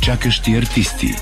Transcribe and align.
Чакащи 0.00 0.56
артисти. 0.56 1.16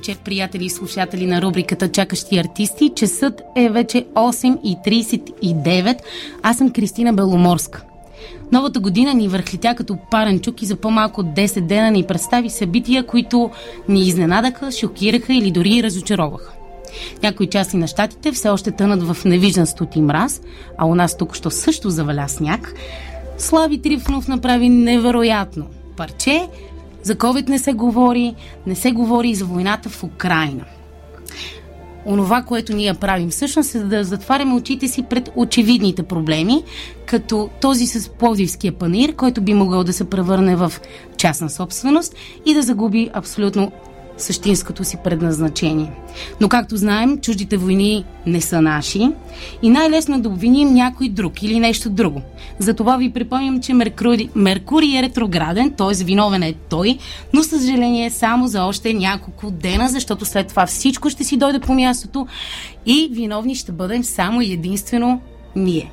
Вечер, 0.00 0.18
приятели 0.18 0.64
и 0.64 0.70
слушатели 0.70 1.26
на 1.26 1.42
рубриката 1.42 1.88
Чакащи 1.88 2.38
артисти. 2.38 2.92
Часът 2.96 3.42
е 3.56 3.68
вече 3.68 4.06
8.39. 4.14 5.98
Аз 6.42 6.56
съм 6.58 6.72
Кристина 6.72 7.12
Беломорска. 7.12 7.82
Новата 8.52 8.80
година 8.80 9.14
ни 9.14 9.28
върхлетя 9.28 9.74
като 9.74 9.96
парен 10.10 10.40
чук 10.40 10.62
и 10.62 10.66
за 10.66 10.76
по-малко 10.76 11.20
от 11.20 11.26
10 11.26 11.60
дена 11.60 11.90
ни 11.90 12.02
представи 12.02 12.50
събития, 12.50 13.06
които 13.06 13.50
ни 13.88 14.00
изненадаха, 14.00 14.72
шокираха 14.72 15.34
или 15.34 15.50
дори 15.50 15.82
разочароваха. 15.82 16.52
Някои 17.22 17.46
части 17.46 17.76
на 17.76 17.86
щатите 17.86 18.32
все 18.32 18.48
още 18.48 18.70
тънат 18.70 19.02
в 19.02 19.24
невиждан 19.24 19.66
студ 19.66 19.96
и 19.96 20.00
мраз, 20.00 20.42
а 20.78 20.86
у 20.86 20.94
нас 20.94 21.16
тук 21.16 21.34
що 21.34 21.50
също 21.50 21.90
заваля 21.90 22.28
сняг. 22.28 22.74
Слави 23.38 23.82
Трифонов 23.82 24.28
направи 24.28 24.68
невероятно 24.68 25.66
парче, 25.96 26.48
за 27.02 27.14
COVID 27.14 27.48
не 27.48 27.58
се 27.58 27.72
говори, 27.72 28.34
не 28.66 28.74
се 28.74 28.92
говори 28.92 29.28
и 29.28 29.34
за 29.34 29.44
войната 29.44 29.88
в 29.88 30.04
Украина. 30.04 30.64
Онова, 32.06 32.42
което 32.42 32.76
ние 32.76 32.94
правим 32.94 33.30
всъщност 33.30 33.74
е 33.74 33.78
да 33.78 34.04
затваряме 34.04 34.54
очите 34.54 34.88
си 34.88 35.02
пред 35.02 35.30
очевидните 35.36 36.02
проблеми, 36.02 36.62
като 37.06 37.50
този 37.60 37.86
с 37.86 38.08
Пловдивския 38.08 38.72
панир, 38.72 39.14
който 39.14 39.40
би 39.40 39.54
могъл 39.54 39.84
да 39.84 39.92
се 39.92 40.10
превърне 40.10 40.56
в 40.56 40.72
частна 41.16 41.50
собственост 41.50 42.14
и 42.46 42.54
да 42.54 42.62
загуби 42.62 43.10
абсолютно 43.12 43.72
същинското 44.22 44.84
си 44.84 44.96
предназначение. 45.04 45.92
Но 46.40 46.48
както 46.48 46.76
знаем, 46.76 47.18
чуждите 47.18 47.56
войни 47.56 48.04
не 48.26 48.40
са 48.40 48.62
наши 48.62 49.10
и 49.62 49.70
най-лесно 49.70 50.14
е 50.14 50.18
да 50.18 50.28
обвиним 50.28 50.74
някой 50.74 51.08
друг 51.08 51.42
или 51.42 51.60
нещо 51.60 51.90
друго. 51.90 52.22
Затова 52.58 52.96
ви 52.96 53.12
припомням, 53.12 53.60
че 53.60 53.74
Меркурий, 53.74 54.28
Меркурий 54.34 54.98
е 54.98 55.02
ретрограден, 55.02 55.70
т.е. 55.70 56.04
виновен 56.04 56.42
е 56.42 56.54
той, 56.68 56.98
но 57.32 57.42
съжаление 57.42 58.10
само 58.10 58.48
за 58.48 58.64
още 58.64 58.94
няколко 58.94 59.50
дена, 59.50 59.88
защото 59.88 60.24
след 60.24 60.46
това 60.46 60.66
всичко 60.66 61.10
ще 61.10 61.24
си 61.24 61.36
дойде 61.36 61.58
по 61.58 61.74
мястото 61.74 62.26
и 62.86 63.08
виновни 63.12 63.54
ще 63.54 63.72
бъдем 63.72 64.04
само 64.04 64.40
и 64.40 64.52
единствено 64.52 65.20
ние. 65.56 65.90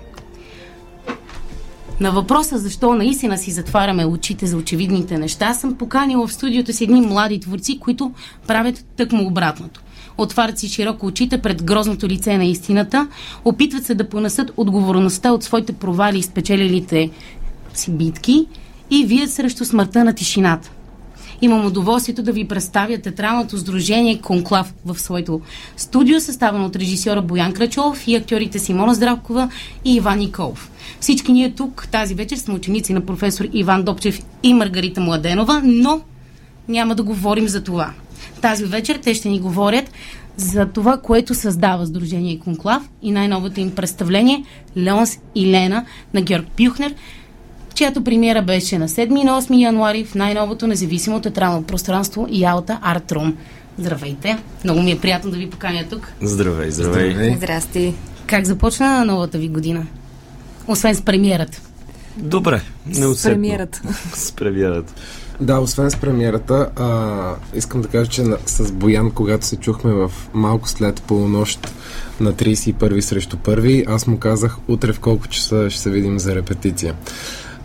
На 2.00 2.12
въпроса 2.12 2.58
защо 2.58 2.96
наистина 2.96 3.38
си 3.38 3.52
затваряме 3.52 4.06
очите 4.06 4.46
за 4.46 4.58
очевидните 4.58 5.18
неща, 5.18 5.54
съм 5.54 5.76
поканила 5.76 6.28
в 6.28 6.34
студиото 6.34 6.74
си 6.74 6.84
едни 6.84 7.02
млади 7.02 7.40
творци, 7.40 7.80
които 7.80 8.12
правят 8.48 8.86
тъкмо 8.98 9.28
обратното. 9.28 9.82
Отварят 10.18 10.60
си 10.60 10.68
широко 10.68 11.06
очите 11.06 11.38
пред 11.38 11.64
грозното 11.64 12.08
лице 12.08 12.38
на 12.38 12.46
истината, 12.46 13.08
опитват 13.46 13.86
се 13.86 13.96
да 13.96 14.10
понесат 14.10 14.52
отговорността 14.58 15.32
от 15.32 15.44
своите 15.44 15.74
провали 15.74 16.20
и 16.20 16.24
спечелилите 16.24 17.10
си 17.74 17.92
битки 17.92 18.48
и 18.92 19.06
вият 19.06 19.32
срещу 19.32 19.66
смъртта 19.66 20.04
на 20.04 20.14
тишината. 20.14 20.72
Имам 21.42 21.66
удоволствието 21.66 22.24
да 22.24 22.32
ви 22.32 22.48
представя 22.48 22.98
театралното 22.98 23.58
сдружение 23.58 24.22
Конклав 24.22 24.74
в 24.86 25.00
своето 25.00 25.42
студио, 25.78 26.20
съставено 26.20 26.66
от 26.66 26.76
режисьора 26.76 27.22
Боян 27.22 27.54
Крачов 27.54 28.08
и 28.08 28.16
актьорите 28.16 28.60
Симона 28.60 28.96
Здравкова 28.96 29.50
и 29.86 29.96
Иван 29.96 30.18
Николов. 30.20 30.72
Всички 31.00 31.32
ние 31.32 31.52
тук 31.52 31.88
тази 31.92 32.14
вечер 32.16 32.38
сме 32.38 32.54
ученици 32.54 32.94
на 32.94 33.02
професор 33.02 33.46
Иван 33.54 33.84
Добчев 33.84 34.22
и 34.44 34.54
Маргарита 34.54 35.02
Младенова, 35.02 35.62
но 35.64 36.02
няма 36.68 36.96
да 36.96 37.04
говорим 37.04 37.48
за 37.48 37.64
това. 37.64 37.92
Тази 38.42 38.66
вечер 38.66 39.00
те 39.04 39.14
ще 39.14 39.30
ни 39.30 39.40
говорят 39.40 39.92
за 40.38 40.66
това, 40.66 40.98
което 40.98 41.34
създава 41.34 41.86
Сдружение 41.86 42.40
Конклав 42.40 42.90
и 43.02 43.12
най-новото 43.12 43.60
им 43.60 43.76
представление 43.76 44.44
Леонс 44.78 45.20
и 45.36 45.52
Лена 45.52 45.86
на 46.14 46.22
Георг 46.22 46.48
Пюхнер, 46.58 46.96
чиято 47.78 48.04
премиера 48.04 48.42
беше 48.42 48.78
на 48.78 48.90
7 48.90 49.20
и 49.20 49.24
на 49.24 49.42
8 49.42 49.62
януари 49.62 50.06
в 50.06 50.16
най-новото 50.16 50.68
независимо 50.68 51.22
театрално 51.22 51.64
пространство 51.64 52.28
Ялта 52.30 52.80
Арт 52.82 53.12
Рум. 53.12 53.38
Здравейте! 53.78 54.38
Много 54.64 54.82
ми 54.82 54.92
е 54.92 55.00
приятно 55.00 55.32
да 55.32 55.38
ви 55.38 55.50
поканя 55.50 55.84
тук. 55.90 56.14
Здравей, 56.22 56.72
здравей. 56.72 57.12
здравей. 57.12 57.36
Здрасти. 57.36 57.94
Как 58.28 58.46
започна 58.46 59.06
новата 59.06 59.38
ви 59.38 59.48
година? 59.48 59.88
Освен 60.68 60.96
с 60.96 61.02
премиерата. 61.02 61.62
Добре, 62.18 62.62
не 62.86 63.16
С 63.16 63.24
премиерата. 63.24 63.82
С 64.14 64.32
премиерата. 64.32 64.94
Да, 65.42 65.60
освен 65.60 65.92
с 65.92 65.96
премиерата, 65.96 66.70
а, 66.76 67.58
искам 67.58 67.82
да 67.82 67.88
кажа, 67.88 68.12
че 68.12 68.24
на, 68.24 68.38
с 68.46 68.72
Боян, 68.72 69.12
когато 69.12 69.46
се 69.46 69.56
чухме 69.56 69.92
в 69.94 70.12
малко 70.34 70.70
след 70.70 71.02
полунощ 71.02 71.74
на 72.20 72.34
31 72.34 73.00
срещу 73.00 73.38
1, 73.38 73.84
аз 73.88 74.08
му 74.08 74.18
казах 74.18 74.58
утре 74.68 74.94
в 74.94 75.00
колко 75.00 75.28
часа 75.28 75.70
ще 75.70 75.82
се 75.82 75.90
видим 75.90 76.20
за 76.20 76.36
репетиция. 76.36 76.96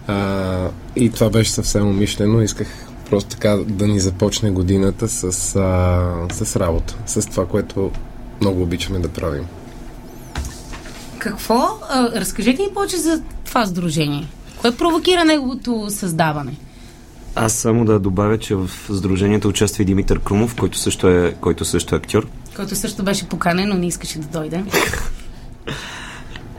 А, 0.06 0.69
и 0.96 1.10
това 1.10 1.31
беше 1.31 1.50
съвсем 1.50 1.88
умишлено. 1.88 2.43
Исках 2.43 2.69
просто 3.10 3.31
така 3.31 3.56
да 3.66 3.87
ни 3.88 4.00
започне 4.00 4.50
годината 4.50 5.08
с, 5.08 5.25
а, 5.56 6.34
с 6.34 6.56
работа, 6.56 6.96
с 7.06 7.26
това, 7.26 7.46
което 7.46 7.90
много 8.40 8.62
обичаме 8.62 8.99
да 8.99 9.08
правим. 9.08 9.46
Какво? 11.19 11.78
А, 11.88 12.20
разкажете 12.20 12.62
ни 12.62 12.69
повече 12.75 12.96
за 12.96 13.22
това 13.44 13.66
сдружение. 13.66 14.28
Кое 14.60 14.76
провокира 14.76 15.25
неговото 15.25 15.87
създаване? 15.90 16.56
Аз 17.34 17.52
само 17.52 17.84
да 17.84 17.98
добавя, 17.98 18.38
че 18.38 18.55
в 18.55 18.70
Сдружението 18.90 19.48
участва 19.48 19.82
и 19.82 19.87
Димитър 19.87 20.20
Крумов, 20.20 20.55
който 20.55 20.78
също 20.78 21.08
е, 21.08 21.34
който 21.40 21.64
също 21.64 21.94
е 21.94 21.98
актьор. 21.98 22.26
Който 22.56 22.76
също 22.76 23.02
беше 23.02 23.28
поканен, 23.28 23.69
но 23.69 23.75
не 23.75 23.87
искаше 23.87 24.19
да 24.19 24.38
дойде. 24.38 24.64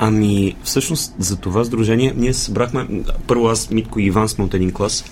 Ами, 0.06 0.56
всъщност, 0.64 1.16
за 1.20 1.36
това 1.36 1.64
сдружение 1.64 2.14
ние 2.18 2.34
събрахме... 2.34 2.88
Първо 3.28 3.48
аз, 3.48 3.70
Митко 3.70 4.00
и 4.00 4.06
Иван 4.06 4.30
сме 4.30 4.44
от 4.44 4.54
един 4.54 4.72
клас 4.72 5.06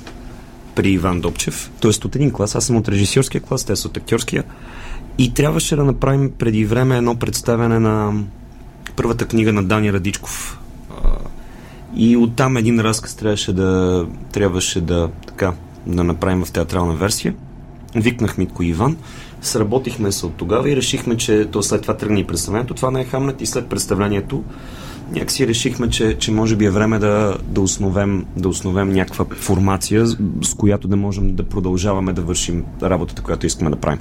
при 0.75 0.89
Иван 0.89 1.21
Добчев. 1.21 1.71
Тоест 1.79 2.05
от 2.05 2.15
един 2.15 2.31
клас. 2.31 2.55
Аз 2.55 2.65
съм 2.65 2.75
от 2.75 2.89
режисьорския 2.89 3.41
клас, 3.41 3.65
те 3.65 3.75
са 3.75 3.87
от 3.87 3.97
актьорския. 3.97 4.43
И 5.17 5.33
трябваше 5.33 5.75
да 5.75 5.83
направим 5.83 6.31
преди 6.37 6.65
време 6.65 6.97
едно 6.97 7.15
представяне 7.15 7.79
на 7.79 8.23
първата 8.95 9.25
книга 9.25 9.53
на 9.53 9.63
Дани 9.63 9.93
Радичков. 9.93 10.59
И 11.95 12.17
оттам 12.17 12.57
един 12.57 12.79
разказ 12.79 13.15
трябваше 13.15 13.53
да, 13.53 14.05
трябваше 14.31 14.81
да, 14.81 15.09
така, 15.27 15.53
да 15.87 16.03
направим 16.03 16.45
в 16.45 16.51
театрална 16.51 16.93
версия. 16.93 17.33
Викнах 17.95 18.37
Митко 18.37 18.63
и 18.63 18.67
Иван, 18.67 18.97
сработихме 19.41 20.11
се 20.11 20.25
от 20.25 20.35
тогава 20.35 20.69
и 20.69 20.75
решихме, 20.75 21.17
че 21.17 21.47
то 21.51 21.63
след 21.63 21.81
това 21.81 21.97
тръгне 21.97 22.19
и 22.19 22.27
представлението. 22.27 22.73
Това 22.73 22.91
не 22.91 23.01
е 23.01 23.05
Хамлет 23.05 23.41
и 23.41 23.45
след 23.45 23.67
представлението 23.67 24.43
някакси 25.11 25.47
решихме, 25.47 25.89
че, 25.89 26.17
че 26.17 26.31
може 26.31 26.55
би 26.55 26.65
е 26.65 26.69
време 26.69 26.99
да, 26.99 27.37
да, 27.43 27.61
основем, 27.61 28.25
да 28.37 28.49
основем 28.49 28.93
някаква 28.93 29.25
формация, 29.25 30.07
с 30.43 30.53
която 30.57 30.87
да 30.87 30.95
можем 30.95 31.35
да 31.35 31.43
продължаваме 31.43 32.13
да 32.13 32.21
вършим 32.21 32.65
работата, 32.83 33.21
която 33.21 33.45
искаме 33.45 33.69
да 33.69 33.75
правим. 33.75 33.99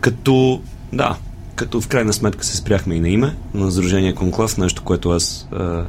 Като, 0.00 0.60
да, 0.92 1.16
като 1.54 1.80
в 1.80 1.88
крайна 1.88 2.12
сметка 2.12 2.44
се 2.44 2.56
спряхме 2.56 2.94
и 2.94 3.00
на 3.00 3.08
име 3.08 3.36
на 3.54 3.70
Сдружение 3.70 4.14
Конклав, 4.14 4.58
нещо, 4.58 4.82
което 4.84 5.10
аз 5.10 5.48
а, 5.52 5.84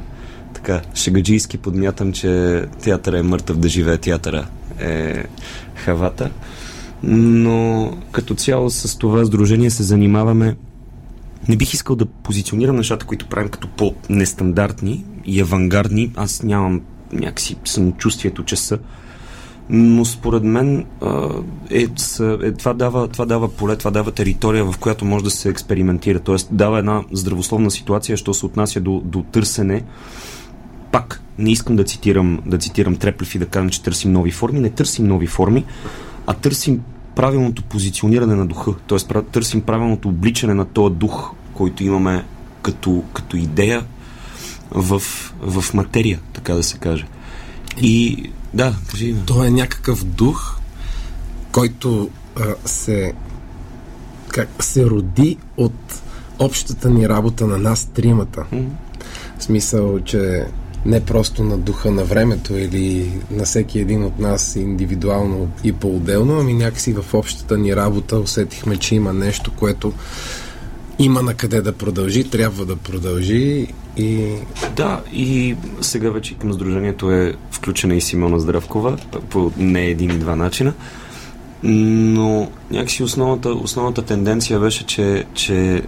така 0.54 0.80
шегаджийски 0.94 1.58
подмятам, 1.58 2.12
че 2.12 2.64
театъра 2.82 3.18
е 3.18 3.22
мъртъв 3.22 3.58
да 3.58 3.68
живее 3.68 3.98
театъра 3.98 4.46
е 4.80 5.24
хавата. 5.74 6.30
Но 7.02 7.92
като 8.12 8.34
цяло 8.34 8.70
с 8.70 8.98
това 8.98 9.24
сдружение 9.24 9.70
се 9.70 9.82
занимаваме 9.82 10.56
не 11.48 11.56
бих 11.56 11.74
искал 11.74 11.96
да 11.96 12.06
позиционирам 12.06 12.76
нещата, 12.76 13.06
които 13.06 13.26
правим 13.26 13.48
като 13.48 13.68
по-нестандартни 13.68 15.04
и 15.24 15.40
авангардни. 15.40 16.12
Аз 16.16 16.42
нямам 16.42 16.80
някакси 17.12 17.56
самочувствието, 17.64 18.44
че 18.44 18.56
са. 18.56 18.78
Но 19.70 20.04
според 20.04 20.42
мен 20.42 20.86
е, 21.70 21.86
е, 22.40 22.52
това, 22.52 22.74
дава, 22.74 23.08
това 23.08 23.26
дава 23.26 23.48
поле, 23.48 23.76
това 23.76 23.90
дава 23.90 24.12
територия, 24.12 24.64
в 24.64 24.78
която 24.78 25.04
може 25.04 25.24
да 25.24 25.30
се 25.30 25.48
експериментира. 25.48 26.20
Тоест 26.20 26.48
дава 26.52 26.78
една 26.78 27.02
здравословна 27.12 27.70
ситуация, 27.70 28.16
що 28.16 28.34
се 28.34 28.46
отнася 28.46 28.80
до, 28.80 29.02
до 29.04 29.22
търсене. 29.22 29.84
Пак 30.92 31.22
не 31.38 31.50
искам 31.50 31.76
да 31.76 31.84
цитирам, 31.84 32.40
да 32.46 32.58
цитирам 32.58 32.96
Треплев 32.96 33.34
и 33.34 33.38
да 33.38 33.46
кажем, 33.46 33.70
че 33.70 33.82
търсим 33.82 34.12
нови 34.12 34.30
форми. 34.30 34.60
Не 34.60 34.70
търсим 34.70 35.06
нови 35.06 35.26
форми, 35.26 35.64
а 36.30 36.34
търсим 36.34 36.80
правилното 37.16 37.62
позициониране 37.62 38.34
на 38.34 38.46
духа, 38.46 38.72
т.е. 38.88 39.22
търсим 39.22 39.60
правилното 39.60 40.08
обличане 40.08 40.54
на 40.54 40.64
този 40.64 40.94
дух, 40.94 41.30
който 41.54 41.84
имаме 41.84 42.24
като, 42.62 43.04
като 43.12 43.36
идея 43.36 43.84
в, 44.70 45.02
в 45.40 45.74
материя, 45.74 46.20
така 46.32 46.54
да 46.54 46.62
се 46.62 46.78
каже. 46.78 47.06
И 47.82 48.24
да, 48.54 48.74
кажи. 48.90 49.14
То 49.26 49.44
е 49.44 49.50
някакъв 49.50 50.04
дух, 50.04 50.58
който 51.52 52.10
а, 52.36 52.42
се 52.64 53.12
как, 54.28 54.48
се 54.64 54.86
роди 54.86 55.38
от 55.56 56.02
общата 56.38 56.90
ни 56.90 57.08
работа 57.08 57.46
на 57.46 57.58
нас 57.58 57.84
тримата. 57.84 58.44
Mm-hmm. 58.52 58.68
В 59.38 59.42
смисъл, 59.42 60.00
че 60.00 60.46
не 60.88 61.00
просто 61.00 61.44
на 61.44 61.58
духа 61.58 61.90
на 61.90 62.04
времето 62.04 62.56
или 62.56 63.10
на 63.30 63.44
всеки 63.44 63.78
един 63.78 64.04
от 64.04 64.18
нас 64.18 64.56
индивидуално 64.56 65.50
и 65.64 65.72
по-отделно, 65.72 66.40
ами 66.40 66.54
някакси 66.54 66.92
в 66.92 67.14
общата 67.14 67.58
ни 67.58 67.76
работа 67.76 68.18
усетихме, 68.18 68.76
че 68.76 68.94
има 68.94 69.12
нещо, 69.12 69.52
което 69.56 69.92
има 70.98 71.22
на 71.22 71.34
къде 71.34 71.60
да 71.60 71.72
продължи, 71.72 72.24
трябва 72.24 72.64
да 72.64 72.76
продължи 72.76 73.66
и... 73.96 74.34
Да, 74.76 75.00
и 75.12 75.56
сега 75.80 76.10
вече 76.10 76.34
към 76.34 76.52
Сдружението 76.52 77.12
е 77.12 77.34
включена 77.50 77.94
и 77.94 78.00
Симона 78.00 78.40
Здравкова 78.40 78.96
по 79.30 79.52
не 79.56 79.84
един 79.84 80.10
и 80.10 80.18
два 80.18 80.36
начина. 80.36 80.72
Но 81.62 82.50
някакси 82.70 83.02
основната, 83.02 83.48
основната 83.48 84.02
тенденция 84.02 84.60
беше, 84.60 84.86
че, 84.86 85.24
че 85.34 85.82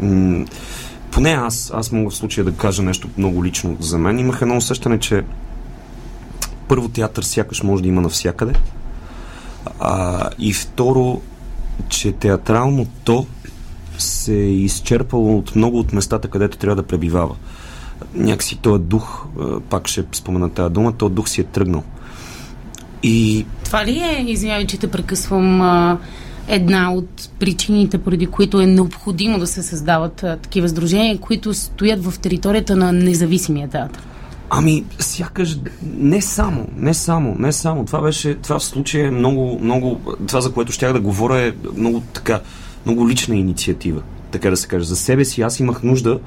поне 1.11 1.31
аз, 1.31 1.71
аз 1.75 1.93
мога 1.93 2.11
в 2.11 2.17
случая 2.17 2.45
да 2.45 2.53
кажа 2.53 2.83
нещо 2.83 3.09
много 3.19 3.45
лично 3.45 3.77
за 3.81 3.99
мен. 3.99 4.19
Имах 4.19 4.43
едно 4.43 4.57
усещане, 4.57 4.99
че 4.99 5.25
първо 6.69 6.89
театър 6.89 7.23
сякаш 7.23 7.63
може 7.63 7.83
да 7.83 7.89
има 7.89 8.01
навсякъде. 8.01 8.53
А, 9.81 10.29
и 10.39 10.53
второ, 10.53 11.21
че 11.89 12.13
театралното 12.13 13.27
се 13.99 14.35
е 14.35 14.51
изчерпало 14.51 15.39
от 15.39 15.57
много 15.57 15.79
от 15.79 15.93
местата, 15.93 16.29
където 16.29 16.59
трябва 16.59 16.77
да 16.77 16.83
пребивава. 16.83 17.37
Някакси 18.15 18.57
този 18.57 18.83
дух, 18.83 19.27
пак 19.71 19.89
ще 19.89 20.05
спомена 20.13 20.51
тази 20.51 20.75
дума, 20.75 20.93
този 20.93 21.15
дух 21.15 21.29
си 21.29 21.41
е 21.41 21.45
тръгнал. 21.45 21.83
И... 23.03 23.47
Това 23.65 23.87
ли 23.87 23.99
е, 23.99 24.25
извинявай, 24.29 24.67
че 24.67 24.79
те 24.79 24.91
прекъсвам, 24.91 25.61
една 26.51 26.93
от 26.93 27.29
причините, 27.39 27.99
поради 27.99 28.27
които 28.27 28.61
е 28.61 28.67
необходимо 28.67 29.39
да 29.39 29.47
се 29.47 29.63
създават 29.63 30.15
такива 30.43 30.69
сдружения, 30.69 31.19
които 31.19 31.55
стоят 31.55 32.05
в 32.05 32.19
територията 32.19 32.77
на 32.77 32.93
независимия 32.93 33.69
театър? 33.69 34.03
Ами, 34.51 34.85
сякаш 34.99 35.59
не 35.83 36.23
само, 36.23 36.67
не 36.77 36.95
само, 36.95 37.37
не 37.39 37.53
само. 37.53 37.85
Това 37.85 38.01
беше, 38.01 38.35
това 38.35 38.59
в 38.59 38.65
случая 38.65 39.07
е 39.07 39.11
много, 39.11 39.59
много, 39.63 40.01
това 40.27 40.41
за 40.41 40.53
което 40.53 40.73
щях 40.73 40.93
да 40.93 41.01
говоря 41.01 41.41
е 41.41 41.53
много 41.77 42.03
така, 42.13 42.41
много 42.87 43.09
лична 43.09 43.37
инициатива, 43.37 44.03
така 44.31 44.51
да 44.51 44.57
се 44.57 44.69
каже. 44.69 44.85
За 44.85 44.97
себе 44.97 45.25
си 45.25 45.43
аз 45.43 45.61
имах 45.61 45.83
нужда 45.83 46.21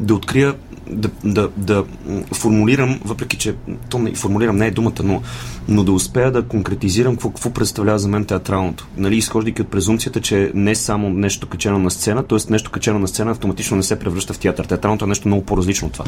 да 0.00 0.14
открия, 0.14 0.54
да, 0.90 1.08
да, 1.24 1.48
да 1.56 1.84
формулирам, 2.32 3.00
въпреки 3.04 3.36
че 3.36 3.54
то 3.90 3.98
не, 3.98 4.14
формулирам 4.14 4.56
не 4.56 4.66
е 4.66 4.70
думата, 4.70 5.02
но, 5.04 5.22
но 5.68 5.84
да 5.84 5.92
успея 5.92 6.32
да 6.32 6.42
конкретизирам 6.42 7.14
какво, 7.14 7.30
какво 7.30 7.50
представлява 7.50 7.98
за 7.98 8.08
мен 8.08 8.24
театралното. 8.24 8.86
Нали, 8.96 9.16
изхождайки 9.16 9.62
от 9.62 9.68
презумцията, 9.68 10.20
че 10.20 10.50
не 10.54 10.74
само 10.74 11.08
нещо 11.08 11.46
качено 11.46 11.78
на 11.78 11.90
сцена, 11.90 12.22
т.е. 12.22 12.38
нещо 12.50 12.70
качено 12.70 12.98
на 12.98 13.08
сцена 13.08 13.30
автоматично 13.30 13.76
не 13.76 13.82
се 13.82 13.98
превръща 13.98 14.32
в 14.32 14.38
театър. 14.38 14.64
Театралното 14.64 15.04
е 15.04 15.08
нещо 15.08 15.28
много 15.28 15.44
по-различно 15.44 15.88
от 15.88 15.92
това. 15.92 16.04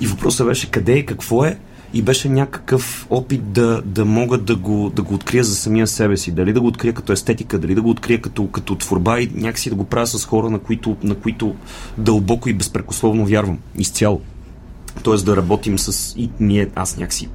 И 0.00 0.06
въпросът 0.06 0.46
беше 0.46 0.70
къде 0.70 0.92
и 0.92 1.06
какво 1.06 1.44
е, 1.44 1.58
и 1.96 2.02
беше 2.02 2.28
някакъв 2.28 3.06
опит 3.10 3.52
да, 3.52 3.82
да 3.84 4.04
мога 4.04 4.38
да 4.38 4.56
го, 4.56 4.90
да 4.94 5.02
го 5.02 5.14
открия 5.14 5.44
за 5.44 5.54
самия 5.54 5.86
себе 5.86 6.16
си. 6.16 6.32
Дали 6.32 6.52
да 6.52 6.60
го 6.60 6.66
открия 6.66 6.92
като 6.92 7.12
естетика, 7.12 7.58
дали 7.58 7.74
да 7.74 7.82
го 7.82 7.90
открия 7.90 8.20
като, 8.20 8.48
като 8.48 8.74
творба 8.74 9.20
и 9.20 9.30
някакси 9.34 9.70
да 9.70 9.76
го 9.76 9.84
правя 9.84 10.06
с 10.06 10.24
хора, 10.24 10.50
на 10.50 10.58
които, 10.58 10.96
на 11.02 11.14
които 11.14 11.54
дълбоко 11.98 12.48
и 12.48 12.54
безпрекословно 12.54 13.26
вярвам. 13.26 13.58
Изцяло. 13.78 14.20
Тоест 15.02 15.26
да 15.26 15.36
работим 15.36 15.78
с... 15.78 16.14
И 16.16 16.30
ние, 16.40 16.68
аз 16.74 16.96
някакси 16.96 17.28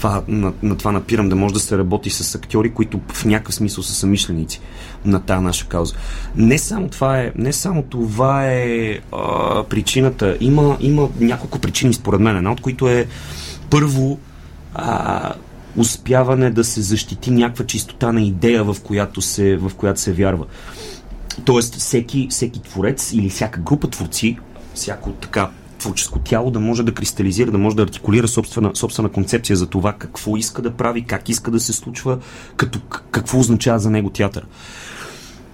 това, 0.00 0.22
на, 0.28 0.52
на 0.62 0.76
това 0.76 0.92
напирам 0.92 1.28
да 1.28 1.36
може 1.36 1.54
да 1.54 1.60
се 1.60 1.78
работи 1.78 2.10
с 2.10 2.34
актьори, 2.34 2.70
които 2.70 3.00
в 3.12 3.24
някакъв 3.24 3.54
смисъл 3.54 3.84
са 3.84 3.92
самишленици 3.92 4.60
на 5.04 5.20
тази 5.20 5.44
наша 5.44 5.66
кауза. 5.66 5.94
Не 6.36 6.58
само 6.58 6.88
това 6.88 7.20
е, 7.20 7.32
не 7.36 7.52
само 7.52 7.82
това 7.82 8.46
е 8.46 8.98
а, 9.12 9.64
причината. 9.64 10.36
Има, 10.40 10.76
има 10.80 11.08
няколко 11.20 11.58
причини 11.58 11.94
според 11.94 12.20
мен, 12.20 12.36
една 12.36 12.52
от 12.52 12.60
които 12.60 12.88
е 12.88 13.06
първо 13.70 14.18
а, 14.74 15.32
успяване 15.76 16.50
да 16.50 16.64
се 16.64 16.80
защити 16.80 17.30
някаква 17.30 17.66
чистота 17.66 18.12
на 18.12 18.22
идея, 18.22 18.64
в 18.64 18.76
която 18.82 19.22
се, 19.22 19.56
в 19.56 19.70
която 19.76 20.00
се 20.00 20.12
вярва. 20.12 20.46
Тоест, 21.44 21.74
всеки, 21.74 22.26
всеки 22.30 22.62
творец 22.62 23.12
или 23.12 23.28
всяка 23.28 23.60
група 23.60 23.90
творци, 23.90 24.38
всяко 24.74 25.10
така 25.10 25.50
творческо 25.78 26.18
тяло 26.18 26.50
да 26.50 26.60
може 26.60 26.82
да 26.82 26.94
кристализира, 26.94 27.50
да 27.50 27.58
може 27.58 27.76
да 27.76 27.82
артикулира 27.82 28.28
собствена, 28.28 28.70
собствена 28.74 29.08
концепция 29.08 29.56
за 29.56 29.66
това 29.66 29.92
какво 29.92 30.36
иска 30.36 30.62
да 30.62 30.70
прави, 30.70 31.02
как 31.02 31.28
иска 31.28 31.50
да 31.50 31.60
се 31.60 31.72
случва, 31.72 32.18
като, 32.56 32.80
какво 33.10 33.38
означава 33.38 33.78
за 33.78 33.90
него 33.90 34.10
театър. 34.10 34.46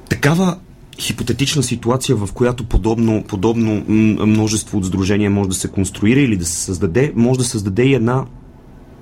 Такава 0.09 0.57
хипотетична 1.01 1.63
ситуация, 1.63 2.17
в 2.17 2.29
която 2.35 2.65
подобно, 2.65 3.25
подобно 3.29 3.85
множество 4.27 4.79
от 4.79 4.85
сдружения 4.85 5.31
може 5.31 5.49
да 5.49 5.55
се 5.55 5.69
конструира 5.69 6.21
или 6.21 6.37
да 6.37 6.45
се 6.45 6.57
създаде, 6.57 7.13
може 7.17 7.39
да 7.39 7.45
създаде 7.45 7.83
и 7.83 7.95
една 7.95 8.25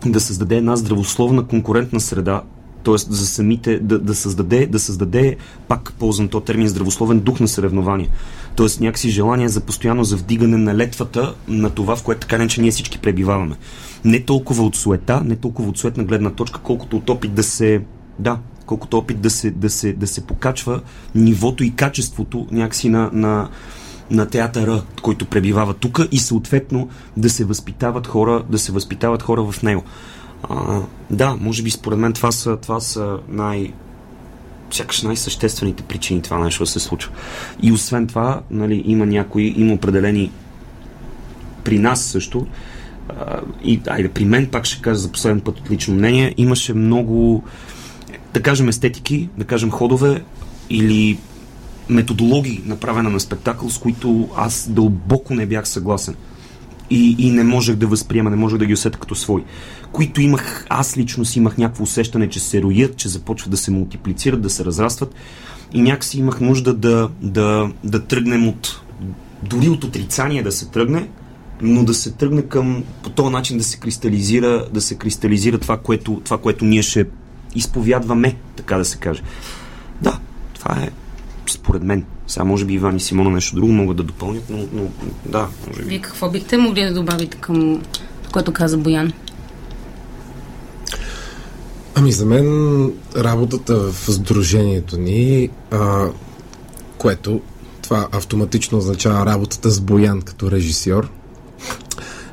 да 0.06 0.20
създаде 0.20 0.56
една 0.56 0.76
здравословна 0.76 1.46
конкурентна 1.46 2.00
среда, 2.00 2.42
т.е. 2.84 2.94
за 2.96 3.26
самите 3.26 3.78
да, 3.78 3.98
да, 3.98 4.14
създаде, 4.14 4.66
да 4.66 4.78
създаде, 4.78 5.36
пак 5.68 5.92
ползвам 5.98 6.28
то 6.28 6.40
термин, 6.40 6.68
здравословен 6.68 7.20
дух 7.20 7.40
на 7.40 7.48
съревнование. 7.48 8.08
Т.е. 8.56 8.66
някакси 8.80 9.10
желание 9.10 9.48
за 9.48 9.60
постоянно 9.60 10.04
за 10.04 10.16
вдигане 10.16 10.56
на 10.56 10.74
летвата 10.74 11.34
на 11.48 11.70
това, 11.70 11.96
в 11.96 12.02
което 12.02 12.20
така 12.20 12.38
не, 12.38 12.48
че 12.48 12.60
ние 12.60 12.70
всички 12.70 12.98
пребиваваме. 12.98 13.56
Не 14.04 14.20
толкова 14.20 14.64
от 14.64 14.76
суета, 14.76 15.22
не 15.24 15.36
толкова 15.36 15.68
от 15.68 15.78
суетна 15.78 16.04
гледна 16.04 16.30
точка, 16.30 16.60
колкото 16.62 16.96
от 16.96 17.10
опит 17.10 17.34
да 17.34 17.42
се 17.42 17.82
да, 18.18 18.38
колкото 18.66 18.98
опит 18.98 19.20
да 19.20 19.30
се, 19.30 19.50
да 19.50 19.70
се, 19.70 19.92
да 19.92 20.06
се 20.06 20.26
покачва 20.26 20.80
нивото 21.14 21.64
и 21.64 21.74
качеството 21.74 22.46
някакси 22.50 22.88
на, 22.88 23.10
на, 23.12 23.48
на 24.10 24.26
театъра, 24.26 24.82
който 25.02 25.26
пребивава 25.26 25.74
тук 25.74 26.00
и 26.12 26.18
съответно 26.18 26.88
да 27.16 27.30
се 27.30 27.44
възпитават 27.44 28.06
хора, 28.06 28.44
да 28.50 28.58
се 28.58 28.72
възпитават 28.72 29.22
хора 29.22 29.42
в 29.42 29.62
него. 29.62 29.82
А, 30.42 30.80
да, 31.10 31.36
може 31.40 31.62
би 31.62 31.70
според 31.70 31.98
мен 31.98 32.12
това 32.12 32.32
са, 32.32 32.56
това 32.56 32.80
са 32.80 33.18
най- 33.28 33.72
сякаш 34.70 35.02
най-съществените 35.02 35.82
причини 35.82 36.22
това 36.22 36.38
нещо 36.38 36.62
да 36.62 36.70
се 36.70 36.80
случва. 36.80 37.12
И 37.62 37.72
освен 37.72 38.06
това, 38.06 38.40
нали, 38.50 38.82
има 38.86 39.06
някои, 39.06 39.54
има 39.56 39.74
определени 39.74 40.30
при 41.64 41.78
нас 41.78 42.04
също, 42.04 42.46
а, 43.08 43.40
и 43.64 43.80
айде, 43.88 44.08
при 44.08 44.24
мен 44.24 44.46
пак 44.46 44.64
ще 44.64 44.82
кажа 44.82 44.98
за 44.98 45.12
последен 45.12 45.40
път 45.40 45.58
от 45.58 45.70
лично 45.70 45.94
мнение, 45.94 46.34
имаше 46.36 46.74
много, 46.74 47.44
да 48.34 48.42
кажем, 48.42 48.68
естетики, 48.68 49.28
да 49.38 49.44
кажем, 49.44 49.70
ходове 49.70 50.22
или 50.70 51.18
методологии, 51.88 52.62
направена 52.66 53.10
на 53.10 53.20
спектакъл, 53.20 53.70
с 53.70 53.78
които 53.78 54.28
аз 54.36 54.68
дълбоко 54.70 55.34
не 55.34 55.46
бях 55.46 55.68
съгласен. 55.68 56.14
И, 56.90 57.16
и 57.18 57.30
не 57.30 57.44
можех 57.44 57.76
да 57.76 57.86
възприема, 57.86 58.30
не 58.30 58.36
можех 58.36 58.58
да 58.58 58.66
ги 58.66 58.72
усетя 58.72 58.98
като 58.98 59.14
свой. 59.14 59.44
Които 59.92 60.20
имах, 60.20 60.66
аз 60.68 60.96
лично 60.96 61.24
си 61.24 61.38
имах 61.38 61.58
някакво 61.58 61.82
усещане, 61.82 62.28
че 62.28 62.40
се 62.40 62.62
роят, 62.62 62.96
че 62.96 63.08
започват 63.08 63.50
да 63.50 63.56
се 63.56 63.70
мултиплицират, 63.70 64.42
да 64.42 64.50
се 64.50 64.64
разрастват. 64.64 65.14
И 65.74 65.82
някакси 65.82 66.18
имах 66.18 66.40
нужда 66.40 66.74
да, 66.74 67.08
да, 67.22 67.70
да 67.84 68.04
тръгнем 68.04 68.48
от, 68.48 68.80
дори 69.42 69.68
от 69.68 69.84
отрицание 69.84 70.42
да 70.42 70.52
се 70.52 70.70
тръгне, 70.70 71.08
но 71.62 71.84
да 71.84 71.94
се 71.94 72.12
тръгне 72.12 72.42
към 72.42 72.84
по 73.02 73.10
този 73.10 73.32
начин 73.32 73.58
да 73.58 73.64
се 73.64 73.78
кристализира, 73.78 74.66
да 74.72 74.80
се 74.80 74.94
кристализира 74.94 75.58
това, 75.58 75.76
което, 75.76 76.20
това, 76.24 76.38
което 76.38 76.64
ние 76.64 76.82
ще 76.82 77.06
изповядваме, 77.54 78.36
така 78.56 78.78
да 78.78 78.84
се 78.84 78.96
каже. 78.96 79.22
Да, 80.02 80.18
това 80.54 80.82
е 80.82 80.90
според 81.50 81.82
мен. 81.82 82.04
Сега 82.26 82.44
може 82.44 82.64
би 82.64 82.74
Иван 82.74 82.96
и 82.96 83.00
Симона 83.00 83.30
нещо 83.30 83.56
друго 83.56 83.72
могат 83.72 83.96
да 83.96 84.02
допълнят, 84.02 84.44
но, 84.50 84.58
но 84.72 84.82
да, 85.26 85.48
може 85.68 85.82
би. 85.82 85.88
Вие 85.88 86.00
какво 86.00 86.30
бихте 86.30 86.56
могли 86.56 86.84
да 86.84 86.94
добавите 86.94 87.36
към 87.36 87.82
което 88.32 88.52
каза 88.52 88.78
Боян? 88.78 89.12
Ами 91.94 92.12
за 92.12 92.26
мен 92.26 92.92
работата 93.16 93.76
в 93.76 94.12
сдружението 94.12 94.96
ни, 94.98 95.48
а, 95.70 96.06
което 96.98 97.40
това 97.82 98.08
автоматично 98.12 98.78
означава 98.78 99.26
работата 99.26 99.70
с 99.70 99.80
Боян 99.80 100.22
като 100.22 100.50
режисьор, 100.50 101.10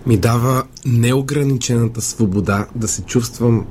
ми 0.06 0.18
дава 0.18 0.64
неограничената 0.86 2.02
свобода 2.02 2.68
да 2.76 2.88
се 2.88 3.02
чувствам 3.02 3.66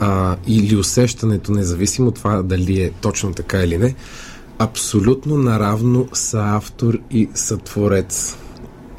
а, 0.00 0.36
или 0.46 0.76
усещането, 0.76 1.52
независимо 1.52 2.08
от 2.08 2.14
това 2.14 2.42
дали 2.42 2.82
е 2.82 2.90
точно 2.90 3.32
така 3.32 3.58
или 3.58 3.78
не, 3.78 3.94
абсолютно 4.58 5.36
наравно 5.36 6.08
са 6.12 6.42
автор 6.44 6.98
и 7.10 7.28
сътворец 7.34 8.36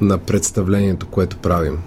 на 0.01 0.17
представлението, 0.17 1.07
което 1.07 1.37
правим. 1.37 1.77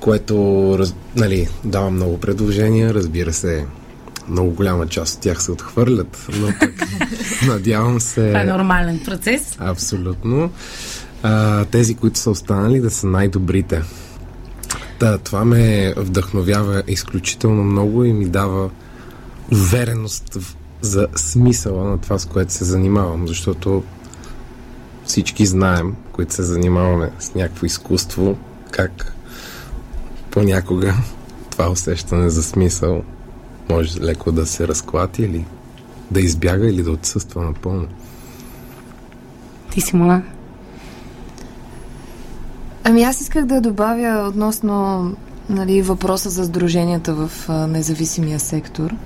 Което, 0.00 0.76
раз, 0.78 0.94
нали, 1.16 1.48
дава 1.64 1.90
много 1.90 2.20
предложения, 2.20 2.94
разбира 2.94 3.32
се, 3.32 3.66
много 4.28 4.50
голяма 4.50 4.86
част 4.86 5.16
от 5.16 5.20
тях 5.20 5.42
се 5.42 5.52
отхвърлят, 5.52 6.26
но 6.40 6.46
пък 6.60 6.72
надявам 7.46 8.00
се... 8.00 8.28
Това 8.28 8.40
е 8.40 8.44
нормален 8.44 9.00
процес. 9.04 9.56
Абсолютно. 9.58 10.50
А, 11.22 11.64
тези, 11.64 11.94
които 11.94 12.18
са 12.18 12.30
останали, 12.30 12.80
да 12.80 12.90
са 12.90 13.06
най-добрите. 13.06 13.82
Да, 15.00 15.18
това 15.18 15.44
ме 15.44 15.94
вдъхновява 15.96 16.82
изключително 16.86 17.64
много 17.64 18.04
и 18.04 18.12
ми 18.12 18.28
дава 18.28 18.70
увереност 19.52 20.34
в 20.34 20.56
за 20.80 21.08
смисъла 21.16 21.84
на 21.84 21.98
това, 21.98 22.18
с 22.18 22.26
което 22.26 22.52
се 22.52 22.64
занимавам, 22.64 23.28
защото 23.28 23.82
всички 25.04 25.46
знаем, 25.46 25.96
които 26.12 26.34
се 26.34 26.42
занимаваме 26.42 27.10
с 27.18 27.34
някакво 27.34 27.66
изкуство, 27.66 28.38
как 28.70 29.12
понякога 30.30 30.94
това 31.50 31.70
усещане 31.70 32.30
за 32.30 32.42
смисъл 32.42 33.02
може 33.68 34.00
леко 34.00 34.32
да 34.32 34.46
се 34.46 34.68
разклати 34.68 35.22
или 35.22 35.44
да 36.10 36.20
избяга 36.20 36.66
или 36.66 36.82
да 36.82 36.90
отсъства 36.90 37.44
напълно. 37.44 37.88
Ти, 39.70 39.80
Симона? 39.80 40.22
Ами 42.88 43.02
аз 43.02 43.20
исках 43.20 43.44
да 43.44 43.60
добавя 43.60 44.28
относно 44.28 45.12
нали, 45.50 45.82
въпроса 45.82 46.30
за 46.30 46.44
сдруженията 46.44 47.14
в 47.14 47.30
а, 47.48 47.66
независимия 47.66 48.40
сектор– 48.40 48.94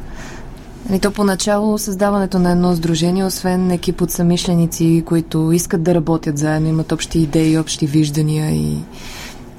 и 0.93 0.99
то 0.99 1.11
поначало 1.11 1.79
създаването 1.79 2.39
на 2.39 2.51
едно 2.51 2.75
сдружение, 2.75 3.25
освен 3.25 3.71
екип 3.71 4.01
от 4.01 4.11
самишленици, 4.11 5.03
които 5.07 5.53
искат 5.53 5.83
да 5.83 5.95
работят 5.95 6.39
заедно, 6.39 6.69
имат 6.69 6.93
общи 6.93 7.19
идеи, 7.19 7.59
общи 7.59 7.87
виждания 7.87 8.51
и 8.51 8.77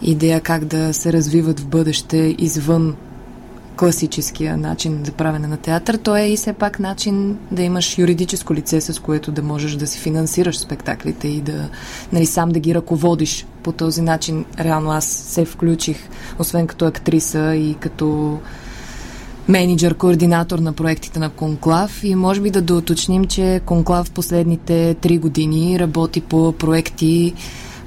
идея 0.01 0.41
как 0.41 0.65
да 0.65 0.93
се 0.93 1.13
развиват 1.13 1.59
в 1.59 1.67
бъдеще 1.67 2.35
извън 2.37 2.95
класическия 3.81 4.57
начин 4.57 5.01
за 5.05 5.11
правене 5.11 5.47
на 5.47 5.57
театър, 5.57 5.97
то 5.97 6.17
е 6.17 6.23
и 6.23 6.37
все 6.37 6.53
пак 6.53 6.79
начин 6.79 7.37
да 7.51 7.61
имаш 7.63 7.97
юридическо 7.97 8.53
лице, 8.53 8.81
с 8.81 8.99
което 8.99 9.31
да 9.31 9.41
можеш 9.41 9.75
да 9.75 9.87
си 9.87 9.99
финансираш 9.99 10.59
спектаклите 10.59 11.27
и 11.27 11.41
да 11.41 11.69
нали, 12.13 12.25
сам 12.25 12.49
да 12.49 12.59
ги 12.59 12.75
ръководиш. 12.75 13.45
По 13.63 13.71
този 13.71 14.01
начин 14.01 14.45
реално 14.59 14.91
аз 14.91 15.05
се 15.05 15.45
включих, 15.45 15.97
освен 16.39 16.67
като 16.67 16.85
актриса 16.85 17.55
и 17.55 17.73
като 17.73 18.39
менеджер, 19.47 19.95
координатор 19.95 20.59
на 20.59 20.73
проектите 20.73 21.19
на 21.19 21.29
Конклав 21.29 22.03
и 22.03 22.15
може 22.15 22.41
би 22.41 22.51
да 22.51 22.61
доуточним, 22.61 23.25
че 23.25 23.61
Конклав 23.65 24.11
последните 24.11 24.93
три 24.93 25.17
години 25.17 25.79
работи 25.79 26.21
по 26.21 26.51
проекти, 26.51 27.33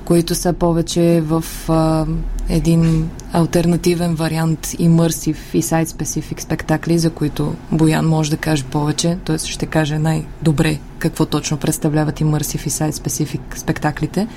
които 0.04 0.34
са 0.34 0.52
повече 0.52 1.20
в 1.20 1.44
а, 1.68 2.06
един 2.48 3.10
альтернативен 3.32 4.14
вариант 4.14 4.66
immersive 4.66 5.54
и 5.54 5.62
сайт-специфик 5.62 6.42
спектакли, 6.42 6.98
за 6.98 7.10
които 7.10 7.54
Боян 7.72 8.06
може 8.06 8.30
да 8.30 8.36
каже 8.36 8.64
повече, 8.64 9.18
т.е. 9.24 9.38
ще 9.38 9.66
каже 9.66 9.98
най-добре 9.98 10.78
какво 10.98 11.26
точно 11.26 11.56
представляват 11.56 12.20
immersive 12.20 12.66
и 12.66 12.70
сайт-специфик 12.70 13.58
спектаклите. 13.58 14.28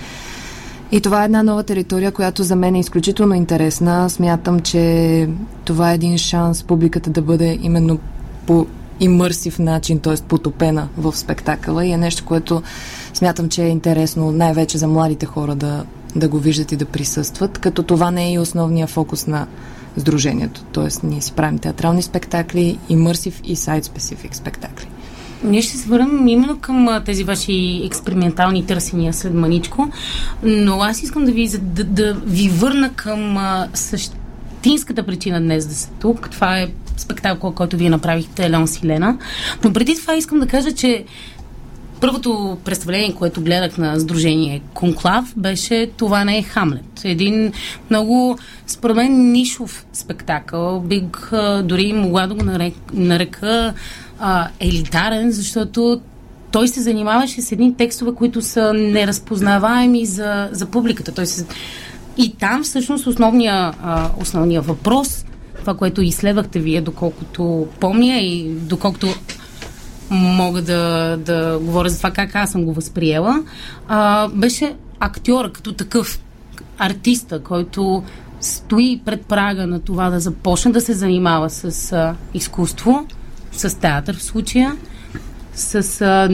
И 0.91 1.01
това 1.01 1.21
е 1.21 1.25
една 1.25 1.43
нова 1.43 1.63
територия, 1.63 2.11
която 2.11 2.43
за 2.43 2.55
мен 2.55 2.75
е 2.75 2.79
изключително 2.79 3.33
интересна. 3.33 4.09
Смятам, 4.09 4.59
че 4.59 5.29
това 5.65 5.91
е 5.91 5.95
един 5.95 6.17
шанс 6.17 6.63
публиката 6.63 7.09
да 7.09 7.21
бъде 7.21 7.59
именно 7.61 7.99
по 8.45 8.65
имърсив 8.99 9.59
начин, 9.59 9.99
т.е. 9.99 10.15
потопена 10.27 10.87
в 10.97 11.15
спектакъла 11.15 11.85
и 11.85 11.91
е 11.91 11.97
нещо, 11.97 12.25
което 12.25 12.61
смятам, 13.13 13.49
че 13.49 13.63
е 13.63 13.69
интересно 13.69 14.31
най-вече 14.31 14.77
за 14.77 14.87
младите 14.87 15.25
хора 15.25 15.55
да, 15.55 15.85
да 16.15 16.27
го 16.27 16.39
виждат 16.39 16.71
и 16.71 16.75
да 16.75 16.85
присъстват, 16.85 17.57
като 17.57 17.83
това 17.83 18.11
не 18.11 18.27
е 18.27 18.33
и 18.33 18.39
основния 18.39 18.87
фокус 18.87 19.27
на 19.27 19.47
Сдружението. 19.97 20.63
Т.е. 20.63 21.07
ние 21.07 21.21
си 21.21 21.31
правим 21.31 21.59
театрални 21.59 22.01
спектакли, 22.01 22.77
имърсив 22.89 23.41
и 23.43 23.55
сайт-специфик 23.55 24.35
спектакли. 24.35 24.87
Ние 25.43 25.61
ще 25.61 25.77
се 25.77 25.89
върнем 25.89 26.27
именно 26.27 26.59
към 26.59 27.01
тези 27.05 27.23
ваши 27.23 27.81
експериментални 27.85 28.65
търсения 28.65 29.13
след 29.13 29.33
маничко, 29.33 29.89
но 30.43 30.81
аз 30.81 31.03
искам 31.03 31.25
да 31.25 31.31
ви, 31.31 31.49
да, 31.61 31.83
да 31.83 32.13
ви 32.13 32.49
върна 32.49 32.89
към 32.93 33.37
същинската 33.73 35.03
причина 35.03 35.41
днес 35.41 35.67
да 35.67 35.75
сте 35.75 35.91
тук. 35.99 36.29
Това 36.29 36.59
е 36.59 36.67
спектакъл, 36.97 37.51
който 37.51 37.77
вие 37.77 37.89
направихте, 37.89 38.45
Елеон 38.45 38.67
Силена. 38.67 39.17
Но 39.63 39.73
преди 39.73 39.95
това 39.95 40.15
искам 40.15 40.39
да 40.39 40.47
кажа, 40.47 40.71
че 40.71 41.05
първото 42.01 42.57
представление, 42.65 43.15
което 43.15 43.41
гледах 43.41 43.77
на 43.77 43.99
Сдружение 43.99 44.61
Конклав, 44.73 45.33
беше 45.37 45.89
Това 45.97 46.23
не 46.23 46.37
е 46.37 46.43
Хамлет. 46.43 47.01
Един 47.03 47.51
много, 47.89 48.37
според 48.67 48.95
мен, 48.95 49.31
нишов 49.31 49.85
спектакъл. 49.93 50.79
Бих 50.79 51.31
дори 51.63 51.93
могла 51.93 52.27
да 52.27 52.33
го 52.33 52.43
нарека, 52.93 53.73
а, 54.19 54.47
елитарен, 54.59 55.31
защото 55.31 56.01
той 56.51 56.67
се 56.67 56.81
занимаваше 56.81 57.41
с 57.41 57.51
едни 57.51 57.75
текстове, 57.75 58.15
които 58.15 58.41
са 58.41 58.73
неразпознаваеми 58.73 60.05
за, 60.05 60.49
за 60.51 60.65
публиката. 60.65 61.11
Той 61.11 61.25
се... 61.25 61.45
И 62.17 62.33
там 62.33 62.63
всъщност 62.63 63.07
основния, 63.07 63.73
а, 63.83 64.09
основния 64.21 64.61
въпрос, 64.61 65.25
това, 65.59 65.77
което 65.77 66.01
изследвахте 66.01 66.59
вие, 66.59 66.81
доколкото 66.81 67.67
помня 67.79 68.17
и 68.17 68.49
доколкото 68.49 69.07
мога 70.09 70.61
да, 70.61 71.17
да 71.17 71.59
говоря 71.61 71.89
за 71.89 71.97
това 71.97 72.11
как 72.11 72.35
аз 72.35 72.51
съм 72.51 72.65
го 72.65 72.73
възприела, 72.73 73.43
а, 73.87 74.27
беше 74.27 74.75
актьора 74.99 75.51
като 75.51 75.73
такъв, 75.73 76.19
артиста, 76.77 77.43
който 77.43 78.03
стои 78.41 79.01
пред 79.05 79.25
прага 79.25 79.67
на 79.67 79.79
това 79.79 80.09
да 80.09 80.19
започне 80.19 80.71
да 80.71 80.81
се 80.81 80.93
занимава 80.93 81.49
с 81.49 81.91
а, 81.91 82.15
изкуство 82.33 83.05
с 83.51 83.79
театър 83.79 84.17
в 84.17 84.23
случая, 84.23 84.75
с 85.53 86.01
а, 86.01 86.29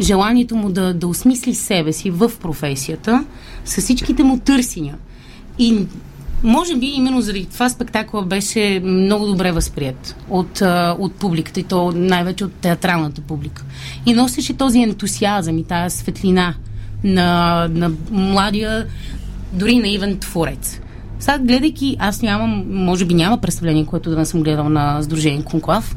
желанието 0.00 0.56
му 0.56 0.70
да, 0.70 0.94
да 0.94 1.06
осмисли 1.06 1.54
себе 1.54 1.92
си 1.92 2.10
в 2.10 2.32
професията, 2.40 3.24
с 3.64 3.80
всичките 3.80 4.22
му 4.22 4.38
търсения. 4.38 4.96
И 5.58 5.86
може 6.42 6.76
би 6.76 6.86
именно 6.86 7.20
заради 7.20 7.46
това 7.46 7.68
спектакъл 7.68 8.22
беше 8.22 8.80
много 8.84 9.26
добре 9.26 9.52
възприят 9.52 10.16
от, 10.30 10.62
от 10.98 11.14
публиката 11.14 11.60
и 11.60 11.62
то 11.62 11.92
най-вече 11.92 12.44
от 12.44 12.52
театралната 12.52 13.20
публика. 13.20 13.64
И 14.06 14.12
носеше 14.12 14.56
този 14.56 14.78
ентусиазъм 14.82 15.58
и 15.58 15.64
тази 15.64 15.96
светлина 15.96 16.54
на, 17.04 17.68
на 17.70 17.90
младия, 18.10 18.86
дори 19.52 19.78
наивен 19.78 20.18
творец. 20.18 20.80
Сега, 21.18 21.38
гледайки, 21.38 21.96
аз 21.98 22.22
нямам, 22.22 22.64
може 22.68 23.04
би 23.04 23.14
няма 23.14 23.38
представление, 23.38 23.86
което 23.86 24.10
да 24.10 24.16
не 24.16 24.24
съм 24.24 24.42
гледал 24.42 24.68
на 24.68 25.02
Сдружение 25.02 25.44
Конклав, 25.44 25.96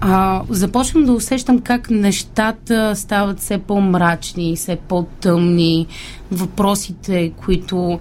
а, 0.00 0.42
започвам 0.48 1.04
да 1.04 1.12
усещам 1.12 1.60
как 1.60 1.90
нещата 1.90 2.96
стават 2.96 3.40
все 3.40 3.58
по-мрачни, 3.58 4.56
все 4.56 4.76
по-тъмни. 4.76 5.86
Въпросите, 6.32 7.32
които 7.44 8.00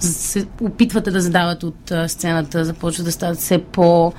се 0.00 0.46
опитвате 0.60 1.10
да 1.10 1.20
задават 1.20 1.62
от 1.62 1.92
сцената, 2.06 2.64
започват 2.64 3.06
да 3.06 3.12
стават 3.12 3.38
все 3.38 3.58
по- 3.58 4.12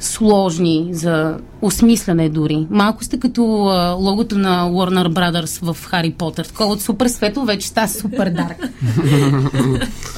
сложни 0.00 0.88
за 0.92 1.38
осмисляне 1.62 2.28
дори. 2.28 2.66
Малко 2.70 3.04
сте 3.04 3.20
като 3.20 3.66
а, 3.66 3.90
логото 3.90 4.38
на 4.38 4.70
Warner 4.70 5.08
Brothers 5.08 5.72
в 5.72 5.84
Хари 5.86 6.12
Потър. 6.12 6.44
Такова 6.44 6.72
от 6.72 6.80
супер 6.80 7.06
светло 7.06 7.44
вече 7.44 7.68
става 7.68 7.88
супер 7.88 8.30
дарк. 8.30 8.68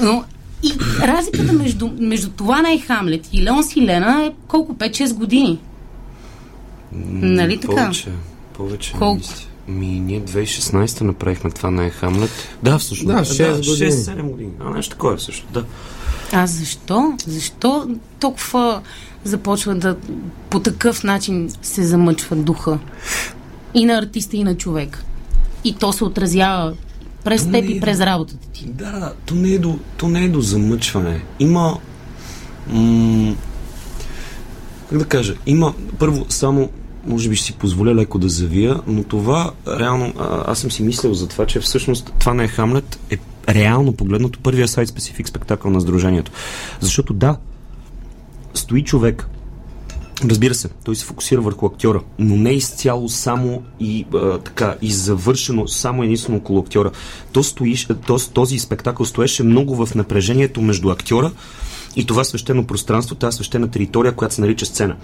Но 0.02 0.24
и 0.62 0.72
разликата 1.02 1.52
между, 1.52 1.90
между 1.98 2.30
това 2.30 2.62
на 2.62 2.78
Хамлет 2.86 3.28
и 3.32 3.42
Леон 3.42 3.64
Силена 3.64 4.24
е 4.24 4.32
колко? 4.48 4.74
5-6 4.74 5.14
години. 5.14 5.58
Нали 6.92 7.58
така? 7.58 7.74
Повече. 7.74 8.08
Повече. 8.52 8.92
Колко? 8.92 9.14
мисля. 9.16 9.46
Ми, 9.68 9.86
ние 9.86 10.22
2016 10.22 11.00
направихме 11.00 11.50
това 11.50 11.70
на 11.70 11.90
Хамлет. 11.90 12.30
Да, 12.62 12.78
всъщност. 12.78 13.16
Да, 13.16 13.24
шест 13.24 13.70
години. 13.70 13.90
6-7 13.90 14.22
години. 14.22 14.50
А, 14.60 14.70
нещо 14.70 14.90
такова 14.90 15.14
е 15.14 15.18
също, 15.18 15.46
да. 15.52 15.64
А 16.32 16.46
защо? 16.46 17.12
Защо 17.26 17.88
толкова 18.20 18.80
започва 19.24 19.74
да 19.74 19.96
по 20.50 20.60
такъв 20.60 21.04
начин 21.04 21.50
се 21.62 21.82
замъчва 21.82 22.36
духа? 22.36 22.78
И 23.74 23.84
на 23.84 23.98
артиста, 23.98 24.36
и 24.36 24.44
на 24.44 24.56
човек. 24.56 25.04
И 25.64 25.74
то 25.74 25.92
се 25.92 26.04
отразява 26.04 26.74
през 27.24 27.50
теб 27.50 27.64
и 27.64 27.74
Не, 27.74 27.80
през 27.80 28.00
работата 28.00 28.48
ти. 28.52 28.66
Да, 28.66 28.90
да, 28.90 29.12
то 29.26 29.34
не 29.34 29.48
е 29.48 29.58
до, 29.58 29.78
то 29.96 30.08
не 30.08 30.24
е 30.24 30.28
до 30.28 30.40
замъчване. 30.40 31.24
Има... 31.38 31.78
М- 32.66 33.34
как 34.90 34.98
да 34.98 35.04
кажа? 35.04 35.34
Има, 35.46 35.74
първо, 35.98 36.26
само 36.28 36.70
може 37.06 37.28
би 37.28 37.36
ще 37.36 37.46
си 37.46 37.52
позволя 37.52 37.94
леко 37.94 38.18
да 38.18 38.28
завия, 38.28 38.80
но 38.86 39.04
това 39.04 39.52
реално, 39.66 40.12
аз 40.46 40.58
съм 40.58 40.70
си 40.70 40.82
мислил 40.82 41.14
за 41.14 41.28
това, 41.28 41.46
че 41.46 41.60
всъщност 41.60 42.12
това 42.18 42.34
не 42.34 42.44
е 42.44 42.48
Хамлет, 42.48 42.98
е 43.10 43.18
реално 43.48 43.92
погледнато 43.92 44.40
първия 44.40 44.68
сайт 44.68 44.88
специфик 44.88 45.28
спектакъл 45.28 45.70
на 45.70 45.80
Сдружението. 45.80 46.32
Защото 46.80 47.14
да, 47.14 47.36
стои 48.54 48.84
човек, 48.84 49.28
Разбира 50.24 50.54
се, 50.54 50.68
той 50.68 50.96
се 50.96 51.04
фокусира 51.04 51.40
върху 51.40 51.66
актьора, 51.66 52.00
но 52.18 52.36
не 52.36 52.50
изцяло 52.50 53.08
само 53.08 53.62
и 53.80 54.06
а, 54.14 54.38
така, 54.38 54.76
и 54.82 54.92
завършено 54.92 55.68
само 55.68 56.02
единствено 56.02 56.38
около 56.38 56.60
актьора. 56.60 56.90
То 57.32 57.42
стоиш, 57.42 57.88
то, 58.06 58.18
този 58.32 58.58
спектакъл 58.58 59.06
стоеше 59.06 59.42
много 59.42 59.86
в 59.86 59.94
напрежението 59.94 60.62
между 60.62 60.90
актьора 60.90 61.30
и 61.96 62.06
това 62.06 62.24
свещено 62.24 62.66
пространство, 62.66 63.14
тази 63.14 63.34
свещена 63.34 63.70
територия, 63.70 64.12
която 64.12 64.34
се 64.34 64.40
нарича 64.40 64.66
сцена. 64.66 64.96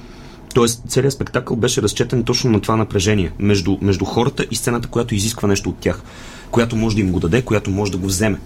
Тоест, 0.54 0.82
целият 0.88 1.14
спектакъл 1.14 1.56
беше 1.56 1.82
разчетен 1.82 2.24
точно 2.24 2.50
на 2.50 2.60
това 2.60 2.76
напрежение 2.76 3.32
между, 3.38 3.78
между 3.80 4.04
хората 4.04 4.46
и 4.50 4.56
сцената, 4.56 4.88
която 4.88 5.14
изисква 5.14 5.48
нещо 5.48 5.68
от 5.68 5.76
тях, 5.78 6.02
която 6.50 6.76
може 6.76 6.96
да 6.96 7.02
им 7.02 7.12
го 7.12 7.20
даде, 7.20 7.42
която 7.42 7.70
може 7.70 7.92
да 7.92 7.98
го 7.98 8.06
вземе. 8.06 8.38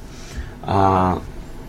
А, 0.63 1.15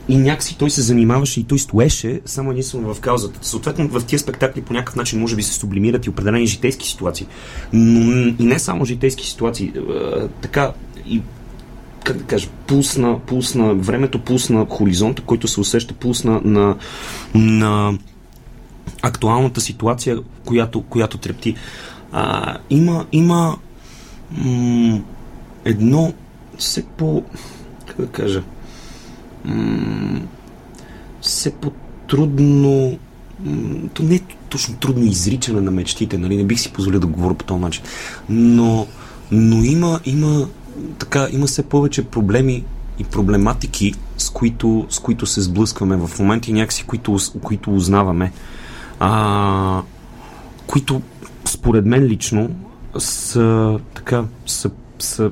и 0.10 0.18
някакси 0.18 0.58
той 0.58 0.70
се 0.70 0.82
занимаваше 0.82 1.39
и 1.39 1.44
той 1.44 1.60
стоеше 1.60 2.22
само 2.25 2.51
единствено 2.51 2.94
в 2.94 3.00
каузата. 3.00 3.39
Съответно, 3.42 3.88
в 3.88 4.06
тия 4.06 4.20
спектакли 4.20 4.62
по 4.62 4.74
някакъв 4.74 4.96
начин 4.96 5.20
може 5.20 5.36
би 5.36 5.44
се 5.44 5.54
сублимират 5.54 6.06
и 6.06 6.10
определени 6.10 6.48
житейски 6.48 6.88
ситуации. 6.88 7.27
Но 7.74 8.12
и 8.39 8.44
не 8.46 8.60
само 8.60 8.86
житейски 8.86 9.27
ситуации. 9.27 9.74
А, 9.75 10.27
така 10.27 10.72
и 11.08 11.22
как 12.04 12.18
да 12.18 12.24
кажа, 12.24 12.48
пулсна, 12.68 13.20
пулсна, 13.20 13.74
времето 13.74 14.19
пулсна 14.19 14.65
хоризонта, 14.69 15.21
който 15.21 15.48
се 15.48 15.60
усеща 15.60 15.93
пулсна 15.93 16.41
на, 16.43 16.76
на 17.36 17.98
актуалната 19.08 19.62
ситуация, 19.62 20.18
която, 20.46 20.82
която 20.82 21.18
трепти. 21.18 21.56
А, 22.12 22.58
има 22.70 23.06
има 23.12 23.58
м- 24.32 25.02
едно 25.65 26.13
все 26.58 26.84
по... 26.84 27.24
как 27.86 28.02
да 28.02 28.08
кажа 28.08 28.44
м- 29.46 30.22
все 31.22 31.52
по-трудно 31.52 32.98
м- 33.46 33.89
то 33.94 34.04
не 34.04 34.15
е 34.15 34.22
точно 34.50 34.76
трудно 34.76 35.04
изричане 35.04 35.62
на 35.62 35.72
мечтите, 35.72 36.18
нали? 36.18 36.38
Не 36.38 36.44
бих 36.44 36.60
си 36.60 36.74
позволил 36.74 37.00
да 37.00 37.08
говоря 37.08 37.34
по 37.34 37.46
този 37.46 37.62
начин. 37.62 37.84
Но, 38.30 38.88
но 39.32 39.63
има, 39.63 40.00
има 40.06 40.48
така, 41.00 41.28
има 41.32 41.46
все 41.48 41.63
повече 41.63 42.04
проблеми 42.04 42.63
и 43.00 43.04
проблематики, 43.04 43.94
с 44.18 44.30
които, 44.30 44.86
с 44.89 45.00
които 45.00 45.26
се 45.26 45.41
сблъскваме 45.41 45.96
в 45.96 46.20
моменти 46.20 46.54
някакси, 46.54 46.84
които, 46.84 47.18
които 47.44 47.76
узнаваме. 47.76 48.32
А, 48.99 49.81
които 50.67 51.01
според 51.45 51.86
мен 51.86 52.03
лично 52.03 52.49
са 52.97 53.79
така, 53.93 54.23
са, 54.45 54.71
са 54.99 55.31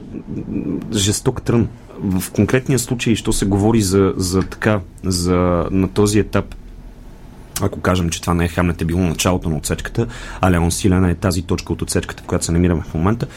жесток 0.94 1.42
трън. 1.42 1.68
В 2.00 2.32
конкретния 2.32 2.80
случай, 2.80 3.16
що 3.16 3.34
се 3.34 3.46
говори 3.46 3.82
за, 3.82 4.14
за 4.18 4.42
така, 4.42 4.80
за 5.04 5.68
на 5.72 5.88
този 5.88 6.20
етап, 6.20 6.56
ако 7.62 7.80
кажем, 7.80 8.10
че 8.10 8.22
това 8.22 8.34
не 8.34 8.46
е 8.46 8.48
Хамлет 8.48 8.82
е 8.82 8.86
било 8.86 9.02
началото 9.02 9.50
на 9.50 9.58
отсечката, 9.58 10.08
а 10.42 10.52
Леон 10.52 10.72
Силена 10.72 11.12
е 11.12 11.16
тази 11.16 11.42
точка 11.42 11.74
от 11.74 11.82
отсечката, 11.82 12.24
в 12.24 12.26
която 12.26 12.46
се 12.46 12.52
намираме 12.52 12.82
в 12.82 12.94
момента. 12.94 13.28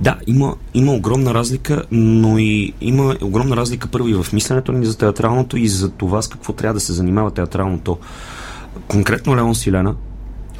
Да, 0.00 0.16
има, 0.26 0.56
има 0.74 0.92
огромна 0.92 1.34
разлика, 1.34 1.84
но 1.92 2.38
и 2.38 2.72
има 2.80 3.16
огромна 3.22 3.56
разлика 3.56 3.88
първо 3.88 4.08
и 4.08 4.14
в 4.14 4.26
мисленето 4.32 4.72
ни 4.72 4.86
за 4.86 4.98
театралното 4.98 5.56
и 5.56 5.68
за 5.68 5.90
това 5.90 6.22
с 6.22 6.28
какво 6.28 6.52
трябва 6.52 6.74
да 6.74 6.80
се 6.80 6.92
занимава 6.92 7.30
театралното. 7.30 7.98
Конкретно 8.88 9.36
Леон 9.36 9.54
Силена 9.54 9.94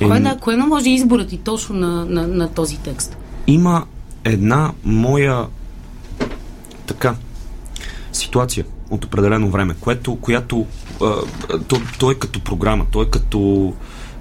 е, 0.00 0.08
Кой, 0.08 0.20
на, 0.20 0.38
кой 0.38 0.56
наложи 0.56 0.90
изборът 0.90 1.32
и 1.32 1.38
точно 1.38 1.76
на, 1.76 2.04
на, 2.04 2.26
на 2.26 2.48
този 2.48 2.78
текст? 2.78 3.16
има 3.48 3.84
една 4.24 4.72
моя 4.84 5.46
така 6.86 7.14
ситуация 8.12 8.64
от 8.90 9.04
определено 9.04 9.50
време, 9.50 9.74
което, 9.80 10.16
която 10.16 10.66
а, 11.02 11.14
то, 11.68 11.80
то 11.98 12.10
е 12.10 12.14
като 12.14 12.40
програма, 12.40 12.86
то 12.90 13.02
е 13.02 13.06
като, 13.06 13.72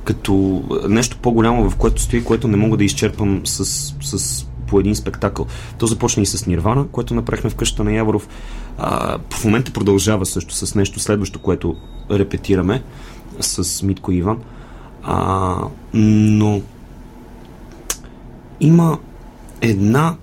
като 0.03 0.63
нещо 0.89 1.17
по-голямо, 1.21 1.69
в 1.69 1.75
което 1.75 2.01
стои, 2.01 2.23
което 2.23 2.47
не 2.47 2.57
мога 2.57 2.77
да 2.77 2.83
изчерпам 2.83 3.41
с, 3.45 3.65
с 4.01 4.46
по 4.67 4.80
един 4.80 4.95
спектакъл. 4.95 5.45
То 5.77 5.88
започна 5.88 6.23
и 6.23 6.25
с 6.25 6.45
Нирвана, 6.45 6.88
което 6.88 7.13
направихме 7.13 7.49
в 7.49 7.56
къщата 7.56 7.84
на 7.84 7.93
Яворов. 7.93 8.27
А, 8.77 9.17
в 9.30 9.45
момента 9.45 9.73
продължава 9.73 10.25
също 10.25 10.53
с 10.53 10.75
нещо 10.75 10.99
следващо, 10.99 11.39
което 11.39 11.75
репетираме 12.12 12.84
с 13.39 13.84
Митко 13.84 14.12
и 14.12 14.17
Иван. 14.17 14.38
А, 15.03 15.56
но 15.93 16.62
има 18.60 18.97
една 19.62 20.15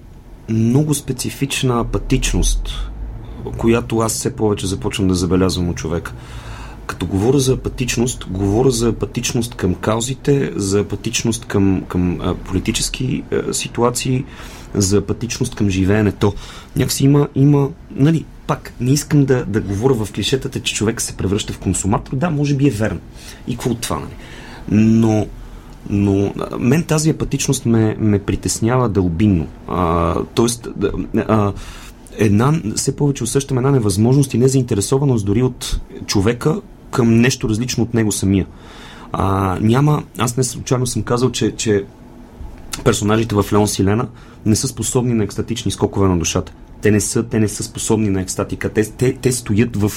много 0.48 0.94
специфична 0.94 1.80
апатичност, 1.80 2.90
която 3.58 3.98
аз 3.98 4.12
все 4.12 4.36
повече 4.36 4.66
започвам 4.66 5.08
да 5.08 5.14
забелязвам 5.14 5.68
от 5.68 5.76
човека. 5.76 6.12
Като 6.86 7.06
говоря 7.06 7.38
за 7.38 7.52
апатичност, 7.52 8.26
говоря 8.30 8.70
за 8.70 8.88
апатичност 8.88 9.54
към 9.54 9.74
каузите, 9.74 10.52
за 10.56 10.80
апатичност 10.80 11.44
към, 11.44 11.84
към 11.88 12.20
а, 12.20 12.34
политически 12.34 13.22
а, 13.32 13.54
ситуации, 13.54 14.24
за 14.74 14.96
апатичност 14.96 15.54
към 15.54 15.70
живеенето. 15.70 16.34
Някакси 16.76 17.04
има, 17.04 17.28
има, 17.34 17.68
нали, 17.90 18.24
пак, 18.46 18.72
не 18.80 18.90
искам 18.90 19.24
да, 19.24 19.44
да 19.44 19.60
говоря 19.60 19.94
в 19.94 20.12
клишетата, 20.12 20.60
че 20.60 20.74
човек 20.74 21.00
се 21.00 21.16
превръща 21.16 21.52
в 21.52 21.58
консуматор. 21.58 22.16
Да, 22.16 22.30
може 22.30 22.54
би 22.54 22.68
е 22.68 22.70
верно. 22.70 23.00
И 23.46 23.52
какво 23.52 23.70
от 23.70 23.80
това, 23.80 23.98
нали? 23.98 24.14
Но, 24.68 25.26
но 25.90 26.32
мен 26.58 26.82
тази 26.82 27.10
апатичност 27.10 27.66
ме, 27.66 27.96
ме 27.98 28.18
притеснява 28.18 28.88
дълбинно. 28.88 29.46
А, 29.68 30.14
тоест, 30.34 30.68
а, 31.16 31.52
една, 32.18 32.60
все 32.76 32.96
повече 32.96 33.24
усещам 33.24 33.58
една 33.58 33.70
невъзможност 33.70 34.34
и 34.34 34.38
незаинтересованост 34.38 35.26
дори 35.26 35.42
от 35.42 35.80
човека 36.06 36.60
към 36.94 37.20
нещо 37.20 37.48
различно 37.48 37.82
от 37.82 37.94
него 37.94 38.12
самия. 38.12 38.46
А, 39.12 39.58
няма, 39.60 40.02
аз 40.18 40.36
не 40.36 40.44
случайно 40.44 40.86
съм 40.86 41.02
казал, 41.02 41.30
че, 41.30 41.50
че 41.56 41.84
персонажите 42.84 43.34
в 43.34 43.44
Леон 43.52 43.68
Силена 43.68 44.08
не 44.46 44.56
са 44.56 44.68
способни 44.68 45.14
на 45.14 45.24
екстатични 45.24 45.72
скокове 45.72 46.08
на 46.08 46.18
душата. 46.18 46.52
Те 46.80 46.90
не 46.90 47.00
са, 47.00 47.22
те 47.22 47.40
не 47.40 47.48
са 47.48 47.62
способни 47.62 48.08
на 48.08 48.20
екстатика. 48.20 48.68
Те, 48.68 48.90
те, 48.90 49.12
те 49.12 49.32
стоят 49.32 49.76
в 49.76 49.92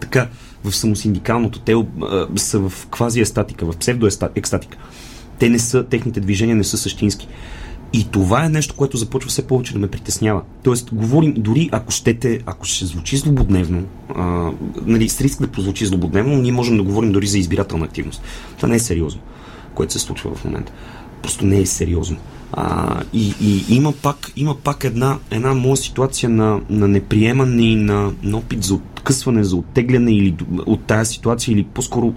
така, 0.00 0.28
в 0.64 0.76
самосиндикалното. 0.76 1.58
Те 1.58 1.74
а, 2.02 2.26
са 2.36 2.58
в 2.58 2.86
квази 2.90 3.20
естатика, 3.20 3.66
в 3.66 3.76
псевдоекстатика. 3.76 4.78
Те 5.38 5.48
не 5.48 5.58
са, 5.58 5.84
техните 5.84 6.20
движения 6.20 6.56
не 6.56 6.64
са 6.64 6.78
същински. 6.78 7.28
И 7.92 8.04
това 8.10 8.44
е 8.44 8.48
нещо, 8.48 8.74
което 8.76 8.96
започва 8.96 9.30
все 9.30 9.46
повече 9.46 9.72
да 9.72 9.78
ме 9.78 9.88
притеснява. 9.88 10.42
Тоест, 10.62 10.94
говорим, 10.94 11.34
дори 11.36 11.68
ако 11.72 11.92
щете, 11.92 12.40
ако 12.46 12.66
ще 12.66 12.84
звучи 12.84 13.16
злободневно, 13.16 13.84
а, 14.14 14.50
нали, 14.86 15.08
с 15.08 15.20
риск 15.20 15.40
да 15.40 15.48
прозвучи 15.48 15.86
злободневно, 15.86 16.36
ние 16.36 16.52
можем 16.52 16.76
да 16.76 16.82
говорим 16.82 17.12
дори 17.12 17.26
за 17.26 17.38
избирателна 17.38 17.84
активност. 17.84 18.22
Това 18.56 18.68
не 18.68 18.74
е 18.74 18.78
сериозно, 18.78 19.20
което 19.74 19.92
се 19.92 19.98
случва 19.98 20.34
в 20.34 20.44
момента. 20.44 20.72
Просто 21.22 21.46
не 21.46 21.60
е 21.60 21.66
сериозно. 21.66 22.16
А, 22.52 23.00
и, 23.12 23.34
и 23.40 23.74
има 23.76 23.92
пак, 23.92 24.32
има 24.36 24.56
пак 24.56 24.84
една, 24.84 25.18
една 25.30 25.54
моя 25.54 25.76
ситуация 25.76 26.30
на, 26.30 26.60
на 26.70 26.88
неприемане 26.88 27.62
и 27.62 27.76
на, 27.76 28.12
на 28.22 28.36
опит 28.36 28.64
за 28.64 28.74
откъсване, 28.74 29.44
за 29.44 29.56
оттегляне 29.56 30.16
или 30.16 30.36
от 30.66 30.84
тази 30.84 31.12
ситуация, 31.12 31.52
или 31.52 31.64
по-скоро 31.64 32.14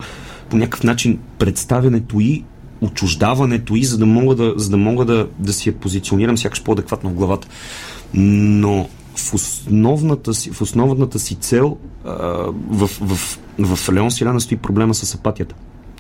по 0.50 0.58
някакъв 0.58 0.84
начин 0.84 1.20
представянето 1.40 2.20
и 2.20 2.44
отчуждаването 2.82 3.76
и 3.76 3.84
за 3.84 3.98
да 3.98 4.06
мога 4.06 4.36
да, 4.36 4.54
за 4.58 4.70
да, 4.70 4.78
мога 4.78 5.06
да, 5.06 5.28
да 5.40 5.54
си 5.54 5.70
я 5.70 5.76
позиционирам 5.76 6.38
сякаш 6.38 6.64
по-адекватно 6.64 7.10
в 7.10 7.14
главата. 7.14 7.48
Но 8.14 8.90
в 9.16 9.34
основната 9.34 10.34
си, 10.34 10.52
в 10.52 10.62
основната 10.62 11.20
си 11.20 11.36
цел 11.36 11.78
а, 12.06 12.12
в, 12.70 12.90
в, 13.02 13.40
в, 13.60 13.94
Леон 13.94 14.12
Силяна 14.12 14.42
стои 14.42 14.58
проблема 14.58 14.94
с 14.94 15.16
апатията 15.16 15.56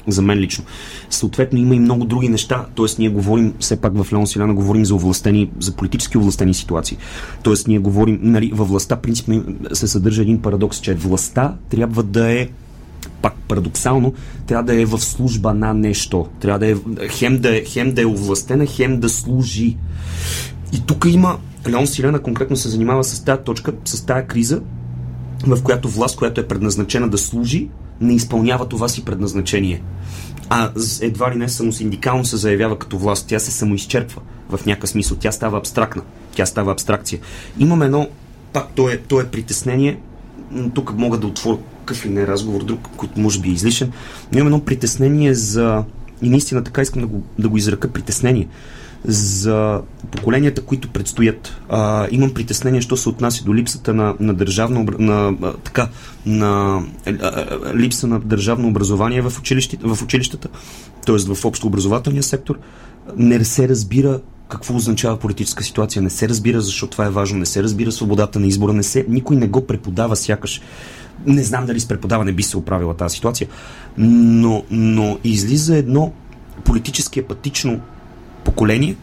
за 0.07 0.21
мен 0.21 0.39
лично. 0.39 0.63
Съответно 1.09 1.59
има 1.59 1.75
и 1.75 1.79
много 1.79 2.05
други 2.05 2.29
неща, 2.29 2.65
т.е. 2.75 2.85
ние 2.99 3.09
говорим, 3.09 3.53
все 3.59 3.81
пак 3.81 4.03
в 4.03 4.13
Леон 4.13 4.27
Силяна 4.27 4.53
говорим 4.53 4.85
за 4.85 4.95
овластени, 4.95 5.51
за 5.59 5.71
политически 5.71 6.17
овластени 6.17 6.53
ситуации. 6.53 6.97
Т.е. 7.43 7.53
ние 7.67 7.79
говорим, 7.79 8.19
нали, 8.21 8.51
във 8.53 8.69
властта 8.69 8.95
принципно 8.95 9.43
се 9.73 9.87
съдържа 9.87 10.21
един 10.21 10.41
парадокс, 10.41 10.77
че 10.77 10.93
властта 10.93 11.55
трябва 11.69 12.03
да 12.03 12.31
е 12.31 12.47
пак 13.21 13.33
парадоксално, 13.47 14.13
трябва 14.47 14.63
да 14.63 14.81
е 14.81 14.85
в 14.85 14.99
служба 14.99 15.53
на 15.53 15.73
нещо. 15.73 16.27
Трябва 16.39 16.59
да 16.59 16.67
е 16.67 16.75
хем 17.09 17.39
да 17.39 17.57
е, 17.57 17.63
хем 17.65 17.93
да 17.93 18.01
е 18.01 18.05
овластена, 18.05 18.65
хем 18.65 18.99
да 18.99 19.09
служи. 19.09 19.77
И 20.73 20.81
тук 20.85 21.05
има 21.09 21.37
Леон 21.69 21.87
Силена 21.87 22.19
конкретно 22.19 22.55
се 22.55 22.69
занимава 22.69 23.03
с 23.03 23.23
тази 23.23 23.41
точка, 23.41 23.73
с 23.85 24.05
тази 24.05 24.27
криза, 24.27 24.61
в 25.47 25.63
която 25.63 25.89
власт, 25.89 26.17
която 26.17 26.41
е 26.41 26.47
предназначена 26.47 27.09
да 27.09 27.17
служи, 27.17 27.69
не 28.01 28.13
изпълнява 28.13 28.67
това 28.69 28.87
си 28.87 29.05
предназначение. 29.05 29.81
А 30.49 30.71
едва 31.01 31.31
ли 31.31 31.35
не 31.35 31.49
самосиндикално 31.49 32.25
се 32.25 32.37
заявява 32.37 32.79
като 32.79 32.97
власт. 32.97 33.27
Тя 33.27 33.39
се 33.39 33.51
самоизчерпва 33.51 34.21
в 34.49 34.65
някакъв 34.65 34.89
смисъл. 34.89 35.17
Тя 35.17 35.31
става 35.31 35.57
абстрактна. 35.57 36.01
Тя 36.35 36.45
става 36.45 36.71
абстракция. 36.71 37.19
Имаме 37.59 37.85
едно, 37.85 38.09
пак 38.53 38.67
то 38.75 38.89
е, 38.89 38.97
то 38.97 39.21
е 39.21 39.27
притеснение, 39.27 39.99
тук 40.73 40.93
мога 40.97 41.17
да 41.17 41.27
отворя 41.27 41.57
какъв 41.79 42.05
ли 42.05 42.09
не 42.09 42.27
разговор, 42.27 42.63
друг, 42.63 42.87
който 42.97 43.19
може 43.19 43.39
би 43.39 43.49
е 43.49 43.53
излишен, 43.53 43.91
но 44.31 44.39
имам 44.39 44.47
едно 44.47 44.65
притеснение 44.65 45.33
за, 45.33 45.83
и 46.21 46.29
наистина 46.29 46.63
така 46.63 46.81
искам 46.81 47.01
да 47.01 47.07
го, 47.07 47.23
да 47.39 47.49
го 47.49 47.57
изръка, 47.57 47.87
притеснение 47.87 48.47
за 49.05 49.81
поколенията, 50.11 50.61
които 50.61 50.89
предстоят. 50.89 51.61
А, 51.69 52.07
имам 52.11 52.33
притеснение, 52.33 52.81
що 52.81 52.97
се 52.97 53.09
отнася 53.09 53.43
до 53.43 53.55
липсата 53.55 53.93
на, 53.93 54.15
на 54.19 54.33
държавно, 54.33 54.85
на, 54.99 55.37
така, 55.63 55.89
на 56.25 56.81
а, 57.05 57.45
липса 57.75 58.07
на 58.07 58.19
държавно 58.19 58.67
образование 58.67 59.21
в, 59.21 59.33
училище, 59.39 59.77
в 59.83 60.03
училищата, 60.03 60.47
т.е. 61.05 61.33
в 61.33 61.45
общообразователния 61.45 62.23
сектор. 62.23 62.59
Не 63.17 63.45
се 63.45 63.69
разбира 63.69 64.19
какво 64.49 64.75
означава 64.75 65.17
политическа 65.17 65.63
ситуация. 65.63 66.01
Не 66.01 66.09
се 66.09 66.29
разбира 66.29 66.61
защо 66.61 66.87
това 66.87 67.05
е 67.05 67.09
важно, 67.09 67.39
не 67.39 67.45
се 67.45 67.63
разбира 67.63 67.91
свободата 67.91 68.39
на 68.39 68.47
избора, 68.47 68.73
не 68.73 68.83
се, 68.83 69.05
никой 69.09 69.35
не 69.35 69.47
го 69.47 69.67
преподава 69.67 70.15
сякаш. 70.15 70.61
Не 71.25 71.43
знам 71.43 71.65
дали 71.65 71.79
с 71.79 71.87
преподаване 71.87 72.31
би 72.31 72.43
се 72.43 72.57
оправила 72.57 72.93
тази 72.93 73.15
ситуация, 73.15 73.47
но, 73.97 74.63
но 74.71 75.17
излиза 75.23 75.77
едно 75.77 76.13
политически 76.63 77.19
апатично 77.19 77.81
поколение, 78.43 78.95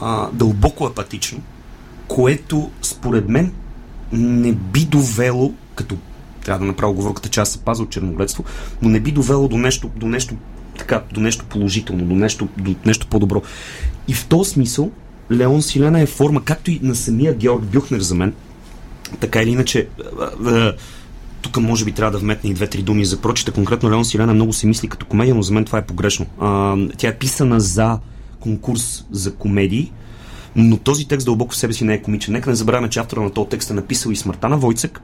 а, 0.00 0.28
дълбоко 0.32 0.84
апатично, 0.84 1.40
което 2.08 2.70
според 2.82 3.28
мен 3.28 3.52
не 4.12 4.52
би 4.52 4.84
довело, 4.84 5.52
като 5.74 5.96
трябва 6.44 6.58
да 6.58 6.66
направя 6.66 6.92
оговорката, 6.92 7.28
че 7.28 7.40
аз 7.40 7.48
се 7.48 7.58
пазя 7.58 7.82
от 7.82 7.90
черногледство, 7.90 8.44
но 8.82 8.88
не 8.88 9.00
би 9.00 9.12
довело 9.12 9.48
до 9.48 9.58
нещо, 9.58 9.90
до 9.96 10.06
нещо 10.06 10.34
така, 10.78 11.02
до 11.12 11.20
нещо 11.20 11.44
положително, 11.44 12.04
до 12.04 12.14
нещо, 12.14 12.48
до 12.58 12.74
нещо 12.86 13.06
по-добро. 13.06 13.42
И 14.08 14.14
в 14.14 14.26
този 14.26 14.50
смисъл 14.50 14.90
Леон 15.32 15.62
Силена 15.62 16.00
е 16.00 16.06
форма, 16.06 16.44
както 16.44 16.70
и 16.70 16.80
на 16.82 16.94
самия 16.94 17.34
Георг 17.34 17.64
Бюхнер 17.64 18.00
за 18.00 18.14
мен, 18.14 18.34
така 19.20 19.42
или 19.42 19.50
иначе, 19.50 19.88
тук 21.42 21.56
може 21.56 21.84
би 21.84 21.92
трябва 21.92 22.12
да 22.12 22.18
вметна 22.18 22.50
и 22.50 22.54
две-три 22.54 22.82
думи 22.82 23.04
за 23.04 23.20
прочите. 23.20 23.50
Конкретно 23.50 23.90
Леон 23.90 24.04
Силена 24.04 24.34
много 24.34 24.52
се 24.52 24.66
мисли 24.66 24.88
като 24.88 25.06
комедия, 25.06 25.34
но 25.34 25.42
за 25.42 25.52
мен 25.52 25.64
това 25.64 25.78
е 25.78 25.86
погрешно. 25.86 26.26
А, 26.40 26.76
тя 26.96 27.08
е 27.08 27.18
писана 27.18 27.60
за 27.60 27.98
конкурс 28.40 29.04
за 29.10 29.34
комедии, 29.34 29.92
но 30.56 30.76
този 30.76 31.08
текст 31.08 31.24
дълбоко 31.24 31.52
в 31.52 31.56
себе 31.56 31.72
си 31.72 31.84
не 31.84 31.94
е 31.94 32.02
комичен. 32.02 32.34
Нека 32.34 32.50
не 32.50 32.56
забравяме, 32.56 32.90
че 32.90 33.00
автора 33.00 33.20
на 33.20 33.30
този 33.30 33.48
текст 33.48 33.70
е 33.70 33.74
написал 33.74 34.10
и 34.10 34.16
смъртта 34.16 34.48
на 34.48 34.56
Войцек, 34.56 35.00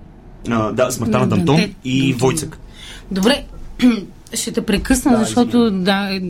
а, 0.49 0.73
да, 0.73 0.91
смъртта 0.91 1.19
на 1.19 1.27
Дантон 1.27 1.61
и 1.85 2.13
Войцек. 2.13 2.59
Добре, 3.11 3.45
ще 4.35 4.53
те 4.53 4.61
прекъсна, 4.61 5.13
да, 5.13 5.19
защото 5.19 5.71
да, 5.71 6.21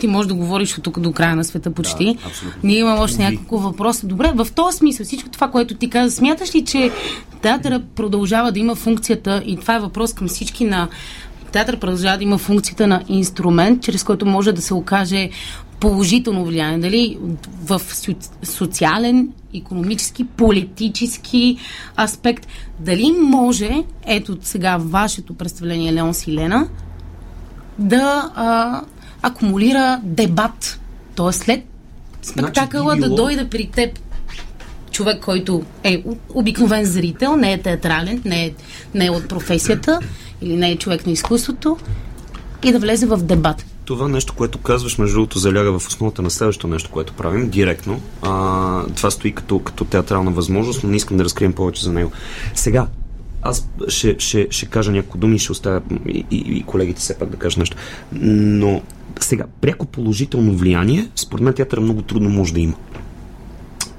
ти 0.00 0.06
можеш 0.06 0.28
да 0.28 0.34
говориш 0.34 0.78
от 0.78 0.84
тук 0.84 1.00
до 1.00 1.12
края 1.12 1.36
на 1.36 1.44
света 1.44 1.70
почти. 1.70 2.04
Да, 2.04 2.30
Ние 2.62 2.78
имаме 2.78 3.00
още 3.00 3.22
няколко 3.22 3.58
въпроса. 3.58 4.06
Добре, 4.06 4.32
в 4.34 4.46
този 4.54 4.78
смисъл, 4.78 5.06
всичко 5.06 5.28
това, 5.28 5.50
което 5.50 5.74
ти 5.74 5.90
каза, 5.90 6.16
смяташ 6.16 6.54
ли, 6.54 6.64
че 6.64 6.90
театъра 7.42 7.82
продължава 7.94 8.52
да 8.52 8.58
има 8.58 8.74
функцията, 8.74 9.42
и 9.46 9.56
това 9.56 9.76
е 9.76 9.80
въпрос 9.80 10.12
към 10.12 10.28
всички 10.28 10.64
на 10.64 10.88
театър 11.52 11.78
продължава 11.78 12.18
да 12.18 12.24
има 12.24 12.38
функцията 12.38 12.86
на 12.86 13.02
инструмент, 13.08 13.82
чрез 13.82 14.04
който 14.04 14.26
може 14.26 14.52
да 14.52 14.62
се 14.62 14.74
окаже 14.74 15.30
положително 15.80 16.44
влияние, 16.44 16.78
дали 16.78 17.18
в 17.64 17.80
социален, 18.42 19.28
економически, 19.54 20.24
политически 20.24 21.56
аспект. 22.00 22.46
Дали 22.80 23.12
може, 23.22 23.84
ето 24.06 24.38
сега 24.42 24.76
вашето 24.80 25.34
представление 25.34 25.92
Леон 25.92 26.14
Силена, 26.14 26.68
да 27.78 28.30
а, 28.34 28.80
акумулира 29.22 30.00
дебат. 30.02 30.80
Тоест 31.14 31.42
след 31.42 31.64
спектакъла 32.22 32.94
значи, 32.94 33.00
било... 33.00 33.16
да 33.16 33.22
дойде 33.22 33.48
при 33.48 33.70
теб 33.70 33.98
човек, 34.90 35.20
който 35.24 35.62
е 35.84 36.04
обикновен 36.28 36.84
зрител, 36.84 37.36
не 37.36 37.52
е 37.52 37.62
театрален, 37.62 38.22
не 38.24 38.44
е, 38.44 38.52
не 38.94 39.06
е 39.06 39.10
от 39.10 39.28
професията 39.28 40.00
или 40.40 40.56
не 40.56 40.70
е 40.70 40.76
човек 40.76 41.06
на 41.06 41.12
изкуството 41.12 41.76
и 42.62 42.72
да 42.72 42.78
влезе 42.78 43.06
в 43.06 43.16
дебат. 43.16 43.64
Това 43.84 44.08
нещо, 44.08 44.34
което 44.36 44.58
казваш, 44.58 44.98
между 44.98 45.14
другото, 45.14 45.38
заляга 45.38 45.78
в 45.78 45.88
основата 45.88 46.22
на 46.22 46.30
следващото 46.30 46.68
нещо, 46.68 46.90
което 46.90 47.12
правим, 47.12 47.48
директно. 47.48 48.00
А, 48.22 48.82
това 48.96 49.10
стои 49.10 49.32
като, 49.32 49.58
като 49.58 49.84
театрална 49.84 50.30
възможност, 50.30 50.84
но 50.84 50.90
не 50.90 50.96
искам 50.96 51.16
да 51.16 51.24
разкрием 51.24 51.52
повече 51.52 51.84
за 51.84 51.92
него. 51.92 52.12
Сега, 52.54 52.86
аз 53.42 53.68
ще, 53.88 54.16
ще, 54.18 54.46
ще 54.50 54.66
кажа 54.66 54.92
някои 54.92 55.20
думи 55.20 55.38
ще 55.38 55.52
оставя 55.52 55.82
и, 56.08 56.24
и, 56.30 56.36
и 56.36 56.62
колегите 56.62 57.00
все 57.00 57.18
пак 57.18 57.30
да 57.30 57.36
кажат 57.36 57.58
нещо. 57.58 57.76
Но 58.12 58.82
сега, 59.20 59.44
пряко 59.60 59.86
положително 59.86 60.52
влияние, 60.52 61.08
според 61.16 61.44
мен 61.44 61.54
театъра 61.54 61.80
много 61.80 62.02
трудно 62.02 62.28
може 62.30 62.54
да 62.54 62.60
има. 62.60 62.74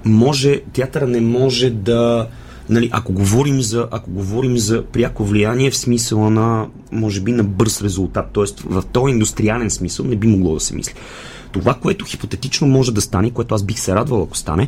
Може, 0.06 0.62
театъра 0.74 1.08
не 1.08 1.22
може 1.22 1.70
да 1.70 2.28
нали, 2.70 2.90
ако, 2.92 3.14
говорим 3.14 3.62
за, 3.62 3.88
ако 3.92 4.12
говорим 4.12 4.58
за 4.58 4.84
пряко 4.86 5.26
влияние 5.26 5.72
в 5.72 5.78
смисъла 5.78 6.30
на, 6.30 6.68
може 6.92 7.22
би, 7.22 7.32
на 7.32 7.44
бърз 7.44 7.82
резултат, 7.82 8.26
т.е. 8.34 8.44
в 8.66 8.84
този 8.92 9.12
индустриален 9.12 9.70
смисъл 9.70 10.06
не 10.06 10.16
би 10.16 10.28
могло 10.28 10.54
да 10.54 10.60
се 10.60 10.76
мисли. 10.76 10.94
Това, 11.52 11.74
което 11.74 12.06
хипотетично 12.06 12.68
може 12.68 12.94
да 12.94 13.02
стане, 13.02 13.32
което 13.32 13.56
аз 13.56 13.64
бих 13.64 13.80
се 13.80 13.96
радвал, 13.96 14.24
ако 14.24 14.38
стане, 14.38 14.68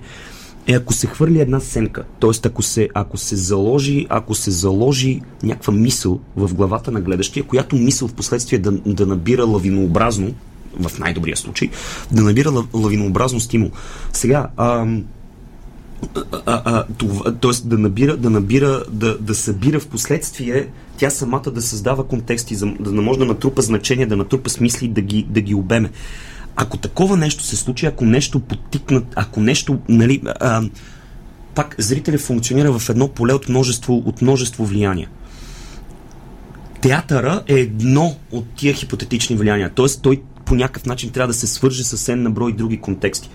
е 0.68 0.74
ако 0.74 0.94
се 0.94 1.08
хвърли 1.08 1.40
една 1.40 1.60
семка, 1.60 2.04
т.е. 2.20 2.48
Ако 2.48 2.62
се, 2.62 2.90
ако 2.94 3.18
се 3.18 3.36
заложи, 3.36 4.08
ако 4.10 4.36
се 4.36 4.52
заложи 4.52 5.22
някаква 5.44 5.74
мисъл 5.74 6.20
в 6.36 6.54
главата 6.54 6.92
на 6.92 7.02
гледащия, 7.02 7.44
която 7.44 7.76
мисъл 7.76 8.08
в 8.08 8.14
последствие 8.14 8.60
да, 8.60 8.72
да 8.72 9.06
набира 9.06 9.46
лавинообразно, 9.46 10.34
в 10.80 11.00
най-добрия 11.00 11.38
случай, 11.38 11.70
да 12.12 12.22
набира 12.22 12.52
лавинообразно 12.74 13.40
стимул. 13.40 13.72
Сега, 14.14 14.48
ам, 14.58 15.04
а, 16.46 16.62
а, 16.66 16.84
това, 16.98 17.32
т.е. 17.32 17.68
да 17.68 17.78
набира, 17.78 18.18
да 18.18 18.30
набира, 18.30 18.84
да, 18.92 19.18
да 19.18 19.36
събира 19.36 19.80
в 19.80 19.88
последствие 19.88 20.68
тя 20.98 21.10
самата 21.10 21.52
да 21.52 21.62
създава 21.62 22.08
контексти, 22.08 22.56
да 22.80 22.92
може 22.92 23.20
да 23.20 23.26
натрупа 23.26 23.62
значение, 23.62 24.06
да 24.06 24.18
натрупа 24.18 24.50
смисли, 24.50 24.88
да 24.88 25.02
ги, 25.02 25.28
да 25.30 25.42
ги 25.42 25.56
обеме. 25.56 25.90
Ако 26.56 26.78
такова 26.78 27.18
нещо 27.18 27.44
се 27.44 27.56
случи, 27.56 27.86
ако 27.86 28.06
нещо 28.06 28.40
потикнат, 28.40 29.06
ако 29.16 29.40
нещо, 29.40 29.80
нали, 29.90 30.22
а, 30.40 30.64
пак 31.56 31.76
зрителя 31.78 32.18
функционира 32.18 32.80
в 32.80 32.90
едно 32.90 33.08
поле 33.08 33.34
от 33.34 33.50
множество, 33.50 34.04
от 34.06 34.22
множество 34.22 34.66
влияния. 34.66 35.10
Театъра 36.82 37.44
е 37.48 37.54
едно 37.54 38.16
от 38.32 38.46
тия 38.56 38.74
хипотетични 38.74 39.36
влияния. 39.36 39.70
Т.е. 39.70 39.86
той 40.02 40.22
по 40.46 40.56
някакъв 40.56 40.86
начин 40.86 41.10
трябва 41.10 41.28
да 41.28 41.34
се 41.34 41.48
свърже 41.48 41.84
с 41.84 42.12
една 42.12 42.30
брой 42.30 42.54
други 42.54 42.82
контексти. 42.82 43.30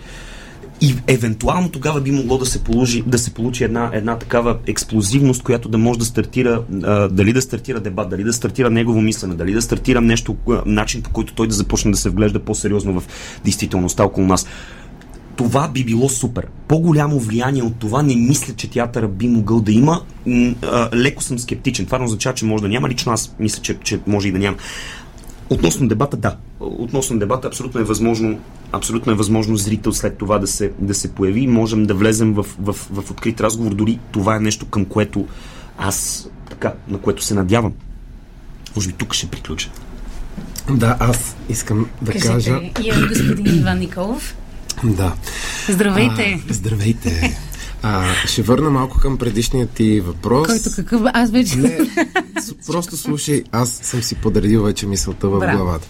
И 0.80 0.94
евентуално 1.06 1.68
тогава 1.68 2.00
би 2.00 2.10
могло 2.10 2.38
да 2.38 2.46
се 2.46 2.64
получи, 2.64 3.02
да 3.06 3.18
се 3.18 3.34
получи 3.34 3.64
една, 3.64 3.90
една 3.92 4.18
такава 4.18 4.58
експлозивност, 4.66 5.42
която 5.42 5.68
да 5.68 5.78
може 5.78 5.98
да 5.98 6.04
стартира, 6.04 6.62
а, 6.82 7.08
дали 7.08 7.32
да 7.32 7.42
стартира 7.42 7.80
дебат, 7.80 8.10
дали 8.10 8.24
да 8.24 8.32
стартира 8.32 8.70
негово 8.70 9.00
мислене, 9.00 9.34
дали 9.34 9.52
да 9.52 9.62
стартира 9.62 10.00
нещо, 10.00 10.36
начин 10.66 11.02
по 11.02 11.10
който 11.10 11.34
той 11.34 11.48
да 11.48 11.54
започне 11.54 11.90
да 11.90 11.96
се 11.96 12.10
вглежда 12.10 12.38
по-сериозно 12.38 13.00
в 13.00 13.04
действителността 13.44 14.04
около 14.04 14.26
нас. 14.26 14.46
това 15.36 15.68
би 15.68 15.84
било 15.84 16.08
супер. 16.08 16.46
По-голямо 16.68 17.18
влияние 17.18 17.62
от 17.62 17.76
това 17.76 18.02
не 18.02 18.16
мисля, 18.16 18.54
че 18.56 18.70
театъра 18.70 19.08
би 19.08 19.28
могъл 19.28 19.60
да 19.60 19.72
има. 19.72 20.00
Леко 20.94 21.22
съм 21.22 21.38
скептичен. 21.38 21.86
Това 21.86 21.98
не 21.98 22.04
означава, 22.04 22.34
че 22.34 22.44
може 22.44 22.62
да 22.62 22.68
няма. 22.68 22.88
Лично 22.88 23.12
аз 23.12 23.34
мисля, 23.40 23.62
че, 23.62 23.78
че 23.78 24.00
може 24.06 24.28
и 24.28 24.32
да 24.32 24.38
няма. 24.38 24.56
Относно 25.50 25.88
дебата, 25.88 26.16
да. 26.16 26.36
Относно 26.60 27.18
дебата, 27.18 27.48
абсолютно 27.48 27.80
е 27.80 27.84
възможно, 27.84 28.40
абсолютно 28.72 29.12
е 29.12 29.14
възможно 29.14 29.56
зрител 29.56 29.92
след 29.92 30.18
това 30.18 30.38
да 30.38 30.46
се, 30.46 30.72
да 30.78 30.94
се 30.94 31.12
появи. 31.12 31.46
Можем 31.46 31.86
да 31.86 31.94
влезем 31.94 32.34
в, 32.34 32.46
в, 32.58 32.72
в 32.72 33.10
открит 33.10 33.40
разговор. 33.40 33.74
Дори 33.74 33.98
това 34.12 34.36
е 34.36 34.40
нещо, 34.40 34.66
към 34.66 34.84
което 34.84 35.26
аз, 35.78 36.28
така, 36.50 36.72
на 36.88 36.98
което 36.98 37.24
се 37.24 37.34
надявам. 37.34 37.72
Може 38.76 38.88
би 38.88 38.94
тук 38.94 39.14
ще 39.14 39.26
приключа. 39.26 39.70
Да, 40.70 40.96
аз 41.00 41.36
искам 41.48 41.86
да 42.02 42.12
Кажете, 42.12 42.28
кажа... 42.28 42.60
и 42.84 43.08
господин 43.08 43.58
Иван 43.58 43.78
Николов. 43.78 44.36
Да. 44.84 45.14
Здравейте! 45.68 46.42
А, 46.50 46.54
здравейте. 46.54 47.38
А, 47.82 48.04
ще 48.26 48.42
върна 48.42 48.70
малко 48.70 48.98
към 48.98 49.16
предишния 49.18 49.66
ти 49.66 50.00
въпрос. 50.00 50.46
Който 50.46 50.70
какъв? 50.76 51.02
Аз 51.06 51.30
вече... 51.30 51.56
Не, 51.56 51.78
просто 52.66 52.96
слушай, 52.96 53.42
аз 53.52 53.70
съм 53.72 54.02
си 54.02 54.14
подредил 54.14 54.62
вече 54.62 54.86
мисълта 54.86 55.28
в 55.28 55.38
Браво. 55.38 55.56
главата. 55.56 55.86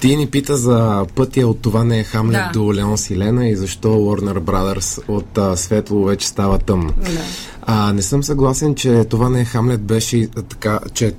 Ти 0.00 0.16
ни 0.16 0.26
пита 0.26 0.56
за 0.56 1.06
пътя 1.14 1.46
от 1.46 1.60
това 1.60 1.84
не 1.84 1.98
е 1.98 2.04
Хамлет 2.04 2.42
Да. 2.44 2.50
до 2.54 2.74
Леон 2.74 2.98
Силена 2.98 3.48
и 3.48 3.56
защо 3.56 3.88
Warner 3.88 4.40
Brothers 4.40 5.08
от 5.08 5.38
а, 5.38 5.56
светло 5.56 6.04
вече 6.04 6.28
става 6.28 6.58
тъмно. 6.58 6.92
Да. 7.04 7.20
А, 7.62 7.92
не 7.92 8.02
съм 8.02 8.22
съгласен, 8.22 8.74
че 8.74 9.04
това 9.04 9.28
не 9.28 9.40
е 9.40 9.44
Хамлет 9.44 9.80
беше 9.80 10.28
така, 10.48 10.78
че 10.94 11.12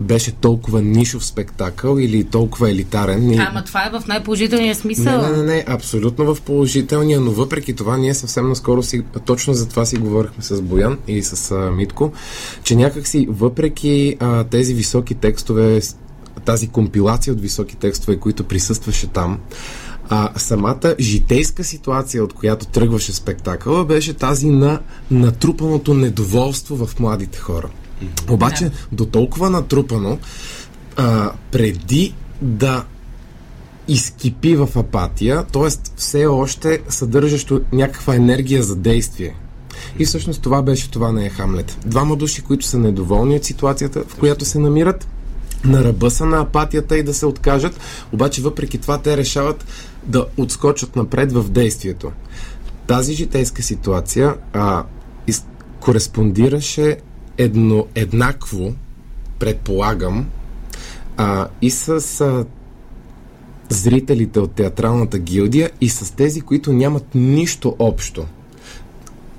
беше 0.00 0.32
толкова 0.32 0.82
нишов 0.82 1.24
спектакъл 1.26 1.98
или 1.98 2.24
толкова 2.24 2.70
елитарен. 2.70 3.26
Ние- 3.26 3.46
Ама 3.50 3.64
това 3.64 3.86
е 3.86 3.90
в 3.90 4.06
най-положителния 4.06 4.74
смисъл. 4.74 5.22
не, 5.22 5.30
не, 5.30 5.36
не, 5.36 5.42
не, 5.42 5.64
абсолютно 5.68 6.34
в 6.34 6.40
положителния, 6.40 7.20
но 7.20 7.30
въпреки 7.30 7.74
това 7.74 7.96
ние 7.96 8.14
съвсем 8.14 8.48
наскоро 8.48 8.82
си, 8.82 9.02
точно 9.26 9.54
за 9.54 9.68
това 9.68 9.84
си 9.84 9.96
говорихме 9.96 10.42
с 10.42 10.62
Боян 10.62 10.98
и 11.08 11.22
с 11.22 11.50
а, 11.50 11.70
Митко, 11.70 12.12
че 12.62 12.76
някакси 12.76 13.26
въпреки 13.30 14.16
а, 14.20 14.44
тези 14.44 14.74
високи 14.74 15.14
текстове, 15.14 15.80
тази 16.44 16.68
компилация 16.68 17.32
от 17.32 17.40
високи 17.40 17.76
текстове, 17.76 18.16
които 18.16 18.44
присъстваше 18.44 19.06
там, 19.06 19.38
а, 20.08 20.30
самата 20.36 20.94
житейска 21.00 21.64
ситуация, 21.64 22.24
от 22.24 22.32
която 22.32 22.66
тръгваше 22.66 23.12
спектакъла, 23.12 23.84
беше 23.84 24.14
тази 24.14 24.50
на 24.50 24.80
натрупаното 25.10 25.94
недоволство 25.94 26.86
в 26.86 27.00
младите 27.00 27.38
хора. 27.38 27.68
Обаче, 28.30 28.70
до 28.92 29.06
толкова 29.06 29.50
натрупано, 29.50 30.18
а, 30.96 31.32
преди 31.50 32.14
да 32.42 32.84
изкипи 33.88 34.56
в 34.56 34.68
апатия, 34.76 35.44
т.е. 35.44 35.68
все 35.96 36.26
още 36.26 36.80
съдържащо 36.88 37.60
някаква 37.72 38.14
енергия 38.14 38.62
за 38.62 38.76
действие. 38.76 39.34
И 39.98 40.04
всъщност 40.04 40.42
това 40.42 40.62
беше 40.62 40.90
това 40.90 41.12
не 41.12 41.26
е 41.26 41.30
Хамлет. 41.30 41.78
Двама 41.86 42.16
души, 42.16 42.42
които 42.42 42.66
са 42.66 42.78
недоволни 42.78 43.36
от 43.36 43.44
ситуацията, 43.44 44.04
в 44.08 44.14
която 44.14 44.44
се 44.44 44.58
намират, 44.58 45.08
на 45.64 45.84
ръба 45.84 46.10
са 46.10 46.26
на 46.26 46.40
апатията 46.40 46.98
и 46.98 47.02
да 47.02 47.14
се 47.14 47.26
откажат, 47.26 47.80
обаче 48.12 48.42
въпреки 48.42 48.78
това 48.78 48.98
те 48.98 49.16
решават 49.16 49.64
да 50.04 50.26
отскочат 50.36 50.96
напред 50.96 51.32
в 51.32 51.50
действието. 51.50 52.12
Тази 52.86 53.14
житейска 53.14 53.62
ситуация 53.62 54.34
а, 54.52 54.84
из, 55.26 55.44
кореспондираше 55.80 56.96
едно, 57.38 57.86
еднакво, 57.94 58.72
предполагам, 59.38 60.26
а, 61.16 61.48
и 61.62 61.70
с 61.70 61.88
а, 62.20 62.44
зрителите 63.68 64.40
от 64.40 64.52
театралната 64.52 65.18
гилдия 65.18 65.70
и 65.80 65.88
с 65.88 66.14
тези, 66.14 66.40
които 66.40 66.72
нямат 66.72 67.14
нищо 67.14 67.76
общо. 67.78 68.24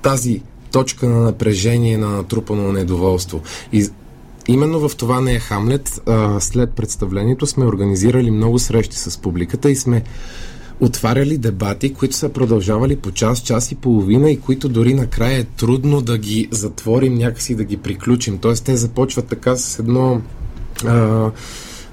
Тази 0.01 0.41
точка 0.71 1.09
на 1.09 1.19
напрежение, 1.19 1.97
на 1.97 2.09
натрупано 2.09 2.71
недоволство. 2.71 3.41
И 3.73 3.87
именно 4.47 4.89
в 4.89 4.95
това 4.95 5.21
не 5.21 5.33
е 5.33 5.39
Хамлет. 5.39 6.01
А, 6.05 6.39
след 6.39 6.73
представлението 6.73 7.47
сме 7.47 7.65
организирали 7.65 8.31
много 8.31 8.59
срещи 8.59 8.97
с 8.97 9.17
публиката 9.17 9.71
и 9.71 9.75
сме 9.75 10.03
отваряли 10.79 11.37
дебати, 11.37 11.93
които 11.93 12.15
са 12.15 12.29
продължавали 12.29 12.95
по 12.95 13.11
час, 13.11 13.39
час 13.39 13.71
и 13.71 13.75
половина 13.75 14.31
и 14.31 14.39
които 14.39 14.69
дори 14.69 14.93
накрая 14.93 15.39
е 15.39 15.43
трудно 15.43 16.01
да 16.01 16.17
ги 16.17 16.47
затворим, 16.51 17.15
някакси 17.15 17.55
да 17.55 17.63
ги 17.63 17.77
приключим. 17.77 18.37
Тоест 18.37 18.65
те 18.65 18.77
започват 18.77 19.25
така 19.25 19.55
с 19.55 19.79
едно... 19.79 20.21
А, 20.85 21.31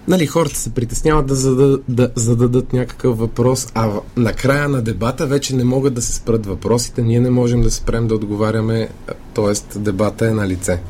нали, 0.08 0.26
хората 0.26 0.56
се 0.56 0.74
притесняват 0.74 1.26
да 1.26 1.34
зададат, 1.34 1.84
да 1.88 2.10
зададат 2.14 2.72
някакъв 2.72 3.18
въпрос, 3.18 3.68
а 3.74 3.90
накрая 4.16 4.68
на 4.68 4.82
дебата 4.82 5.26
вече 5.26 5.56
не 5.56 5.64
могат 5.64 5.94
да 5.94 6.02
се 6.02 6.14
спрат 6.14 6.46
въпросите, 6.46 7.02
ние 7.02 7.20
не 7.20 7.30
можем 7.30 7.60
да 7.60 7.70
спрем 7.70 8.06
да 8.06 8.14
отговаряме, 8.14 8.88
т.е. 9.34 9.78
дебата 9.78 10.26
е 10.26 10.30
на 10.30 10.48
лице. 10.48 10.80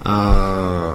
А, 0.00 0.94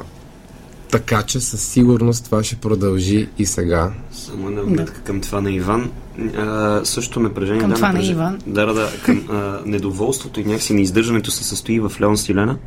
така 0.94 1.24
че 1.24 1.40
със 1.40 1.62
сигурност 1.64 2.26
това 2.26 2.44
ще 2.44 2.56
продължи 2.56 3.28
и 3.40 3.46
сега. 3.46 3.92
Само 4.12 4.48
една 4.48 4.62
вметка 4.62 5.02
към 5.02 5.22
това 5.22 5.42
на 5.42 5.52
Иван. 5.52 5.92
А, 6.38 6.82
също 6.84 7.20
напрежение. 7.20 7.62
Към 7.62 7.70
да, 7.70 7.76
това 7.76 7.88
на 7.88 7.94
напреж- 7.96 8.12
Иван. 8.12 8.40
Да, 8.48 8.66
да, 8.66 8.74
да. 8.74 8.90
Към 9.06 9.24
а, 9.32 9.60
недоволството 9.66 10.40
и 10.40 10.46
някакси 10.46 10.74
неиздържането 10.74 11.32
се 11.32 11.44
състои 11.44 11.80
в 11.80 11.92
Леон 12.02 12.18
Силена. 12.18 12.58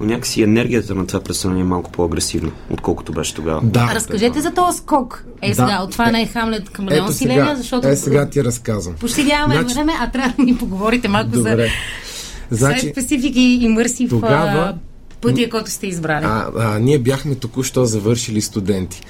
Но 0.00 0.06
някакси 0.06 0.42
енергията 0.42 0.94
на 0.94 1.06
това 1.06 1.20
представление 1.20 1.62
е 1.62 1.66
малко 1.66 1.92
по-агресивна, 1.92 2.50
отколкото 2.70 3.12
беше 3.12 3.34
тогава. 3.34 3.60
Да. 3.64 3.92
Разкажете 3.94 4.40
за 4.40 4.50
този 4.52 4.78
скок. 4.78 5.24
Е, 5.42 5.48
Да. 5.48 5.54
сега, 5.54 5.78
от 5.78 5.90
това 5.90 6.10
не 6.10 6.22
е 6.22 6.26
Хамлет 6.26 6.70
към 6.70 6.88
Леон 6.88 7.12
сега, 7.12 7.54
защото 7.56 7.88
е, 7.88 7.96
сега 7.96 8.28
ти 8.28 8.44
разказвам. 8.44 8.94
почти 8.94 9.24
нямаме 9.24 9.54
Значи- 9.54 9.74
време, 9.74 9.92
а 10.00 10.10
трябва 10.10 10.34
да 10.38 10.42
ни 10.42 10.56
поговорите 10.56 11.08
малко 11.08 11.30
Добре. 11.30 11.68
за 12.50 12.56
Значи, 12.56 12.88
специфики 12.88 13.40
и 13.40 13.68
мърсив 13.68 14.10
тогава- 14.10 14.74
пътя, 15.22 15.48
който 15.50 15.70
сте 15.70 15.86
избрали. 15.86 16.24
а, 16.24 16.50
а, 16.58 16.78
ние 16.78 16.98
бяхме 16.98 17.34
току-що 17.34 17.84
завършили 17.84 18.40
студенти. 18.40 19.02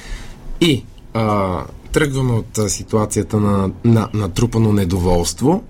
И 0.61 0.85
а, 1.15 1.59
тръгваме 1.93 2.33
от 2.33 2.59
а, 2.59 2.69
ситуацията 2.69 3.37
на, 3.41 3.71
на 3.85 4.09
натрупано 4.15 4.73
недоволство 4.73 5.63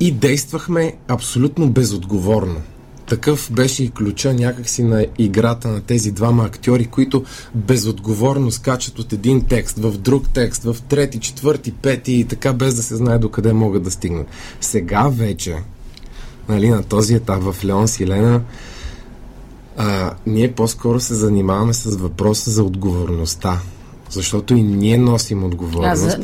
и 0.00 0.12
действахме 0.12 0.94
абсолютно 1.08 1.70
безотговорно. 1.70 2.62
Такъв 3.06 3.52
беше 3.52 3.84
и 3.84 3.90
ключа 3.90 4.34
някакси 4.34 4.82
на 4.82 5.06
играта 5.18 5.68
на 5.68 5.80
тези 5.80 6.10
двама 6.10 6.44
актьори, 6.44 6.86
които 6.86 7.24
безотговорно 7.54 8.50
скачат 8.50 8.98
от 8.98 9.12
един 9.12 9.44
текст 9.44 9.78
в 9.78 9.98
друг 9.98 10.28
текст, 10.28 10.62
в 10.62 10.76
трети, 10.88 11.20
четвърти, 11.20 11.72
пети 11.72 12.12
и 12.12 12.24
така 12.24 12.52
без 12.52 12.74
да 12.74 12.82
се 12.82 12.96
знае 12.96 13.18
докъде 13.18 13.52
могат 13.52 13.82
да 13.82 13.90
стигнат. 13.90 14.26
Сега 14.60 15.08
вече, 15.08 15.56
нали, 16.48 16.68
на 16.68 16.82
този 16.82 17.14
етап 17.14 17.42
в 17.42 17.64
Леон 17.64 17.88
Силена, 17.88 18.40
а, 19.76 20.12
ние 20.26 20.52
по-скоро 20.52 21.00
се 21.00 21.14
занимаваме 21.14 21.72
с 21.72 21.96
въпроса 21.96 22.50
за 22.50 22.62
отговорността. 22.64 23.58
Защото 24.10 24.54
и 24.54 24.62
ние 24.62 24.98
носим 24.98 25.42
А, 25.42 25.46
отговорност. 25.46 26.00
за... 26.02 26.18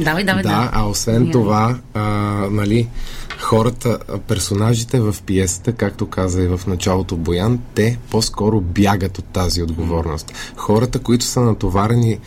Давай, 0.00 0.24
давай, 0.24 0.42
Да, 0.42 0.48
да. 0.48 0.70
а 0.72 0.88
освен 0.88 1.22
Ние- 1.22 1.32
това, 1.32 1.78
а, 1.94 2.00
нали, 2.50 2.88
хората, 3.40 3.98
а, 4.08 4.18
персонажите 4.18 5.00
в 5.00 5.16
пиесата, 5.26 5.72
както 5.72 6.06
каза 6.06 6.42
и 6.42 6.46
в 6.46 6.60
началото 6.66 7.16
Боян, 7.16 7.58
те 7.74 7.98
по-скоро 8.10 8.60
бягат 8.60 9.18
от 9.18 9.24
тази 9.24 9.62
отговорност. 9.62 10.32
Хората, 10.56 10.98
които 10.98 11.24
са 11.24 11.40
натоварени 11.40 12.18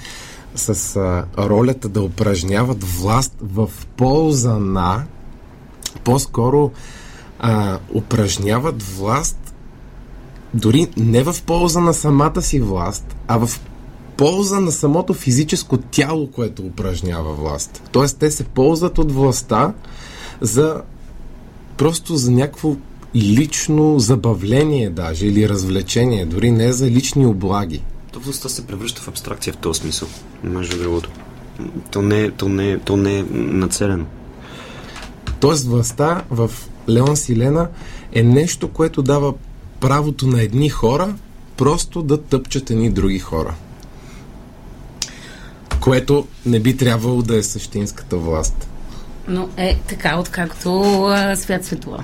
с 0.56 0.96
а, 0.96 1.26
ролята 1.48 1.90
да 1.90 2.02
упражняват 2.02 2.84
власт 2.84 3.34
в 3.42 3.70
полза 3.98 4.58
на, 4.58 5.04
по-скоро 6.04 6.72
а, 7.40 7.78
упражняват 7.94 8.84
власт 8.84 9.45
дори 10.56 10.88
не 10.98 11.24
в 11.24 11.36
полза 11.46 11.80
на 11.80 11.94
самата 11.94 12.42
си 12.42 12.60
власт, 12.60 13.16
а 13.28 13.38
в 13.38 13.60
полза 14.18 14.60
на 14.60 14.72
самото 14.72 15.14
физическо 15.14 15.78
тяло, 15.78 16.28
което 16.28 16.62
упражнява 16.62 17.34
власт. 17.34 17.90
Тоест, 17.92 18.18
те 18.20 18.32
се 18.32 18.44
ползват 18.44 18.98
от 18.98 19.12
властта 19.12 19.74
за 20.42 20.82
просто 21.78 22.16
за 22.16 22.32
някакво 22.32 22.76
лично 23.16 24.00
забавление 24.00 24.90
даже 24.90 25.28
или 25.28 25.50
развлечение, 25.50 26.26
дори 26.26 26.52
не 26.52 26.74
за 26.74 26.92
лични 26.92 27.26
облаги. 27.26 27.82
То 28.12 28.20
властта 28.20 28.50
се 28.50 28.68
превръща 28.68 29.02
в 29.02 29.08
абстракция 29.08 29.54
в 29.54 29.58
този 29.58 29.80
смисъл, 29.80 30.08
между 30.44 30.78
другото. 30.78 31.10
То 31.92 32.02
не, 32.02 32.32
то 32.32 32.50
не, 32.50 32.80
то 32.80 32.98
не 32.98 33.20
е 33.20 33.24
нацелено. 33.32 34.06
Тоест, 35.40 35.66
властта 35.66 36.24
в 36.30 36.52
Леон 36.90 37.18
Силена 37.18 37.68
е 38.14 38.24
нещо, 38.24 38.68
което 38.68 39.02
дава 39.02 39.34
правото 39.80 40.28
на 40.28 40.42
едни 40.42 40.70
хора 40.70 41.16
просто 41.58 42.02
да 42.02 42.22
тъпчат 42.22 42.70
едни 42.70 42.90
други 42.90 43.20
хора. 43.20 43.56
Което 45.80 46.28
не 46.46 46.60
би 46.60 46.78
трябвало 46.78 47.22
да 47.22 47.38
е 47.38 47.44
същинската 47.44 48.18
власт. 48.18 48.68
Но 49.28 49.50
е 49.58 49.80
така, 49.88 50.20
откакто 50.20 51.04
а, 51.06 51.36
свят 51.36 51.66
светува. 51.66 52.04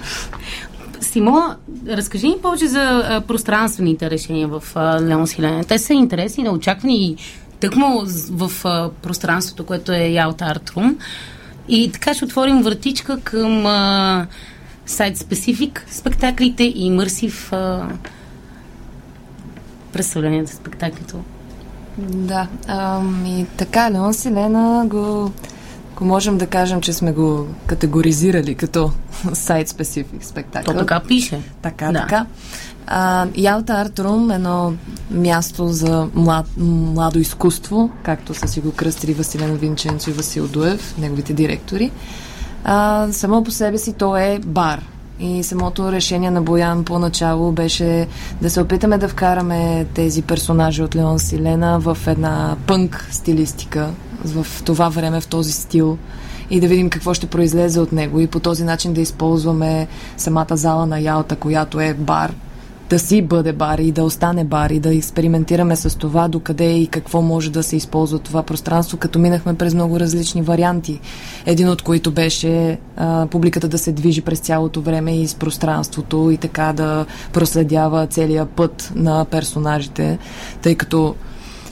Симо, 1.01 1.55
разкажи 1.87 2.27
ни 2.27 2.35
повече 2.41 2.67
за 2.67 2.79
а, 2.81 3.21
пространствените 3.21 4.09
решения 4.09 4.47
в 4.47 4.63
а, 4.75 5.01
Леон 5.01 5.27
Силене. 5.27 5.63
Те 5.63 5.79
са 5.79 5.93
интересни, 5.93 6.43
неочаквани 6.43 7.05
и 7.05 7.15
тъкмо 7.59 8.03
в 8.29 8.51
а, 8.65 8.89
пространството, 9.01 9.65
което 9.65 9.91
е 9.91 10.07
Ялта 10.07 10.45
Артрум. 10.45 10.97
И 11.69 11.91
така 11.91 12.13
ще 12.13 12.25
отворим 12.25 12.61
вратичка 12.61 13.19
към 13.19 13.65
сайт-специфик 14.85 15.85
спектаклите 15.91 16.63
и 16.63 16.85
имърсив 16.85 17.51
представленията, 19.93 20.51
спектаклите. 20.55 21.13
Да, 21.97 22.47
ами 22.67 23.47
така, 23.57 23.91
Леон 23.91 24.13
Селена 24.13 24.85
го, 24.87 25.31
го 25.97 26.05
можем 26.05 26.37
да 26.37 26.47
кажем, 26.47 26.81
че 26.81 26.93
сме 26.93 27.11
го 27.11 27.47
категоризирали 27.65 28.55
като 28.55 28.91
сайт-специфик 29.33 30.25
спектакъл. 30.25 30.73
То 30.73 30.79
така 30.79 30.99
пише. 31.07 31.41
Така, 31.61 31.91
да. 31.91 31.99
така. 31.99 32.25
А, 32.87 33.27
Ялта 33.35 33.73
Артрум, 33.73 34.31
едно 34.31 34.73
място 35.11 35.67
за 35.67 36.07
млад, 36.15 36.45
младо 36.57 37.19
изкуство, 37.19 37.89
както 38.03 38.33
са 38.33 38.47
си 38.47 38.61
го 38.61 38.71
кръстили 38.71 39.13
Василен 39.13 39.55
Винченцо 39.55 40.09
и 40.09 40.13
Васил 40.13 40.47
Дуев, 40.47 40.97
неговите 40.97 41.33
директори. 41.33 41.91
А, 42.63 43.07
само 43.11 43.43
по 43.43 43.51
себе 43.51 43.77
си 43.77 43.93
то 43.93 44.17
е 44.17 44.39
бар. 44.45 44.81
И 45.19 45.43
самото 45.43 45.91
решение 45.91 46.31
на 46.31 46.41
Боян 46.41 46.83
поначало 46.83 47.51
беше 47.51 48.07
да 48.41 48.49
се 48.49 48.61
опитаме 48.61 48.97
да 48.97 49.07
вкараме 49.07 49.85
тези 49.93 50.21
персонажи 50.21 50.83
от 50.83 50.95
Леон 50.95 51.19
Силена 51.19 51.79
в 51.79 51.97
една 52.07 52.55
пънк 52.67 53.07
стилистика, 53.11 53.89
в 54.25 54.63
това 54.63 54.89
време, 54.89 55.21
в 55.21 55.27
този 55.27 55.51
стил 55.51 55.97
и 56.49 56.59
да 56.59 56.67
видим 56.67 56.89
какво 56.89 57.13
ще 57.13 57.27
произлезе 57.27 57.79
от 57.79 57.91
него 57.91 58.19
и 58.19 58.27
по 58.27 58.39
този 58.39 58.63
начин 58.63 58.93
да 58.93 59.01
използваме 59.01 59.87
самата 60.17 60.57
зала 60.57 60.85
на 60.85 60.99
Ялта, 60.99 61.35
която 61.35 61.79
е 61.79 61.93
бар, 61.93 62.33
да 62.91 62.99
си 62.99 63.21
бъде 63.21 63.53
бар 63.53 63.77
и 63.79 63.91
да 63.91 64.03
остане 64.03 64.43
бар 64.43 64.69
и 64.69 64.79
да 64.79 64.95
експериментираме 64.95 65.75
с 65.75 65.97
това 65.97 66.27
докъде 66.27 66.73
и 66.73 66.87
какво 66.87 67.21
може 67.21 67.51
да 67.51 67.63
се 67.63 67.75
използва 67.75 68.19
това 68.19 68.43
пространство, 68.43 68.97
като 68.97 69.19
минахме 69.19 69.53
през 69.53 69.73
много 69.73 69.99
различни 69.99 70.41
варианти. 70.41 70.99
Един 71.45 71.69
от 71.69 71.81
които 71.81 72.11
беше 72.11 72.77
а, 72.97 73.27
публиката 73.27 73.67
да 73.67 73.77
се 73.77 73.91
движи 73.91 74.21
през 74.21 74.39
цялото 74.39 74.81
време 74.81 75.17
и 75.21 75.27
с 75.27 75.35
пространството 75.35 76.31
и 76.31 76.37
така 76.37 76.73
да 76.73 77.05
проследява 77.33 78.07
целият 78.07 78.49
път 78.49 78.91
на 78.95 79.25
персонажите, 79.25 80.17
тъй 80.61 80.75
като 80.75 81.15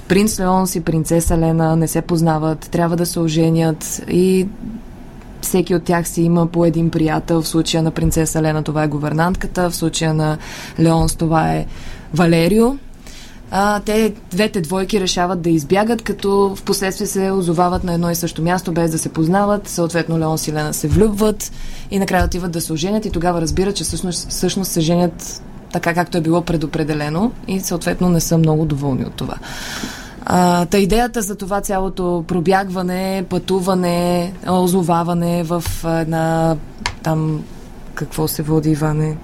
принц 0.08 0.40
Леонс 0.40 0.76
и 0.76 0.82
принцеса 0.82 1.38
Лена 1.38 1.76
не 1.76 1.88
се 1.88 2.02
познават, 2.02 2.60
трябва 2.60 2.96
да 2.96 3.06
се 3.06 3.20
оженят 3.20 4.02
и 4.10 4.48
всеки 5.42 5.76
от 5.76 5.84
тях 5.84 6.08
си 6.08 6.22
има 6.22 6.48
по 6.48 6.66
един 6.66 6.90
приятел. 6.90 7.42
В 7.42 7.48
случая 7.48 7.84
на 7.84 7.92
принцеса 7.92 8.42
Лена 8.42 8.64
това 8.64 8.84
е 8.84 8.88
говернантката, 8.88 9.70
в 9.70 9.76
случая 9.76 10.14
на 10.14 10.38
Леонс 10.80 11.16
това 11.16 11.54
е 11.54 11.66
Валерио. 12.14 12.76
А, 13.52 13.80
те, 13.80 14.14
двете 14.32 14.62
двойки 14.62 15.00
решават 15.00 15.42
да 15.42 15.50
избягат, 15.50 16.02
като 16.02 16.56
в 16.56 16.64
последствие 16.64 17.08
се 17.08 17.32
озовават 17.32 17.84
на 17.84 17.94
едно 17.94 18.10
и 18.10 18.16
също 18.16 18.42
място, 18.42 18.72
без 18.72 18.92
да 18.92 18.98
се 18.98 19.10
познават. 19.10 19.68
Съответно, 19.68 20.20
Леон 20.20 20.38
и 20.48 20.54
Лена 20.54 20.74
се 20.74 20.88
влюбват 20.88 21.52
и 21.92 22.00
накрая 22.00 22.26
отиват 22.26 22.52
да 22.52 22.62
се 22.62 22.74
оженят 22.74 23.06
и 23.06 23.12
тогава 23.12 23.42
разбират, 23.42 23.76
че 23.76 23.84
всъщност, 23.84 24.30
всъщност 24.30 24.72
се 24.72 24.82
женят 24.82 25.44
така, 25.72 25.94
както 25.94 26.18
е 26.18 26.22
било 26.22 26.42
предопределено 26.42 27.32
и 27.48 27.60
съответно 27.60 28.10
не 28.10 28.20
са 28.20 28.38
много 28.38 28.66
доволни 28.66 29.06
от 29.06 29.14
това. 29.14 29.36
А, 30.26 30.66
та 30.66 30.78
идеята 30.78 31.22
за 31.22 31.36
това 31.36 31.62
цялото 31.62 32.24
пробягване, 32.28 33.26
пътуване, 33.30 34.34
озоваване 34.50 35.44
в 35.44 35.64
една 35.86 36.56
там 37.04 37.44
какво 37.96 38.28
се 38.28 38.44
води, 38.44 38.70
Иване? 38.70 39.18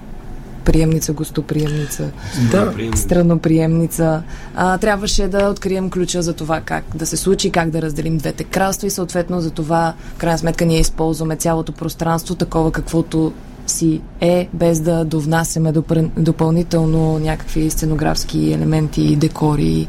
приемница, 0.66 1.12
гостоприемница, 1.12 2.10
да. 2.50 2.72
страноприемница. 2.96 4.22
А, 4.54 4.78
трябваше 4.78 5.28
да 5.28 5.48
открием 5.48 5.90
ключа 5.90 6.22
за 6.22 6.32
това 6.32 6.60
как 6.60 6.84
да 6.94 7.06
се 7.06 7.16
случи, 7.16 7.50
как 7.50 7.70
да 7.70 7.82
разделим 7.82 8.18
двете 8.18 8.44
кралства 8.44 8.86
и 8.86 8.90
съответно 8.90 9.40
за 9.40 9.50
това, 9.50 9.94
в 10.14 10.18
крайна 10.18 10.38
сметка, 10.38 10.64
ние 10.64 10.80
използваме 10.80 11.36
цялото 11.36 11.72
пространство 11.72 12.34
такова 12.34 12.72
каквото 12.72 13.32
си 13.66 14.00
е, 14.20 14.48
без 14.52 14.80
да 14.80 15.04
довнасяме 15.04 15.72
допълнително 16.16 17.18
някакви 17.18 17.70
сценографски 17.70 18.52
елементи 18.52 19.16
декори 19.16 19.88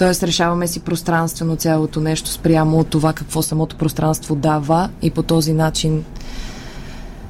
Тоест 0.00 0.22
решаваме 0.22 0.66
си 0.66 0.80
пространствено 0.80 1.56
цялото 1.56 2.00
нещо 2.00 2.30
спрямо 2.30 2.78
от 2.78 2.88
това 2.88 3.12
какво 3.12 3.42
самото 3.42 3.76
пространство 3.76 4.34
дава 4.34 4.90
и 5.02 5.10
по 5.10 5.22
този 5.22 5.52
начин 5.52 6.04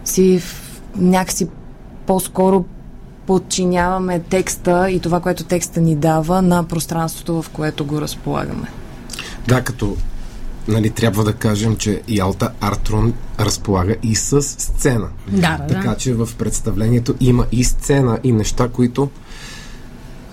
си 0.04 0.42
някакси 0.96 1.48
по-скоро 2.06 2.64
подчиняваме 3.26 4.20
текста 4.20 4.90
и 4.90 5.00
това, 5.00 5.20
което 5.20 5.44
текста 5.44 5.80
ни 5.80 5.96
дава 5.96 6.42
на 6.42 6.64
пространството, 6.64 7.42
в 7.42 7.50
което 7.50 7.84
го 7.84 8.00
разполагаме. 8.00 8.68
Да, 9.48 9.62
като 9.62 9.96
нали, 10.68 10.90
трябва 10.90 11.24
да 11.24 11.32
кажем, 11.32 11.76
че 11.76 12.02
Ялта 12.08 12.52
Артрон 12.60 13.14
разполага 13.40 13.96
и 14.02 14.14
с 14.14 14.42
сцена. 14.42 15.08
Да, 15.28 15.60
така 15.68 15.88
да. 15.88 15.96
че 15.96 16.14
в 16.14 16.28
представлението 16.38 17.14
има 17.20 17.46
и 17.52 17.64
сцена 17.64 18.18
и 18.24 18.32
неща, 18.32 18.68
които 18.68 19.08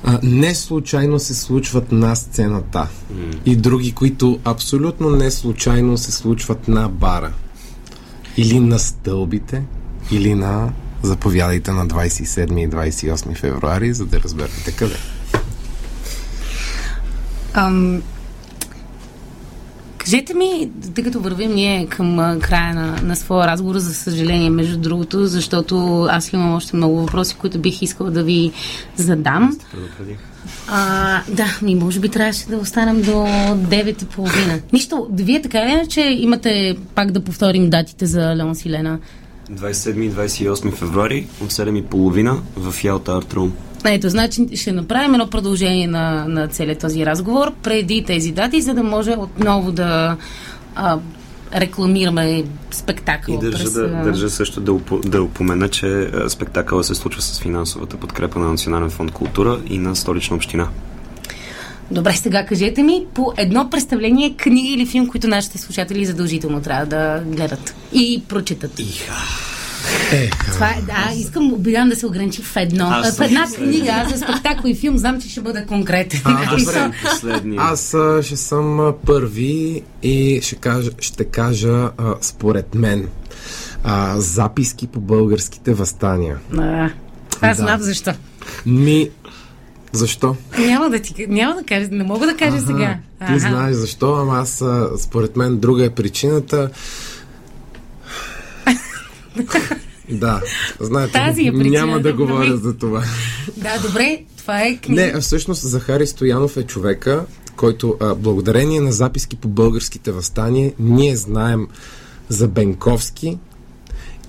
а, 0.04 0.20
не 0.24 0.56
случайно 0.56 1.20
се 1.20 1.36
случват 1.36 1.92
на 1.92 2.16
сцената. 2.16 2.88
Mm. 3.14 3.38
И 3.46 3.56
други, 3.56 3.92
които 3.92 4.40
абсолютно 4.44 5.10
не 5.10 5.32
случайно 5.32 5.98
се 5.98 6.12
случват 6.12 6.68
на 6.68 6.90
бара. 6.90 7.32
Или 8.38 8.60
на 8.60 8.80
стълбите, 8.80 9.64
или 10.12 10.36
на 10.36 10.70
заповядайте 11.02 11.72
на 11.72 11.88
27 11.88 12.60
и 12.60 12.70
28 12.70 13.36
февруари, 13.36 13.94
за 13.94 14.06
да 14.06 14.20
разберете 14.20 14.72
къде. 14.72 14.96
Ам, 17.54 18.02
Кажете 20.12 20.34
ми, 20.34 20.70
тъй 20.96 21.04
като 21.04 21.20
вървим 21.20 21.54
ние 21.54 21.88
към 21.88 22.40
края 22.42 22.74
на, 22.74 23.02
на 23.04 23.16
своя 23.16 23.48
разговор, 23.48 23.78
за 23.78 23.94
съжаление, 23.94 24.50
между 24.50 24.78
другото, 24.78 25.26
защото 25.26 26.04
аз 26.12 26.34
имам 26.34 26.56
още 26.56 26.76
много 26.76 27.02
въпроси, 27.02 27.36
които 27.36 27.60
бих 27.60 27.82
искала 27.82 28.12
да 28.12 28.24
ви 28.24 28.52
задам. 28.96 29.58
А, 30.68 31.22
да, 31.30 31.60
ми 31.62 31.76
може 31.76 32.00
би 32.00 32.10
трябваше 32.10 32.48
да 32.48 32.58
останем 32.58 33.02
до 33.02 33.12
9.30. 33.12 34.62
Нищо, 34.74 35.08
вие 35.12 35.42
така 35.42 35.66
ли 35.66 35.88
че 35.90 36.02
имате 36.02 36.78
пак 36.96 37.12
да 37.12 37.20
повторим 37.20 37.70
датите 37.70 38.06
за 38.06 38.36
Леон 38.36 38.56
Силена? 38.56 39.00
27 39.52 40.02
и 40.02 40.12
28 40.12 40.72
февруари 40.72 41.28
от 41.44 41.52
7.30 41.52 42.40
в 42.58 42.84
Ялта 42.84 43.12
Артрум. 43.12 43.54
Ето, 43.90 44.10
значи 44.10 44.48
ще 44.56 44.72
направим 44.72 45.14
едно 45.14 45.28
продължение 45.28 45.88
на, 45.88 46.26
на 46.28 46.48
целият 46.48 46.80
този 46.80 47.06
разговор 47.06 47.52
преди 47.64 48.04
тези 48.04 48.32
дати, 48.32 48.62
за 48.62 48.74
да 48.74 48.84
може 48.84 49.12
отново 49.12 49.72
да 49.72 50.18
а, 50.76 51.00
рекламираме 51.56 52.44
спектакъл. 52.72 53.34
И 53.36 53.38
държа, 53.40 53.64
през, 53.64 53.74
да, 53.74 53.88
държа 53.88 54.30
също 54.30 54.62
да, 54.62 54.74
уп, 54.74 55.10
да 55.10 55.22
упомена, 55.22 55.70
че 55.70 56.12
спектакъла 56.28 56.84
се 56.84 56.96
случва 56.96 57.22
с 57.22 57.40
финансовата 57.40 57.98
подкрепа 57.98 58.40
на 58.40 58.50
Национален 58.50 58.90
фонд 58.90 59.12
култура 59.12 59.60
и 59.70 59.78
на 59.78 59.96
столична 59.96 60.36
община. 60.36 60.68
Добре, 61.92 62.14
сега 62.14 62.46
кажете 62.46 62.84
ми 62.84 63.06
по 63.14 63.34
едно 63.38 63.70
представление, 63.70 64.34
книга 64.38 64.74
или 64.74 64.86
филм, 64.86 65.08
които 65.08 65.28
нашите 65.28 65.58
слушатели 65.58 66.06
задължително 66.06 66.62
трябва 66.62 66.86
да 66.86 67.24
гледат 67.26 67.76
и 67.94 68.24
прочитат. 68.28 68.80
Иха. 68.80 69.14
Е, 70.12 70.30
Това 70.30 70.70
е, 70.70 70.82
да, 70.82 71.16
искам 71.16 71.56
Билян 71.58 71.90
да 71.90 71.96
се 71.96 72.06
ограничи 72.06 72.42
в 72.42 72.56
едно. 72.56 72.86
Аз 72.86 73.18
в 73.18 73.22
една 73.22 73.48
съм 73.48 73.64
книга, 73.64 73.92
аз 73.92 74.10
за 74.10 74.18
спектакъл 74.18 74.70
и 74.70 74.76
филм 74.76 74.98
знам, 74.98 75.22
че 75.22 75.30
ще 75.30 75.42
бъда 75.42 75.66
конкретен. 75.66 76.22
А, 76.24 76.58
Добре, 76.58 76.92
последния. 77.04 77.62
Аз 77.62 77.94
а, 77.94 78.24
ще 78.24 78.38
съм 78.38 78.80
а, 78.80 78.94
първи 79.06 79.84
и 80.04 80.40
ще 80.44 80.56
кажа, 80.56 80.92
ще 81.00 81.24
кажа 81.24 81.70
а, 81.98 82.16
според 82.22 82.76
мен 82.76 83.08
а, 83.84 84.20
записки 84.20 84.88
по 84.88 85.00
българските 85.00 85.74
възстания. 85.74 86.38
А, 86.58 86.90
аз 87.42 87.58
Да. 87.58 87.64
знам 87.64 87.82
защо. 87.82 88.12
Ми, 88.66 89.10
защо? 89.92 90.36
Няма 90.60 90.90
да 90.90 91.00
ти 91.00 91.26
няма 91.30 91.56
да 91.56 91.64
кажа, 91.64 91.88
не 91.92 92.04
мога 92.04 92.26
да 92.28 92.36
кажа 92.36 92.60
сега. 92.60 92.98
Ти 93.28 93.40
знаеш 93.40 93.76
защо, 93.76 94.14
ама 94.14 94.38
аз 94.38 94.64
според 95.00 95.36
мен 95.36 95.58
друга 95.58 95.86
е 95.86 95.90
причината. 95.90 96.70
Да, 100.10 100.42
знаете, 100.80 101.14
Тази 101.14 101.42
е 101.42 101.52
няма 101.52 102.00
да 102.00 102.14
говоря 102.14 102.58
за 102.58 102.78
това. 102.78 103.04
Да, 103.58 103.80
добре, 103.88 104.24
това 104.38 104.62
е 104.62 104.78
книга. 104.78 105.02
Не, 105.02 105.20
всъщност 105.20 105.62
Захари 105.62 106.08
Стоянов 106.08 106.58
е 106.58 106.64
човека, 106.64 107.26
който 107.56 107.96
а, 108.00 108.16
благодарение 108.16 108.82
на 108.82 108.92
записки 108.92 109.36
по 109.36 109.48
българските 109.48 110.12
възстания, 110.12 110.74
ние 110.80 111.16
знаем 111.16 111.68
за 112.30 112.48
Бенковски 112.48 113.38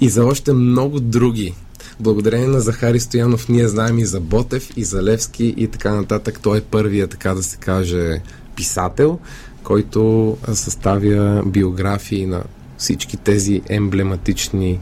и 0.00 0.08
за 0.08 0.24
още 0.24 0.52
много 0.52 1.00
други. 1.00 1.54
Благодарение 2.00 2.48
на 2.48 2.60
Захари 2.60 3.00
Стоянов 3.00 3.48
ние 3.48 3.68
знаем 3.68 3.98
и 3.98 4.04
за 4.04 4.20
Ботев, 4.20 4.70
и 4.76 4.84
за 4.84 5.02
Левски 5.02 5.54
и 5.56 5.68
така 5.68 5.94
нататък. 5.94 6.40
Той 6.42 6.58
е 6.58 6.60
първия, 6.60 7.06
така 7.08 7.34
да 7.34 7.42
се 7.42 7.56
каже, 7.56 8.20
писател, 8.56 9.18
който 9.62 10.36
съставя 10.52 11.42
биографии 11.46 12.26
на 12.26 12.42
всички 12.78 13.16
тези 13.16 13.62
емблематични 13.68 14.80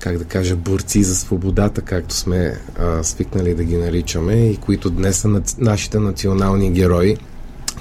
как 0.00 0.18
да 0.18 0.24
кажа, 0.24 0.56
борци 0.56 1.02
за 1.02 1.16
свободата, 1.16 1.80
както 1.82 2.14
сме 2.14 2.58
а, 2.78 3.02
свикнали 3.04 3.54
да 3.54 3.64
ги 3.64 3.76
наричаме, 3.76 4.34
и 4.34 4.56
които 4.56 4.90
днес 4.90 5.16
са 5.16 5.28
наци- 5.28 5.56
нашите 5.58 5.98
национални 5.98 6.70
герои. 6.70 7.16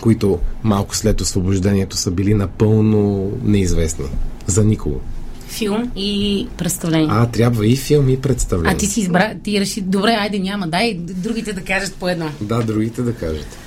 които 0.01 0.39
малко 0.63 0.95
след 0.95 1.21
освобождението 1.21 1.97
са 1.97 2.11
били 2.11 2.33
напълно 2.33 3.31
неизвестни 3.43 4.05
за 4.47 4.63
никого. 4.63 4.99
Филм 5.47 5.91
и 5.95 6.47
представление. 6.57 7.07
А, 7.11 7.25
трябва 7.25 7.67
и 7.67 7.75
филм 7.75 8.09
и 8.09 8.17
представление. 8.17 8.75
А 8.75 8.77
ти 8.77 8.85
си 8.85 8.99
избра, 9.01 9.33
ти 9.43 9.59
реши, 9.59 9.81
добре, 9.81 10.11
айде 10.11 10.39
няма, 10.39 10.67
дай 10.67 10.93
другите 10.97 11.53
да 11.53 11.61
кажат 11.61 11.95
по 11.95 12.09
едно. 12.09 12.31
Да, 12.41 12.63
другите 12.63 13.01
да 13.01 13.13
кажат. 13.13 13.57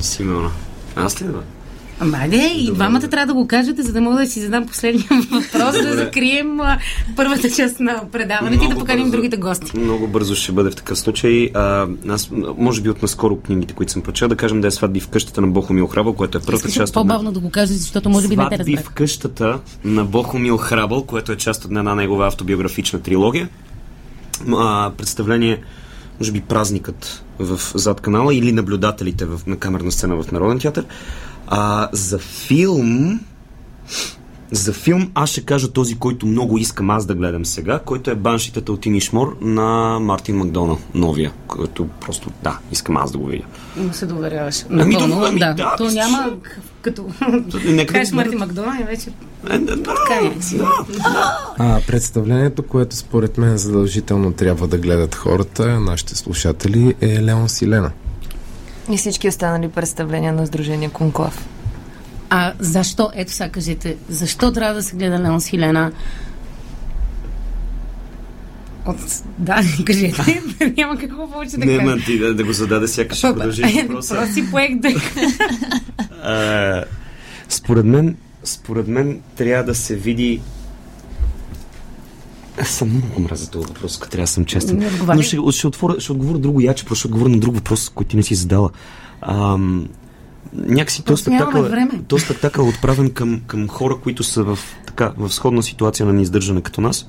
Симеона. 0.00 0.50
Аз 0.96 1.22
ли 1.22 1.26
да? 1.26 1.42
Ама 2.02 2.18
де, 2.28 2.52
и 2.56 2.72
двамата 2.72 3.00
трябва 3.00 3.26
да 3.26 3.34
го 3.34 3.46
кажете, 3.46 3.82
за 3.82 3.92
да 3.92 4.00
мога 4.00 4.16
да 4.16 4.26
си 4.26 4.40
задам 4.40 4.66
последния 4.66 5.08
въпрос, 5.30 5.82
да 5.82 5.96
закрием 5.96 6.60
а, 6.60 6.78
първата 7.16 7.50
част 7.50 7.80
на 7.80 8.02
предаването 8.12 8.64
и 8.64 8.68
да 8.68 8.74
поканим 8.74 9.04
бързо, 9.04 9.16
другите 9.16 9.36
гости. 9.36 9.78
Много 9.78 10.08
бързо 10.08 10.34
ще 10.34 10.52
бъде 10.52 10.70
в 10.70 10.76
такъв 10.76 10.98
случай. 10.98 11.50
А, 11.54 11.86
аз, 12.08 12.30
може 12.58 12.82
би 12.82 12.90
от 12.90 13.02
наскоро 13.02 13.36
книгите, 13.36 13.74
които 13.74 13.92
съм 13.92 14.02
прочел, 14.02 14.28
да 14.28 14.36
кажем 14.36 14.60
да 14.60 14.68
е 14.68 14.70
сватби 14.70 15.00
в 15.00 15.08
къщата 15.08 15.40
на 15.40 15.46
Бохомил 15.46 15.86
Храбъл, 15.86 16.12
което 16.12 16.38
е 16.38 16.40
първата 16.40 16.68
Искаш 16.68 16.74
част 16.74 16.90
от 16.90 16.94
по-бавно 16.94 17.32
да 17.32 17.40
го 17.40 17.50
кажеш, 17.50 17.76
защото 17.76 18.10
може 18.10 18.28
би 18.28 18.36
не 18.36 18.48
те 18.48 18.58
разбрах. 18.58 18.84
в 18.84 18.90
къщата 18.90 19.58
на 19.84 20.04
Бохомил 20.04 20.56
Храбъл, 20.56 21.04
което 21.04 21.32
е 21.32 21.36
част 21.36 21.64
от 21.64 21.70
една 21.70 21.94
негова 21.94 22.26
автобиографична 22.26 23.02
трилогия. 23.02 23.48
А, 24.56 24.90
представление, 24.96 25.60
може 26.20 26.32
би 26.32 26.40
празникът 26.40 27.24
в 27.38 27.60
зад 27.74 28.00
канала 28.00 28.34
или 28.34 28.52
наблюдателите 28.52 29.24
в, 29.24 29.40
на 29.46 29.56
камерна 29.56 29.92
сцена 29.92 30.22
в 30.22 30.32
Народен 30.32 30.58
театър. 30.58 30.86
А, 31.54 31.88
за 31.92 32.18
филм 32.18 33.20
за 34.52 34.72
филм 34.72 35.10
аз 35.14 35.30
ще 35.30 35.44
кажа 35.44 35.72
този, 35.72 35.94
който 35.94 36.26
много 36.26 36.58
искам 36.58 36.90
аз 36.90 37.06
да 37.06 37.14
гледам 37.14 37.44
сега, 37.44 37.78
който 37.78 38.10
е 38.10 38.14
Баншите 38.14 38.60
Талтин 38.60 38.94
и 38.94 39.00
Шмор 39.00 39.36
на 39.40 39.98
Мартин 40.00 40.36
Макдонал, 40.36 40.78
новия, 40.94 41.32
който 41.46 41.88
просто, 42.00 42.30
да, 42.42 42.58
искам 42.72 42.96
аз 42.96 43.12
да 43.12 43.18
го 43.18 43.26
видя. 43.26 43.44
Му 43.76 43.92
се 43.92 44.06
доверяваш. 44.06 44.64
Ами, 44.70 44.94
Напълно, 44.94 45.20
да, 45.20 45.28
ами, 45.28 45.38
да. 45.38 45.54
да, 45.54 45.74
То 45.78 45.90
няма 45.90 46.30
като 46.82 47.06
Нека 47.64 47.92
кажеш 47.92 48.10
го 48.10 48.16
Марти 48.16 48.28
бъдат. 48.28 48.40
Макдонал 48.40 48.80
и 48.80 48.84
вече 48.84 49.10
Е, 49.50 49.54
е. 49.54 50.32
А, 51.58 51.80
представлението, 51.86 52.62
което 52.62 52.96
според 52.96 53.38
мен 53.38 53.56
задължително 53.56 54.32
трябва 54.32 54.68
да 54.68 54.78
гледат 54.78 55.14
хората, 55.14 55.80
нашите 55.80 56.16
слушатели, 56.16 56.94
е 57.00 57.22
Леон 57.22 57.48
Силена. 57.48 57.90
И 58.90 58.96
всички 58.96 59.28
останали 59.28 59.68
представления 59.68 60.32
на 60.32 60.46
Сдружение 60.46 60.88
Конклав. 60.88 61.48
А 62.30 62.52
защо, 62.58 63.10
ето 63.14 63.32
сега 63.32 63.48
кажете, 63.48 63.96
защо 64.08 64.52
трябва 64.52 64.74
да 64.74 64.82
се 64.82 64.96
гледа 64.96 65.18
Леон 65.18 65.40
с 65.40 65.46
Хилена? 65.46 65.92
От... 68.86 68.96
Да, 69.38 69.60
кажете. 69.86 70.42
Няма 70.76 70.96
какво 70.96 71.30
повече 71.30 71.56
да 71.56 71.66
Не, 71.66 71.78
кажа. 71.78 71.90
ма 71.90 71.96
ти 72.06 72.18
да, 72.18 72.34
да 72.34 72.44
го 72.44 72.52
зададе, 72.52 72.88
сякаш 72.88 73.18
ще 73.18 73.32
продължи 73.32 73.62
въпроса. 73.82 74.14
Просто 74.14 74.34
си 74.34 74.50
поех 74.50 74.78
да... 74.78 74.90
Според 77.48 77.84
мен, 77.84 78.16
според 78.44 78.88
мен 78.88 79.20
трябва 79.36 79.64
да 79.64 79.74
се 79.74 79.96
види 79.96 80.40
аз 82.60 82.68
съм 82.68 82.88
много 82.88 83.20
мразя 83.20 83.50
този 83.50 83.66
въпрос, 83.66 83.96
ако 83.96 84.08
трябва 84.08 84.22
да 84.22 84.26
съм 84.26 84.44
честен. 84.44 84.78
Не. 84.78 84.90
Но 85.14 85.22
ще, 85.22 85.38
ще, 85.50 85.66
отворя, 85.66 86.00
ще 86.00 86.12
отговоря 86.12 86.38
друго 86.38 86.60
яче, 86.60 86.84
просто 86.84 86.98
ще 87.00 87.08
отговоря 87.08 87.28
на 87.28 87.38
друг 87.38 87.54
въпрос, 87.54 87.88
който 87.88 88.10
ти 88.10 88.16
не 88.16 88.22
си 88.22 88.34
задала. 88.34 88.70
Ам, 89.22 89.88
някакси 90.52 91.04
този 91.04 91.22
спектакъл, 91.22 91.64
е, 91.64 91.88
този 92.08 92.24
спектакъл 92.24 92.64
е 92.64 92.68
отправен 92.68 93.10
към, 93.10 93.40
към 93.46 93.68
хора, 93.68 93.96
които 94.02 94.22
са 94.22 94.44
в, 94.44 94.58
така, 94.86 95.12
в 95.16 95.32
сходна 95.32 95.62
ситуация 95.62 96.06
на 96.06 96.12
неиздържане 96.12 96.60
като 96.60 96.80
нас, 96.80 97.06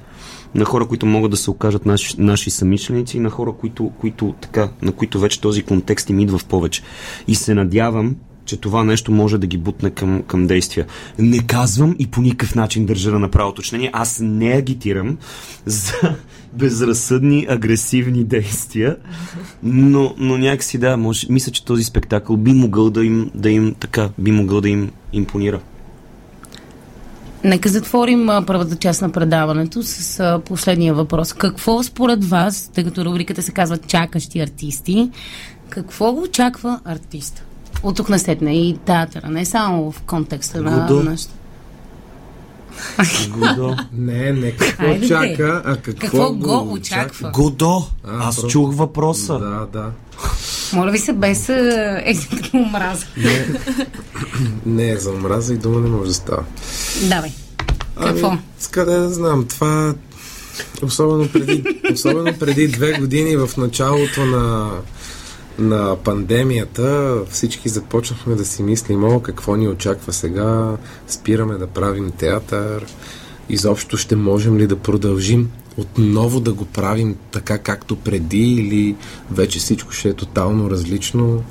на 0.55 0.65
хора, 0.65 0.87
които 0.87 1.05
могат 1.05 1.31
да 1.31 1.37
се 1.37 1.51
окажат 1.51 1.85
наши, 1.85 2.15
наши 2.17 2.49
самишленици 2.49 3.17
и 3.17 3.19
на 3.19 3.29
хора, 3.29 3.53
които, 3.59 3.91
които, 3.99 4.35
така, 4.41 4.69
на 4.81 4.91
които 4.91 5.19
вече 5.19 5.41
този 5.41 5.63
контекст 5.63 6.09
им 6.09 6.19
идва 6.19 6.37
в 6.37 6.45
повече. 6.45 6.81
И 7.27 7.35
се 7.35 7.53
надявам, 7.53 8.15
че 8.45 8.57
това 8.57 8.83
нещо 8.83 9.11
може 9.11 9.37
да 9.37 9.47
ги 9.47 9.57
бутне 9.57 9.89
към, 9.89 10.23
към 10.27 10.47
действия. 10.47 10.85
Не 11.19 11.39
казвам 11.39 11.95
и 11.99 12.07
по 12.07 12.21
никакъв 12.21 12.55
начин 12.55 12.85
държа 12.85 13.11
да 13.11 13.19
направя 13.19 13.49
уточнение. 13.49 13.89
Аз 13.93 14.19
не 14.23 14.47
агитирам 14.47 15.17
за 15.65 15.93
безразсъдни, 16.53 17.45
агресивни 17.49 18.23
действия, 18.23 18.97
но, 19.63 20.15
но 20.17 20.37
някакси 20.37 20.77
да, 20.77 20.97
може, 20.97 21.27
мисля, 21.29 21.51
че 21.51 21.65
този 21.65 21.83
спектакъл 21.83 22.37
би 22.37 22.53
могъл 22.53 22.89
да 22.89 23.05
им, 23.05 23.31
да 23.35 23.49
им 23.49 23.75
така, 23.79 24.09
би 24.17 24.31
могъл 24.31 24.61
да 24.61 24.69
им 24.69 24.91
импонира. 25.13 25.59
Нека 27.43 27.69
затворим 27.69 28.29
а, 28.29 28.45
първата 28.45 28.75
част 28.75 29.01
на 29.01 29.11
предаването 29.11 29.83
с 29.83 30.19
а, 30.19 30.39
последния 30.45 30.93
въпрос. 30.93 31.33
Какво 31.33 31.83
според 31.83 32.25
вас, 32.25 32.71
тъй 32.73 32.83
като 32.83 33.05
рубриката 33.05 33.41
се 33.41 33.51
казва 33.51 33.77
Чакащи 33.77 34.39
артисти, 34.39 35.09
какво 35.69 36.13
го 36.13 36.21
очаква 36.21 36.79
артист? 36.85 37.43
От 37.83 37.95
тук 37.95 38.09
насетне 38.09 38.53
и 38.59 38.77
театъра, 38.77 39.29
не 39.29 39.45
само 39.45 39.91
в 39.91 40.01
контекста 40.01 40.61
на 40.61 40.87
Годо. 40.87 41.03
нашата. 41.03 41.33
Годо. 43.29 43.75
Не, 43.93 44.31
не 44.31 44.51
какво 44.51 44.83
Хайде, 44.83 45.07
чака, 45.07 45.61
а 45.65 45.75
какво, 45.75 45.99
Какво 45.99 46.33
го 46.33 46.73
очаква? 46.73 47.31
Годо! 47.31 47.85
А, 48.03 48.17
Аз 48.19 48.35
просто- 48.35 48.47
чух 48.47 48.75
въпроса. 48.75 49.39
Да, 49.39 49.67
да. 49.73 49.91
Моля 50.73 50.91
ви 50.91 50.99
се, 50.99 51.13
без 51.13 51.47
на 51.47 52.01
омраза. 52.53 53.05
Не 54.65 54.89
е 54.89 54.97
за 54.97 55.11
омраза 55.11 55.53
и 55.53 55.57
дума 55.57 55.79
не 55.79 55.89
може 55.89 56.07
да 56.07 56.13
става. 56.13 56.43
Давай. 57.03 57.31
Какво? 58.03 58.27
Ами, 58.27 58.39
къде 58.71 58.91
да 58.91 59.09
знам, 59.09 59.45
това 59.47 59.93
особено 60.83 61.29
преди, 61.29 61.63
особено 61.93 62.33
преди 62.33 62.67
две 62.67 62.93
години 62.93 63.37
в 63.37 63.49
началото 63.57 64.25
на, 64.25 64.71
на 65.59 65.95
пандемията 66.03 67.17
всички 67.29 67.69
започнахме 67.69 68.35
да 68.35 68.45
си 68.45 68.63
мислим, 68.63 69.03
о, 69.03 69.19
какво 69.19 69.55
ни 69.55 69.67
очаква 69.67 70.13
сега, 70.13 70.77
спираме 71.07 71.57
да 71.57 71.67
правим 71.67 72.11
театър, 72.11 72.85
изобщо 73.49 73.97
ще 73.97 74.15
можем 74.15 74.57
ли 74.57 74.67
да 74.67 74.75
продължим 74.75 75.51
отново 75.77 76.39
да 76.39 76.53
го 76.53 76.65
правим 76.65 77.15
така 77.31 77.57
както 77.57 77.95
преди 77.95 78.53
или 78.53 78.95
вече 79.31 79.59
всичко 79.59 79.91
ще 79.91 80.09
е 80.09 80.13
тотално 80.13 80.69
различно. 80.69 81.43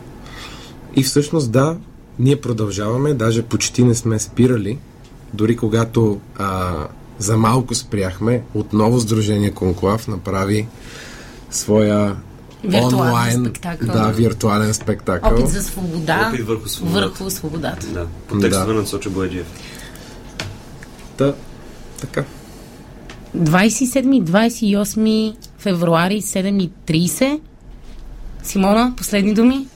И 0.96 1.03
всъщност 1.03 1.50
да, 1.50 1.76
ние 2.18 2.40
продължаваме, 2.40 3.14
даже 3.14 3.42
почти 3.42 3.84
не 3.84 3.94
сме 3.94 4.18
спирали. 4.18 4.78
Дори 5.34 5.57
когато 5.57 6.20
а, 6.36 6.74
за 7.18 7.36
малко 7.36 7.74
спряхме, 7.74 8.42
отново 8.55 9.00
Сдружение 9.00 9.50
Конклав 9.50 10.09
направи 10.09 10.66
своя 11.50 12.16
Виртуален 12.65 12.95
онлайн 13.01 13.41
спектакъл. 13.41 13.89
Да, 13.89 14.09
виртуален 14.09 14.75
спектакъл. 14.75 15.35
Опит 15.35 15.49
за 15.49 15.63
свобода. 15.63 16.29
Опит 16.33 16.47
върху 16.47 16.69
свободата. 16.69 17.01
Върху 17.01 17.31
свободата. 17.31 17.87
Да, 17.87 18.07
по 18.29 18.39
текстове 18.39 18.73
Да. 18.75 18.81
на 18.81 18.87
Сочо 18.87 19.11
Бояджиев. 19.11 19.47
Та, 21.17 21.35
така. 22.01 22.25
27 23.39 24.17
и 24.17 24.23
28 24.23 25.37
февруари 25.59 26.23
7.30. 26.23 27.41
Симона, 28.43 28.93
последни 28.97 29.35
думи? 29.35 29.67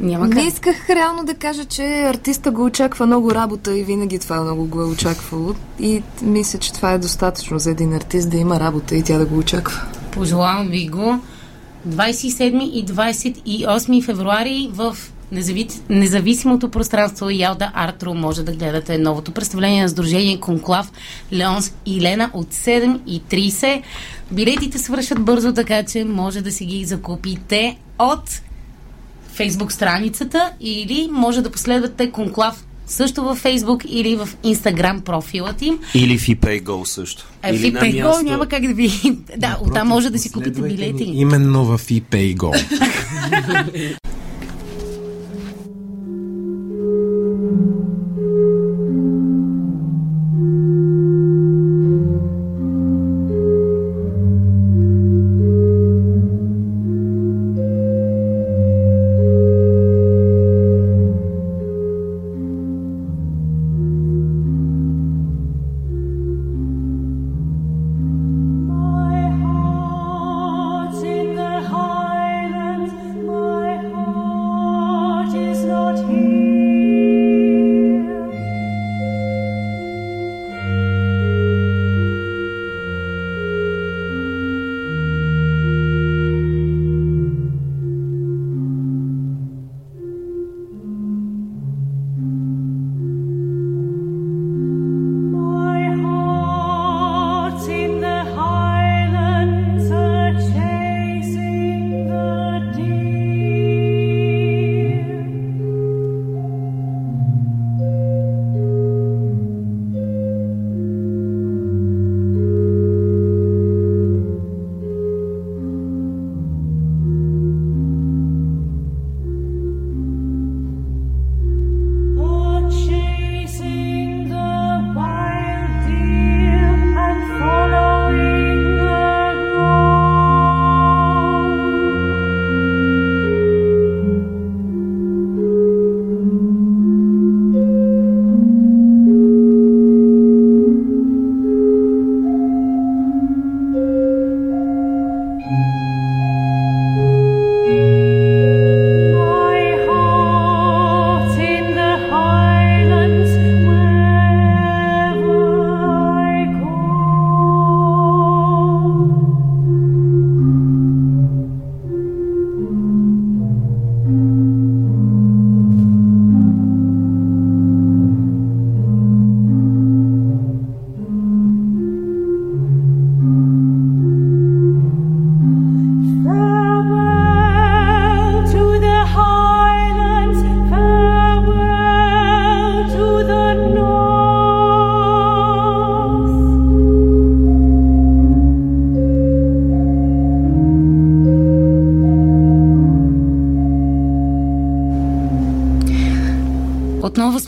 Няма 0.00 0.24
как. 0.30 0.34
Не 0.34 0.42
исках 0.42 0.90
реално 0.90 1.24
да 1.24 1.34
кажа, 1.34 1.64
че 1.64 1.82
артиста 1.82 2.50
го 2.50 2.64
очаква 2.64 3.06
много 3.06 3.34
работа 3.34 3.78
и 3.78 3.84
винаги 3.84 4.18
това 4.18 4.40
много 4.40 4.66
го 4.66 4.80
е 4.80 4.84
очаквало. 4.84 5.54
И 5.80 6.02
мисля, 6.22 6.58
че 6.58 6.72
това 6.72 6.92
е 6.92 6.98
достатъчно 6.98 7.58
за 7.58 7.70
един 7.70 7.94
артист 7.94 8.30
да 8.30 8.36
има 8.36 8.60
работа 8.60 8.96
и 8.96 9.02
тя 9.02 9.18
да 9.18 9.26
го 9.26 9.38
очаква. 9.38 9.82
Пожелавам 10.10 10.68
ви 10.68 10.88
го. 10.88 11.20
27 11.88 12.62
и 12.62 12.86
28 12.86 14.04
февруари 14.04 14.68
в 14.72 14.96
незави... 15.32 15.68
независимото 15.88 16.68
пространство 16.68 17.30
Ялда 17.30 17.70
Артро 17.74 18.14
може 18.14 18.42
да 18.42 18.52
гледате 18.52 18.98
новото 18.98 19.32
представление 19.32 19.82
на 19.82 19.88
Сдружение 19.88 20.40
Конклав 20.40 20.92
Леонс 21.32 21.74
и 21.86 22.00
Лена 22.00 22.30
от 22.32 22.46
7.30. 22.46 23.82
Билетите 24.30 24.78
свършат 24.78 25.24
бързо, 25.24 25.52
така 25.52 25.82
че 25.82 26.04
може 26.04 26.40
да 26.40 26.52
си 26.52 26.64
ги 26.64 26.84
закупите 26.84 27.78
от 27.98 28.40
фейсбук 29.28 29.72
страницата 29.72 30.52
или 30.60 31.08
може 31.12 31.42
да 31.42 31.50
последвате 31.50 32.10
Конклав 32.10 32.64
също 32.86 33.22
във 33.22 33.38
Фейсбук 33.38 33.82
или 33.88 34.16
в 34.16 34.28
Инстаграм 34.42 35.00
профилът 35.00 35.62
им. 35.62 35.78
Или 35.94 36.18
в 36.18 36.26
ePayGo 36.26 36.84
също. 36.84 37.26
Е, 37.42 37.50
Или 37.50 37.58
в 37.58 37.64
Ипейго 37.64 38.08
място. 38.08 38.24
няма 38.24 38.46
как 38.46 38.66
да 38.66 38.74
ви... 38.74 38.90
Да, 39.36 39.58
оттам 39.62 39.88
може 39.88 40.10
да 40.10 40.18
си 40.18 40.32
купите 40.32 40.62
билети. 40.62 41.04
Именно 41.04 41.64
в 41.64 41.78
ePayGo. 41.78 42.64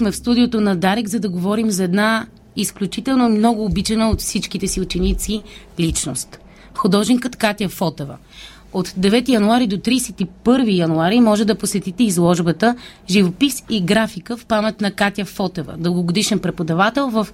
сме 0.07 0.13
в 0.13 0.17
студиото 0.17 0.61
на 0.61 0.77
Дарик, 0.77 1.09
за 1.09 1.21
да 1.21 1.29
говорим 1.29 1.71
за 1.71 1.85
една 1.85 2.27
изключително 2.57 3.29
много 3.29 3.65
обичана 3.65 4.11
от 4.11 4.21
всичките 4.21 4.69
си 4.69 4.81
ученици 4.81 5.43
личност. 5.81 6.39
Художникът 6.75 7.37
Катя 7.37 7.69
Фотева. 7.69 8.17
От 8.73 8.89
9 8.89 9.29
януари 9.29 9.67
до 9.67 9.77
31 9.77 10.27
януари 10.71 11.21
може 11.21 11.45
да 11.45 11.55
посетите 11.55 12.05
изложбата 12.05 12.77
Живопис 13.11 13.65
и 13.71 13.81
графика 13.81 14.37
в 14.37 14.47
памет 14.47 14.81
на 14.81 14.91
Катя 14.91 15.25
Фотева, 15.25 15.75
дългогодишен 15.79 16.39
преподавател 16.39 17.09
в 17.11 17.29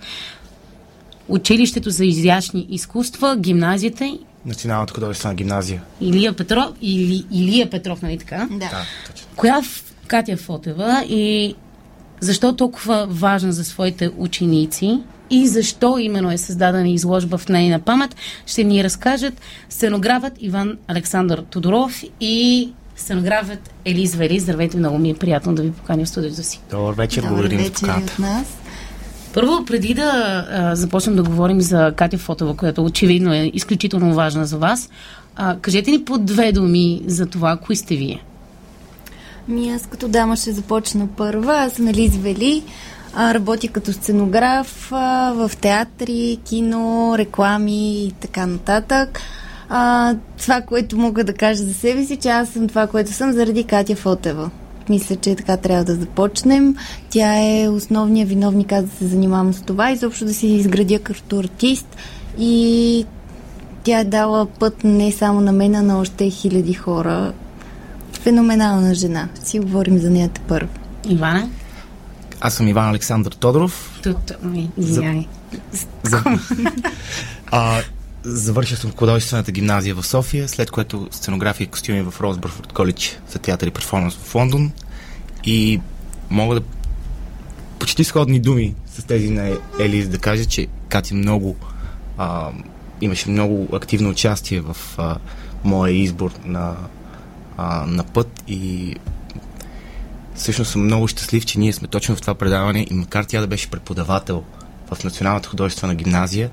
Училището 1.29 1.91
за 1.91 2.05
изящни 2.05 2.67
изкуства, 2.71 3.37
гимназията 3.37 4.19
Националната 4.47 4.95
художествена 4.95 5.35
гимназия. 5.35 5.83
Илия 6.01 6.33
Петров, 6.33 6.71
или, 6.81 7.25
Илия 7.33 7.71
Петров, 7.71 8.03
нали 8.03 8.19
така? 8.19 8.49
Да. 8.51 8.59
Да, 8.59 8.87
точно. 9.07 9.27
Коя 9.37 9.61
Катя 10.07 10.37
Фотева 10.37 11.05
и 11.09 11.55
защо 12.23 12.49
е 12.49 12.57
толкова 12.57 13.07
важна 13.11 13.53
за 13.53 13.65
своите 13.65 14.11
ученици 14.17 14.99
и 15.31 15.47
защо 15.47 15.99
именно 15.99 16.31
е 16.31 16.39
създадена 16.39 16.89
изложба 16.89 17.39
в 17.39 17.49
нейна 17.49 17.81
памет, 17.81 18.17
ще 18.47 18.65
ни 18.65 18.85
разкажат 18.85 19.35
сценографът 19.71 20.33
Иван 20.41 20.79
Александър 20.89 21.43
Тодоров 21.51 22.03
и 22.21 22.69
сценографът 22.97 23.71
Елиз 23.85 24.15
Вели. 24.15 24.41
Здравейте, 24.41 24.77
много 24.77 24.99
ми 24.99 25.11
е 25.11 25.15
приятно 25.15 25.55
да 25.55 25.63
ви 25.63 25.73
поканя 25.73 26.05
в 26.05 26.09
студиото 26.09 26.43
си. 26.43 26.61
Добър 26.71 26.95
вечер, 26.95 27.23
Добър 27.23 27.35
благодарим 27.35 27.59
за 27.59 27.65
вечер 27.65 27.81
поканата. 27.81 28.13
от 28.13 28.19
нас. 28.19 28.47
Първо, 29.35 29.65
преди 29.65 29.95
да 29.95 30.47
а, 30.51 30.77
започнем 30.77 31.17
да 31.17 31.23
говорим 31.23 31.61
за 31.61 31.93
Катя 31.97 32.19
Фотова, 32.19 32.57
която 32.57 32.85
очевидно 32.85 33.35
е 33.35 33.51
изключително 33.55 34.15
важна 34.15 34.47
за 34.47 34.59
вас, 34.59 34.91
а, 35.37 35.57
кажете 35.61 35.91
ни 35.91 36.05
по 36.05 36.19
две 36.19 36.53
думи 36.53 37.03
за 37.07 37.27
това, 37.27 37.57
кои 37.57 37.77
сте 37.77 37.97
вие. 37.97 38.23
Ми 39.49 39.71
аз 39.71 39.87
като 39.87 40.09
дама 40.09 40.37
ще 40.37 40.53
започна 40.53 41.09
първа. 41.17 41.57
Аз 41.57 41.73
съм 41.73 41.89
Елиз 41.89 42.17
Вели. 42.17 42.63
Работя 43.17 43.69
като 43.69 43.93
сценограф 43.93 44.89
в 45.35 45.51
театри, 45.61 46.39
кино, 46.45 47.15
реклами 47.19 48.05
и 48.05 48.13
така 48.13 48.47
нататък. 48.47 49.21
А, 49.69 50.15
това, 50.39 50.61
което 50.61 50.99
мога 50.99 51.25
да 51.25 51.35
кажа 51.35 51.65
за 51.65 51.75
себе 51.75 52.05
си, 52.05 52.17
че 52.17 52.29
аз 52.29 52.49
съм 52.49 52.69
това, 52.69 52.87
което 52.87 53.13
съм 53.13 53.33
заради 53.33 53.65
Катя 53.65 53.97
Фотева. 53.97 54.51
Мисля, 54.89 55.17
че 55.17 55.37
така 55.37 55.57
трябва 55.57 55.85
да 55.85 55.95
започнем. 55.95 56.77
Тя 57.11 57.35
е 57.39 57.69
основният 57.69 58.29
виновник 58.29 58.73
аз 58.73 58.85
да 58.85 58.97
се 58.97 59.07
занимавам 59.07 59.53
с 59.53 59.63
това, 59.63 59.91
изобщо 59.91 60.25
да 60.25 60.35
се 60.35 60.47
изградя 60.47 60.99
като 60.99 61.39
артист 61.39 61.97
и 62.39 63.07
тя 63.85 63.99
е 63.99 64.05
дала 64.05 64.47
път 64.47 64.85
не 64.85 65.13
само 65.13 65.41
на 65.41 65.53
мен, 65.53 65.75
а 65.75 65.83
на 65.83 65.99
още 65.99 66.31
хиляди 66.31 66.75
хора. 66.75 67.33
Феноменална 68.23 68.95
жена. 68.95 69.29
Си 69.45 69.59
говорим 69.59 69.99
за 69.99 70.11
нея 70.11 70.31
първо. 70.49 70.71
Ивана? 71.09 71.51
Аз 72.41 72.55
съм 72.55 72.69
Иван 72.69 72.89
Александър 72.89 73.33
Тодоров. 73.33 74.01
Тут, 74.03 74.33
ми. 74.43 74.71
За... 74.77 75.19
а, 77.51 77.83
завършил 78.23 78.77
съм 78.77 78.93
художествената 78.93 79.53
гимназия 79.53 79.95
в 79.95 80.07
София, 80.07 80.49
след 80.49 80.71
което 80.71 81.09
сценография 81.11 81.65
и 81.65 81.69
костюми 81.69 82.03
в 82.03 82.21
Росбърфорд 82.21 82.73
Коледж 82.73 83.19
за 83.33 83.39
театър 83.39 83.67
и 83.67 83.71
перформанс 83.71 84.15
в 84.15 84.35
Лондон. 84.35 84.73
И 85.45 85.81
мога 86.31 86.55
да 86.55 86.67
почти 87.79 88.05
сходни 88.05 88.41
думи 88.41 88.75
с 88.87 89.05
тези 89.05 89.31
на 89.31 89.59
Елиз 89.81 90.09
да 90.09 90.19
кажа, 90.19 90.45
че 90.45 90.67
Катя 90.89 91.15
много 91.15 91.57
а, 92.19 92.51
имаше 93.01 93.31
много 93.31 93.77
активно 93.77 94.11
участие 94.11 94.61
в 94.61 94.77
а, 94.99 95.17
моя 95.65 95.95
избор 95.95 96.33
на, 96.45 96.77
а, 97.57 97.87
на 97.87 98.05
път 98.05 98.45
и 98.49 98.95
всъщност 100.35 100.71
съм 100.71 100.85
много 100.85 101.09
щастлив, 101.09 101.47
че 101.47 101.59
ние 101.59 101.73
сме 101.73 101.89
точно 101.89 102.17
в 102.17 102.21
това 102.21 102.35
предаване 102.35 102.87
и 102.91 102.95
макар 102.95 103.25
тя 103.25 103.41
да 103.41 103.47
беше 103.47 103.71
преподавател 103.71 104.43
в 104.93 105.05
Националната 105.05 105.49
художествена 105.49 105.95
гимназия, 105.95 106.51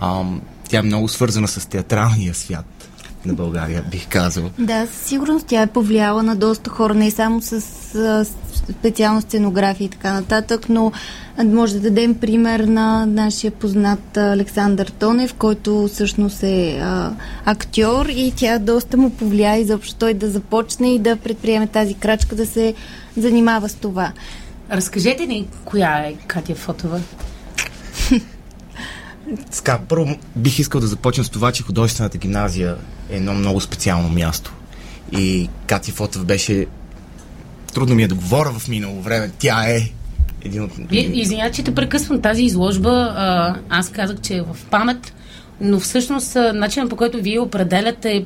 ам, 0.00 0.42
тя 0.68 0.78
е 0.78 0.82
много 0.82 1.08
свързана 1.08 1.48
с 1.48 1.68
театралния 1.68 2.34
свят 2.34 2.88
на 3.26 3.34
България, 3.34 3.84
бих 3.90 4.08
казал. 4.08 4.50
Да, 4.58 4.86
със 4.86 5.06
сигурност 5.06 5.46
тя 5.46 5.62
е 5.62 5.66
повлияла 5.66 6.22
на 6.22 6.36
доста 6.36 6.70
хора, 6.70 6.94
не 6.94 7.10
само 7.10 7.42
с 7.42 7.52
а, 7.94 8.24
специално 8.70 9.20
сценография 9.20 9.84
и 9.84 9.88
така 9.88 10.12
нататък, 10.12 10.68
но 10.68 10.92
може 11.44 11.74
да 11.74 11.80
дадем 11.80 12.14
пример 12.14 12.60
на 12.60 13.06
нашия 13.06 13.50
познат 13.50 14.16
Александър 14.16 14.86
Тонев, 14.86 15.34
който 15.34 15.88
всъщност 15.92 16.42
е 16.42 16.78
а, 16.82 17.12
актьор 17.44 18.06
и 18.06 18.32
тя 18.36 18.58
доста 18.58 18.96
му 18.96 19.10
повлия 19.10 19.56
изобщо 19.56 19.94
той 19.94 20.14
да 20.14 20.30
започне 20.30 20.94
и 20.94 20.98
да 20.98 21.16
предприеме 21.16 21.66
тази 21.66 21.94
крачка 21.94 22.36
да 22.36 22.46
се 22.46 22.74
занимава 23.16 23.68
с 23.68 23.74
това. 23.74 24.12
Разкажете 24.72 25.26
ни 25.26 25.48
коя 25.64 25.98
е 25.98 26.14
Катя 26.26 26.54
Фотова. 26.54 27.00
Така, 29.56 29.78
първо 29.88 30.16
бих 30.36 30.58
искал 30.58 30.80
да 30.80 30.86
започна 30.86 31.24
с 31.24 31.30
това, 31.30 31.52
че 31.52 31.62
художествената 31.62 32.18
гимназия 32.18 32.76
едно 33.16 33.34
много 33.34 33.60
специално 33.60 34.08
място. 34.08 34.52
И 35.12 35.48
Кати 35.66 35.90
Фотов 35.90 36.24
беше... 36.24 36.66
Трудно 37.74 37.94
ми 37.94 38.02
е 38.02 38.08
да 38.08 38.14
говоря 38.14 38.52
в 38.52 38.68
минало 38.68 39.00
време. 39.00 39.30
Тя 39.38 39.70
е 39.70 39.92
един 40.44 40.62
от... 40.62 40.70
Извинявай, 40.90 41.52
че 41.52 41.62
те 41.62 41.74
прекъсвам 41.74 42.22
тази 42.22 42.42
изложба. 42.42 43.14
А, 43.16 43.56
аз 43.68 43.88
казах, 43.88 44.20
че 44.20 44.36
е 44.36 44.42
в 44.42 44.56
памет, 44.70 45.14
но 45.60 45.80
всъщност 45.80 46.36
начинът 46.54 46.90
по 46.90 46.96
който 46.96 47.22
вие 47.22 47.40
определяте 47.40 48.16
е 48.16 48.24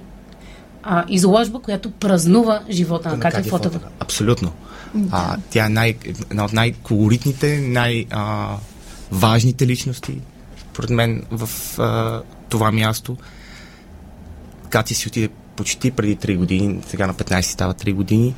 а, 0.83 1.05
изложба, 1.09 1.59
която 1.59 1.91
празнува 1.91 2.61
живота 2.71 3.09
на 3.09 3.21
Катя 3.21 3.43
Фотова. 3.43 3.81
Абсолютно. 4.01 4.53
А, 5.11 5.37
тя 5.51 5.67
е 5.67 5.69
най, 5.69 5.97
една 6.31 6.45
от 6.45 6.53
най-колоритните, 6.53 7.61
най-важните 7.61 8.07
личности, 9.67 10.19
според 10.61 10.91
мен, 10.91 11.23
в 11.31 11.51
а, 11.79 12.23
това 12.49 12.73
място. 12.73 13.17
Кати 14.77 14.95
си 14.95 15.09
отиде 15.09 15.29
почти 15.29 15.91
преди 15.91 16.17
3 16.17 16.37
години, 16.37 16.81
сега 16.89 17.07
на 17.07 17.15
15 17.15 17.41
става 17.41 17.75
3 17.75 17.93
години. 17.93 18.35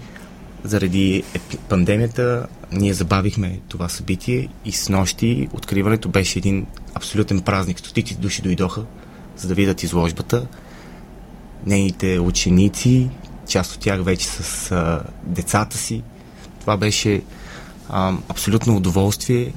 Заради 0.65 1.23
пандемията 1.69 2.47
ние 2.73 2.95
забавихме 2.95 3.61
това 3.69 3.89
събитие 3.89 4.49
и 4.65 4.73
с 4.73 4.89
нощи 4.89 5.49
откриването 5.53 6.09
беше 6.09 6.39
един 6.39 6.67
абсолютен 6.95 7.41
празник. 7.41 7.79
Стотици 7.79 8.15
души 8.15 8.43
дойдоха, 8.43 8.85
за 9.37 9.49
да 9.49 9.55
видят 9.55 9.83
изложбата. 9.83 10.47
Нейните 11.67 12.19
ученици, 12.19 13.11
част 13.49 13.75
от 13.75 13.81
тях 13.81 14.05
вече 14.05 14.27
с 14.27 14.73
а, 14.73 15.03
децата 15.23 15.79
си. 15.79 16.03
Това 16.61 16.77
беше 16.77 17.23
а, 17.89 18.15
абсолютно 18.29 18.77
удоволствие. 18.77 19.53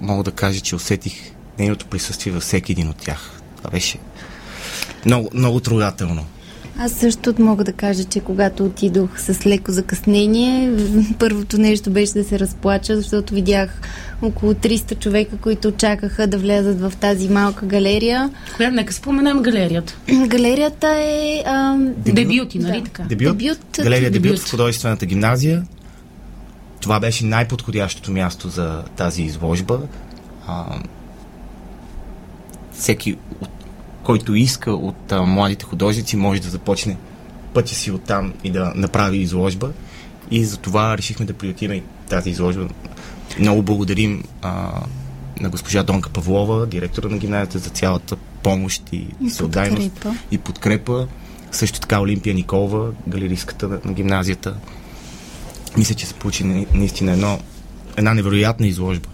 Мога 0.00 0.22
да 0.22 0.30
кажа, 0.30 0.60
че 0.60 0.76
усетих 0.76 1.32
нейното 1.58 1.86
присъствие 1.86 2.32
във 2.32 2.42
всеки 2.42 2.72
един 2.72 2.88
от 2.88 2.96
тях. 2.96 3.40
Това 3.56 3.70
беше 3.70 3.98
много, 5.08 5.28
много 5.34 5.60
трогателно. 5.60 6.24
Аз 6.80 6.92
също 6.92 7.34
мога 7.38 7.64
да 7.64 7.72
кажа, 7.72 8.04
че 8.04 8.20
когато 8.20 8.64
отидох 8.64 9.20
с 9.20 9.46
леко 9.46 9.72
закъснение, 9.72 10.72
първото 11.18 11.58
нещо 11.58 11.90
беше 11.90 12.12
да 12.12 12.24
се 12.24 12.38
разплача, 12.38 12.96
защото 12.96 13.34
видях 13.34 13.80
около 14.22 14.54
300 14.54 14.98
човека, 14.98 15.36
които 15.36 15.72
чакаха 15.72 16.26
да 16.26 16.38
влязат 16.38 16.80
в 16.80 16.92
тази 17.00 17.28
малка 17.28 17.66
галерия. 17.66 18.30
Коя, 18.56 18.70
нека 18.70 18.92
споменем 18.92 19.42
галерията. 19.42 19.94
Галерията 20.26 20.88
е... 20.88 21.42
Ам, 21.46 21.94
Дебюти, 21.96 22.58
нали 22.58 22.78
Да. 22.78 22.84
така? 22.84 23.02
Дебют, 23.02 23.38
Дебют. 23.38 23.58
галерия 23.82 24.10
дебют. 24.10 24.22
Дебют. 24.32 24.38
в 24.40 24.50
художествената 24.50 25.06
гимназия. 25.06 25.62
Това 26.80 27.00
беше 27.00 27.24
най-подходящото 27.24 28.12
място 28.12 28.48
за 28.48 28.82
тази 28.96 29.22
изложба. 29.22 29.78
А, 30.46 30.64
всеки, 32.72 33.16
от, 33.40 33.50
който 34.08 34.34
иска 34.34 34.72
от 34.72 35.12
а, 35.12 35.22
младите 35.22 35.64
художници, 35.64 36.16
може 36.16 36.40
да 36.40 36.48
започне 36.48 36.96
пътя 37.54 37.74
си 37.74 37.90
оттам 37.90 38.32
и 38.44 38.50
да 38.50 38.72
направи 38.76 39.18
изложба. 39.18 39.70
И 40.30 40.44
за 40.44 40.56
това 40.56 40.98
решихме 40.98 41.26
да 41.26 41.32
приютим 41.32 41.72
и 41.72 41.82
тази 42.08 42.30
изложба. 42.30 42.68
Много 43.38 43.62
благодарим 43.62 44.24
а, 44.42 44.80
на 45.40 45.48
госпожа 45.48 45.82
Донка 45.82 46.10
Павлова, 46.10 46.66
директора 46.66 47.08
на 47.08 47.18
гимназията, 47.18 47.58
за 47.58 47.70
цялата 47.70 48.16
помощ 48.42 48.82
и, 48.92 49.06
И 49.20 49.28
всеотдайност 49.28 49.92
подкрепа. 49.92 50.16
и 50.30 50.38
подкрепа. 50.38 51.06
Също 51.52 51.80
така 51.80 52.00
Олимпия 52.00 52.34
Николова, 52.34 52.90
галеристката 53.08 53.68
на, 53.68 53.80
на 53.84 53.92
гимназията. 53.92 54.56
Мисля, 55.76 55.94
че 55.94 56.06
се 56.06 56.14
получи 56.14 56.44
на- 56.44 56.66
наистина 56.74 57.12
едно, 57.12 57.38
една 57.96 58.14
невероятна 58.14 58.66
изложба. 58.66 59.08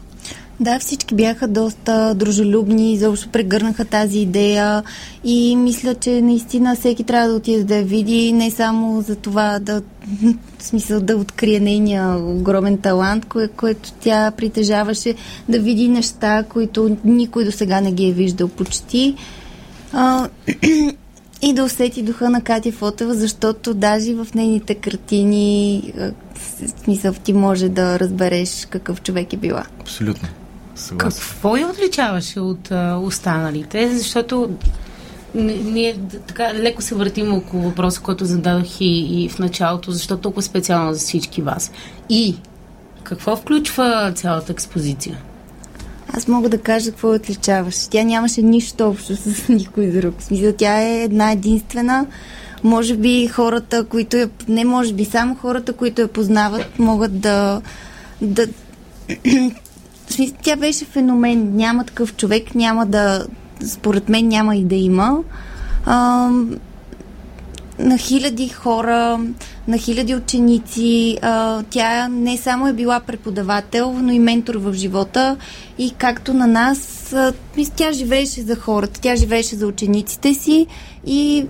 Да, 0.60 0.78
всички 0.78 1.14
бяха 1.14 1.48
доста 1.48 2.14
дружелюбни, 2.14 2.92
изобщо 2.92 3.28
прегърнаха 3.28 3.84
тази 3.84 4.18
идея 4.18 4.82
и 5.24 5.56
мисля, 5.56 5.94
че 5.94 6.20
наистина 6.20 6.76
всеки 6.76 7.04
трябва 7.04 7.28
да 7.28 7.34
отиде 7.34 7.64
да 7.64 7.76
я 7.76 7.84
види, 7.84 8.32
не 8.32 8.50
само 8.50 9.02
за 9.02 9.16
това 9.16 9.58
да, 9.58 9.82
в 10.58 10.62
смисъл 10.62 11.00
да 11.00 11.16
открие 11.16 11.60
нейния 11.60 12.16
огромен 12.16 12.78
талант, 12.78 13.24
кое, 13.24 13.48
което 13.48 13.92
тя 13.92 14.30
притежаваше, 14.30 15.14
да 15.48 15.58
види 15.58 15.88
неща, 15.88 16.44
които 16.48 16.96
никой 17.04 17.44
до 17.44 17.52
сега 17.52 17.80
не 17.80 17.92
ги 17.92 18.08
е 18.08 18.12
виждал 18.12 18.48
почти. 18.48 19.14
А, 19.92 20.28
и 21.42 21.52
да 21.52 21.64
усети 21.64 22.02
духа 22.02 22.30
на 22.30 22.40
Катя 22.40 22.72
Фотева, 22.72 23.14
защото 23.14 23.74
даже 23.74 24.14
в 24.14 24.26
нейните 24.34 24.74
картини 24.74 25.92
В 26.34 26.82
смисъл, 26.84 27.12
ти 27.12 27.32
може 27.32 27.68
да 27.68 27.98
разбереш 27.98 28.66
какъв 28.70 29.02
човек 29.02 29.32
е 29.32 29.36
била. 29.36 29.64
Абсолютно. 29.80 30.28
Съгласен. 30.74 31.20
Какво 31.20 31.56
я 31.56 31.68
отличаваше 31.68 32.40
от 32.40 32.70
а, 32.70 32.96
останалите? 32.96 33.96
Защото 33.96 34.50
ние 35.34 35.96
така 36.26 36.54
леко 36.54 36.82
се 36.82 36.94
въртим 36.94 37.34
около 37.34 37.62
въпроса, 37.62 38.00
който 38.00 38.24
зададох 38.24 38.80
и, 38.80 39.24
и 39.24 39.28
в 39.28 39.38
началото, 39.38 39.92
защо 39.92 40.16
толкова 40.16 40.42
специално 40.42 40.92
за 40.94 40.98
всички 40.98 41.42
вас. 41.42 41.72
И 42.08 42.36
какво 43.02 43.36
включва 43.36 44.12
цялата 44.14 44.52
експозиция? 44.52 45.18
Аз 46.12 46.28
мога 46.28 46.48
да 46.48 46.58
кажа 46.58 46.90
какво 46.90 47.08
я 47.08 47.16
отличаваше. 47.16 47.88
Тя 47.90 48.02
нямаше 48.02 48.42
нищо 48.42 48.88
общо 48.88 49.16
с 49.16 49.48
никой 49.48 49.86
друг. 49.86 50.14
В 50.18 50.24
смисъл, 50.24 50.52
тя 50.58 50.82
е 50.82 51.02
една 51.02 51.32
единствена. 51.32 52.06
Може 52.62 52.96
би 52.96 53.26
хората, 53.26 53.84
които 53.84 54.16
я... 54.16 54.30
Не 54.48 54.64
може 54.64 54.92
би, 54.92 55.04
само 55.04 55.34
хората, 55.34 55.72
които 55.72 56.00
я 56.00 56.08
познават, 56.08 56.78
могат 56.78 57.20
да... 57.20 57.60
да 58.20 58.46
смисъл, 60.12 60.36
тя 60.42 60.56
беше 60.56 60.84
феномен. 60.84 61.56
Няма 61.56 61.84
такъв 61.84 62.16
човек, 62.16 62.54
няма 62.54 62.86
да... 62.86 63.26
Според 63.66 64.08
мен 64.08 64.28
няма 64.28 64.56
и 64.56 64.64
да 64.64 64.74
има. 64.74 65.18
Ам, 65.86 66.56
на 67.78 67.98
хиляди 67.98 68.48
хора, 68.48 69.20
на 69.68 69.78
хиляди 69.78 70.14
ученици. 70.14 71.18
А, 71.22 71.62
тя 71.70 72.08
не 72.08 72.36
само 72.36 72.68
е 72.68 72.72
била 72.72 73.00
преподавател, 73.00 73.92
но 73.92 74.12
и 74.12 74.18
ментор 74.18 74.54
в 74.54 74.72
живота. 74.72 75.36
И 75.78 75.90
както 75.98 76.34
на 76.34 76.46
нас, 76.46 77.12
а, 77.12 77.32
тя 77.76 77.92
живееше 77.92 78.40
за 78.40 78.56
хората, 78.56 79.00
тя 79.00 79.16
живееше 79.16 79.56
за 79.56 79.66
учениците 79.66 80.34
си 80.34 80.66
и 81.06 81.46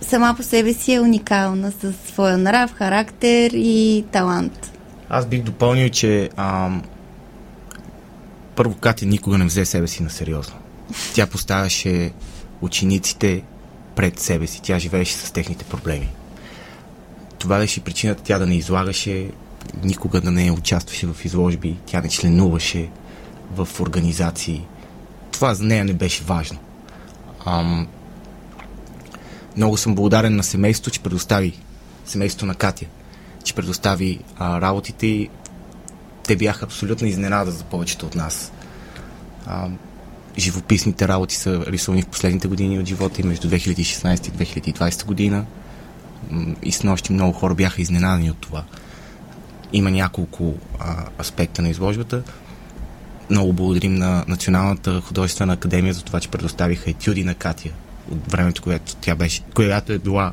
сама 0.00 0.34
по 0.36 0.42
себе 0.42 0.72
си 0.72 0.94
е 0.94 1.00
уникална 1.00 1.72
със 1.80 1.94
своя 2.12 2.38
нрав, 2.38 2.72
характер 2.72 3.50
и 3.54 4.04
талант. 4.12 4.72
Аз 5.08 5.26
бих 5.26 5.42
допълнил, 5.42 5.88
че 5.88 6.30
ам, 6.36 6.82
първо 8.56 8.74
Катя 8.74 9.06
никога 9.06 9.38
не 9.38 9.44
взе 9.44 9.64
себе 9.64 9.88
си 9.88 10.02
на 10.02 10.10
сериозно. 10.10 10.54
Тя 11.14 11.26
поставяше 11.26 12.12
учениците 12.60 13.42
пред 13.96 14.18
себе 14.18 14.46
си. 14.46 14.62
Тя 14.62 14.78
живееше 14.78 15.14
с 15.14 15.30
техните 15.30 15.64
проблеми. 15.64 16.08
Това 17.38 17.58
беше 17.58 17.80
причината 17.80 18.22
тя 18.22 18.38
да 18.38 18.46
не 18.46 18.54
излагаше, 18.54 19.30
никога 19.84 20.20
да 20.20 20.30
не 20.30 20.50
участваше 20.50 21.06
в 21.06 21.24
изложби, 21.24 21.76
тя 21.86 22.00
не 22.00 22.08
членуваше 22.08 22.90
в 23.54 23.68
организации. 23.80 24.66
Това 25.30 25.54
за 25.54 25.64
нея 25.64 25.84
не 25.84 25.92
беше 25.92 26.24
важно. 26.24 26.58
Ам, 27.46 27.88
много 29.56 29.76
съм 29.76 29.94
благодарен 29.94 30.36
на 30.36 30.42
семейството, 30.42 30.90
че 30.90 31.00
предостави 31.00 31.58
семейството 32.06 32.46
на 32.46 32.54
Катя, 32.54 32.86
че 33.44 33.54
предостави 33.54 34.18
а, 34.38 34.60
работите 34.60 35.28
те 36.26 36.36
бяха 36.36 36.64
абсолютно 36.64 37.06
изненада 37.06 37.50
за 37.50 37.64
повечето 37.64 38.06
от 38.06 38.14
нас. 38.14 38.52
А, 39.46 39.68
живописните 40.38 41.08
работи 41.08 41.36
са 41.36 41.64
рисувани 41.66 42.02
в 42.02 42.06
последните 42.06 42.48
години 42.48 42.78
от 42.78 42.86
живота 42.86 43.20
и 43.20 43.24
между 43.24 43.48
2016 43.48 44.28
и 44.28 44.72
2020 44.72 45.04
година. 45.04 45.44
И 46.62 46.72
с 46.72 46.82
нощи 46.82 47.12
много 47.12 47.32
хора 47.32 47.54
бяха 47.54 47.82
изненадани 47.82 48.30
от 48.30 48.38
това. 48.38 48.64
Има 49.72 49.90
няколко 49.90 50.54
а, 50.80 51.04
аспекта 51.20 51.62
на 51.62 51.68
изложбата. 51.68 52.22
Много 53.30 53.52
благодарим 53.52 53.94
на 53.94 54.24
Националната 54.28 55.00
художествена 55.00 55.52
академия 55.52 55.94
за 55.94 56.02
това, 56.02 56.20
че 56.20 56.28
предоставиха 56.28 56.90
етюди 56.90 57.24
на 57.24 57.34
Катя 57.34 57.70
от 58.10 58.32
времето, 58.32 58.62
което 58.62 58.96
тя 58.96 59.14
беше, 59.14 59.42
която 59.54 59.92
е 59.92 59.98
била 59.98 60.32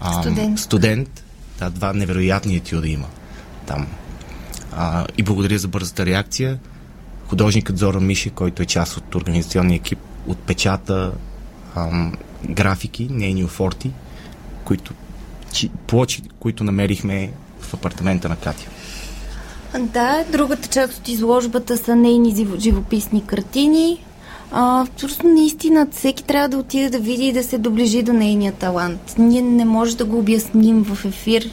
а, 0.00 0.22
Студент. 0.22 0.58
студент. 0.58 1.24
Да, 1.58 1.70
два 1.70 1.92
невероятни 1.92 2.56
етюда 2.56 2.88
има 2.88 3.06
там. 3.66 3.86
А, 4.72 5.06
и 5.18 5.22
благодаря 5.22 5.58
за 5.58 5.68
бързата 5.68 6.06
реакция. 6.06 6.58
Художникът 7.28 7.78
Зора 7.78 8.00
Миши, 8.00 8.30
който 8.30 8.62
е 8.62 8.66
част 8.66 8.96
от 8.96 9.14
организационния 9.14 9.76
екип, 9.76 9.98
отпечата 10.26 11.12
ам, 11.76 12.12
графики, 12.48 13.08
нейни 13.10 13.44
офорти, 13.44 13.90
които, 14.64 14.94
чи, 15.52 15.70
плочи, 15.86 16.22
които 16.40 16.64
намерихме 16.64 17.32
в 17.60 17.74
апартамента 17.74 18.28
на 18.28 18.36
Катя. 18.36 18.66
Да, 19.78 20.24
другата 20.32 20.68
част 20.68 20.98
от 20.98 21.08
изложбата 21.08 21.76
са 21.76 21.96
нейни 21.96 22.46
живописни 22.58 23.26
картини. 23.26 24.04
А, 24.52 24.86
просто 25.00 25.26
наистина 25.26 25.86
всеки 25.92 26.24
трябва 26.24 26.48
да 26.48 26.58
отиде 26.58 26.90
да 26.90 26.98
види 26.98 27.26
и 27.26 27.32
да 27.32 27.42
се 27.42 27.58
доближи 27.58 28.02
до 28.02 28.12
нейния 28.12 28.52
талант. 28.52 29.14
Ние 29.18 29.42
не 29.42 29.64
може 29.64 29.96
да 29.96 30.04
го 30.04 30.18
обясним 30.18 30.84
в 30.84 31.04
ефир 31.04 31.50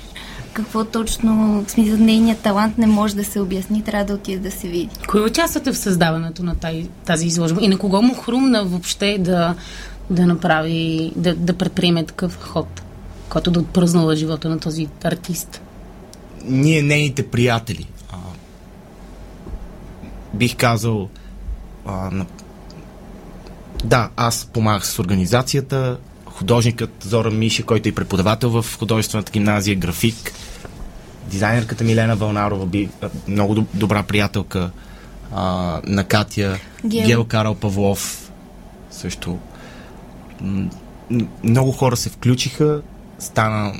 какво 0.53 0.85
точно, 0.85 1.63
в 1.67 1.71
смисъл 1.71 1.97
нейният 1.97 2.39
талант 2.39 2.77
не 2.77 2.87
може 2.87 3.15
да 3.15 3.23
се 3.23 3.39
обясни, 3.39 3.83
трябва 3.83 4.05
да 4.05 4.13
отиде 4.13 4.39
да 4.39 4.51
се 4.51 4.67
види. 4.67 4.89
Кой 5.07 5.21
участвате 5.21 5.71
в 5.71 5.77
създаването 5.77 6.43
на 6.43 6.55
тази, 6.55 6.89
тази 7.05 7.27
изложба? 7.27 7.61
И 7.61 7.67
на 7.67 7.77
кого 7.77 8.01
му 8.01 8.15
хрумна 8.15 8.65
въобще 8.65 9.17
да, 9.19 9.55
да 10.09 10.25
направи, 10.25 11.11
да, 11.15 11.35
да 11.35 11.53
предприеме 11.53 12.05
такъв 12.05 12.37
ход, 12.41 12.81
който 13.29 13.51
да 13.51 13.59
отпръзнува 13.59 14.15
живота 14.15 14.49
на 14.49 14.59
този 14.59 14.87
артист? 15.03 15.61
Ние, 16.45 16.81
нейните 16.81 17.27
приятели, 17.27 17.87
а, 18.11 18.17
бих 20.33 20.55
казал, 20.55 21.09
а, 21.85 21.91
на... 22.11 22.25
да, 23.85 24.09
аз 24.15 24.49
помагах 24.53 24.87
с 24.87 24.99
организацията, 24.99 25.97
художникът 26.25 26.89
Зора 27.01 27.31
Миша, 27.31 27.63
който 27.63 27.89
е 27.89 27.91
и 27.91 27.95
преподавател 27.95 28.49
в 28.61 28.77
художествената 28.79 29.31
гимназия, 29.31 29.75
график, 29.75 30.33
дизайнерката 31.33 31.83
Милена 31.83 32.15
Вълнарова, 32.15 32.65
би, 32.65 32.89
много 33.27 33.55
доб- 33.55 33.73
добра 33.73 34.03
приятелка 34.03 34.71
а, 35.35 35.81
на 35.85 36.03
Катя, 36.03 36.59
Гел. 36.85 37.07
Гел 37.07 37.23
Карл 37.23 37.55
Павлов, 37.55 38.31
също. 38.91 39.39
Много 41.43 41.71
хора 41.71 41.97
се 41.97 42.09
включиха, 42.09 42.81
стана 43.19 43.73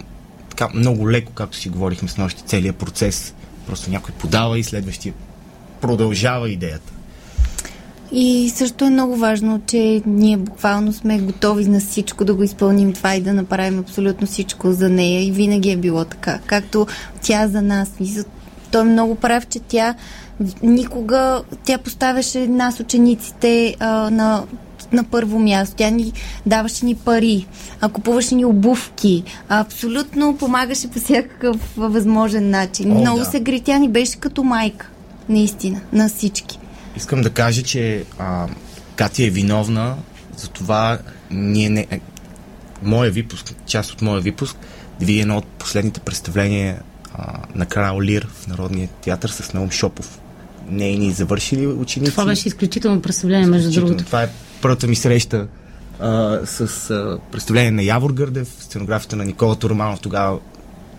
така 0.50 0.68
много 0.74 1.12
леко, 1.12 1.32
както 1.32 1.58
си 1.58 1.70
говорихме 1.70 2.10
с 2.10 2.18
нощи, 2.18 2.44
целият 2.46 2.76
процес. 2.76 3.34
Просто 3.68 3.92
някой 3.92 4.16
подава 4.16 4.60
и 4.60 4.64
следващия 4.64 5.14
продължава 5.82 6.50
идеята. 6.50 6.94
И 8.16 8.50
също 8.50 8.86
е 8.86 8.90
много 8.90 9.16
важно, 9.16 9.62
че 9.68 10.02
ние 10.06 10.38
буквално 10.38 10.94
сме 10.94 11.20
готови 11.20 11.66
на 11.66 11.80
всичко 11.80 12.26
да 12.26 12.34
го 12.34 12.44
изпълним 12.44 12.94
това 12.94 13.16
и 13.16 13.22
да 13.22 13.34
направим 13.34 13.80
абсолютно 13.80 14.28
всичко 14.28 14.72
за 14.72 14.90
нея. 14.90 15.26
И 15.28 15.32
винаги 15.32 15.72
е 15.72 15.78
било 15.78 16.06
така. 16.06 16.40
Както 16.46 16.88
тя 17.22 17.48
за 17.48 17.62
нас. 17.62 17.92
Мисля, 18.00 18.24
Той 18.72 18.82
е 18.82 18.86
много 18.86 19.16
прав, 19.16 19.48
че 19.48 19.60
тя 19.60 19.96
никога, 20.64 21.42
тя 21.64 21.78
поставяше 21.78 22.48
нас, 22.48 22.80
учениците, 22.80 23.76
а, 23.80 24.10
на 24.10 24.44
на 24.94 25.04
първо 25.04 25.40
място. 25.40 25.76
Тя 25.76 25.90
ни 25.90 26.14
даваше 26.46 26.86
ни 26.86 26.96
пари, 26.96 27.48
а, 27.82 27.90
купуваше 27.90 28.36
ни 28.36 28.46
обувки, 28.46 29.24
абсолютно 29.50 30.38
помагаше 30.38 30.88
по 30.88 31.00
всякакъв 31.00 31.74
възможен 31.78 32.50
начин. 32.50 32.92
О, 32.92 32.96
Много 32.96 33.20
да. 33.20 33.26
се 33.26 33.40
гри, 33.40 33.60
тя 33.60 33.78
ни 33.78 33.90
беше 33.90 34.18
като 34.18 34.44
майка, 34.44 34.90
наистина, 35.30 35.82
на 35.94 36.10
всички. 36.10 36.60
Искам 36.96 37.22
да 37.22 37.30
кажа, 37.30 37.64
че 37.64 38.06
а, 38.20 38.48
Катя 38.96 39.24
е 39.24 39.30
виновна, 39.30 39.96
затова 40.38 41.00
ние 41.32 41.70
не... 41.70 41.88
Моя 42.84 43.12
випуск, 43.12 43.54
част 43.66 43.92
от 43.92 44.02
моя 44.02 44.22
випуск, 44.22 44.58
да 45.00 45.06
види 45.06 45.20
едно 45.20 45.38
от 45.38 45.46
последните 45.46 46.00
представления 46.00 46.82
а, 47.14 47.38
на 47.56 47.66
Крал 47.66 48.02
Лир 48.02 48.28
в 48.34 48.48
Народния 48.48 48.88
театър 48.88 49.30
с 49.30 49.54
Наум 49.54 49.72
Шопов. 49.72 50.20
Нейни 50.70 51.12
завършили 51.12 51.68
ученици. 51.68 52.12
Това 52.12 52.26
беше 52.26 52.48
изключително 52.48 53.02
представление, 53.02 53.46
между 53.46 53.70
Изключително. 53.70 53.88
другото. 53.88 54.06
Това 54.06 54.24
е 54.24 54.30
първата 54.62 54.88
ми 54.88 54.96
среща 54.96 55.48
а, 56.00 56.40
с 56.46 56.90
а, 56.90 57.20
представление 57.32 57.72
на 57.72 57.84
Явор 57.84 58.14
Гърдев, 58.14 58.48
сценографията 58.60 59.16
на 59.16 59.26
Никола 59.26 59.56
Торманов. 59.56 60.00
Тогава 60.00 60.40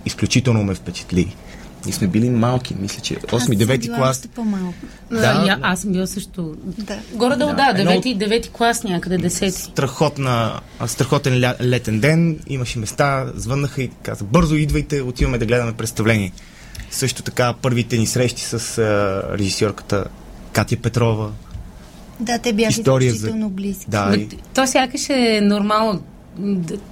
изключително 0.07 0.65
ме 0.65 0.75
впечатли. 0.75 1.37
Ние 1.85 1.95
сме 1.95 2.07
били 2.07 2.31
малки, 2.31 2.75
мисля, 2.75 3.01
че 3.01 3.15
8-9 3.17 3.87
клас. 3.89 4.29
По-малко. 4.29 4.75
Да, 5.11 5.17
Да. 5.17 5.59
аз 5.63 5.81
съм 5.81 5.93
била 5.93 6.07
също. 6.07 6.55
Да. 6.59 6.99
Горе-долу, 7.13 7.51
Да, 7.51 7.73
да, 7.73 7.81
едно 7.81 7.93
от- 7.93 8.05
9, 8.05 8.19
9 8.19 8.49
клас 8.49 8.85
някъде, 8.85 9.19
10. 9.21 9.51
Страхотна, 9.51 10.61
страхотен 10.87 11.41
ля, 11.41 11.55
летен 11.63 12.01
ден, 12.01 12.39
имаше 12.47 12.79
места, 12.79 13.27
звъннаха 13.37 13.83
и 13.83 13.91
каза, 14.03 14.25
бързо 14.25 14.55
идвайте, 14.55 15.01
отиваме 15.03 15.39
да 15.39 15.47
гледаме 15.47 15.73
представление. 15.73 16.33
Също 16.91 17.23
така 17.23 17.55
първите 17.55 17.99
ни 17.99 18.07
срещи 18.07 18.43
с 18.43 18.79
а, 18.79 18.83
режисьорката 19.33 20.05
Катя 20.53 20.77
Петрова. 20.77 21.31
Да, 22.21 22.39
те 22.39 22.53
бяха 22.53 22.71
История 22.71 23.11
за- 23.11 23.17
изключително 23.17 23.51
близки. 23.51 23.85
Да, 23.89 24.15
и, 24.15 24.29
То 24.55 24.67
сякаш 24.67 25.09
е 25.09 25.41
нормално. 25.43 26.03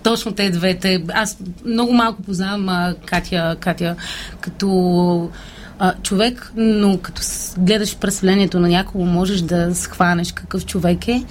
Точно 0.03 0.33
те 0.33 0.51
двете. 0.51 1.05
Аз 1.09 1.37
много 1.65 1.93
малко 1.93 2.23
познавам 2.23 2.69
а, 2.69 2.95
Катя, 3.07 3.57
Катя 3.61 3.97
като 4.41 5.31
а, 5.79 5.95
човек, 5.95 6.53
но 6.57 6.99
като 6.99 7.23
гледаш 7.59 7.97
представлението 7.97 8.61
на 8.61 8.69
някого, 8.69 9.05
можеш 9.05 9.41
да 9.41 9.75
схванеш 9.75 10.33
какъв 10.33 10.67
човек 10.67 11.09
е. 11.09 11.25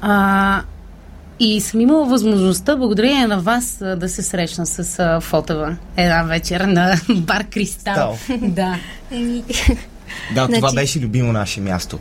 А, 0.00 0.62
И 1.40 1.60
съм 1.60 1.80
имала 1.80 2.06
възможността, 2.06 2.76
благодарение 2.76 3.26
на 3.26 3.40
вас, 3.40 3.76
да 3.96 4.08
се 4.08 4.22
срещна 4.22 4.66
с 4.66 4.98
а, 4.98 5.20
Фотева 5.20 5.76
една 5.96 6.22
вечер 6.22 6.60
на 6.60 6.94
бар 7.10 7.44
Кристал. 7.44 8.18
да. 8.42 8.76
Да, 10.34 10.46
това 10.46 10.58
Значи- 10.58 10.74
беше 10.74 11.00
любимо 11.00 11.32
наше 11.32 11.60
място. 11.60 11.98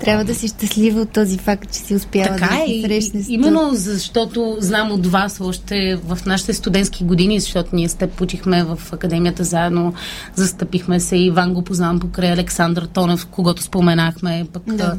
Трябва 0.00 0.24
да 0.24 0.34
си 0.34 0.48
щастлива 0.48 1.00
от 1.00 1.10
този 1.10 1.38
факт, 1.38 1.72
че 1.72 1.78
си 1.78 1.94
успяла 1.94 2.26
Така 2.26 2.46
да 2.46 2.62
е, 2.62 2.66
се 2.66 2.72
и- 2.72 2.82
срещне 2.82 3.22
с 3.22 3.28
именно 3.28 3.70
защото 3.72 4.56
знам 4.60 4.92
от 4.92 5.06
вас 5.06 5.40
още 5.40 5.98
в 6.04 6.18
нашите 6.26 6.54
студентски 6.54 7.04
години, 7.04 7.40
защото 7.40 7.70
ние 7.72 7.88
с 7.88 7.94
теб 7.94 8.20
учихме 8.20 8.64
в 8.64 8.78
академията 8.92 9.44
заедно, 9.44 9.94
застъпихме 10.34 11.00
се, 11.00 11.16
Иван 11.16 11.54
го 11.54 11.62
познавам 11.62 12.00
покрай 12.00 12.32
Александър 12.32 12.84
Тонев, 12.86 13.26
когато 13.26 13.62
споменахме, 13.62 14.46
пък 14.52 14.62
да. 14.74 14.96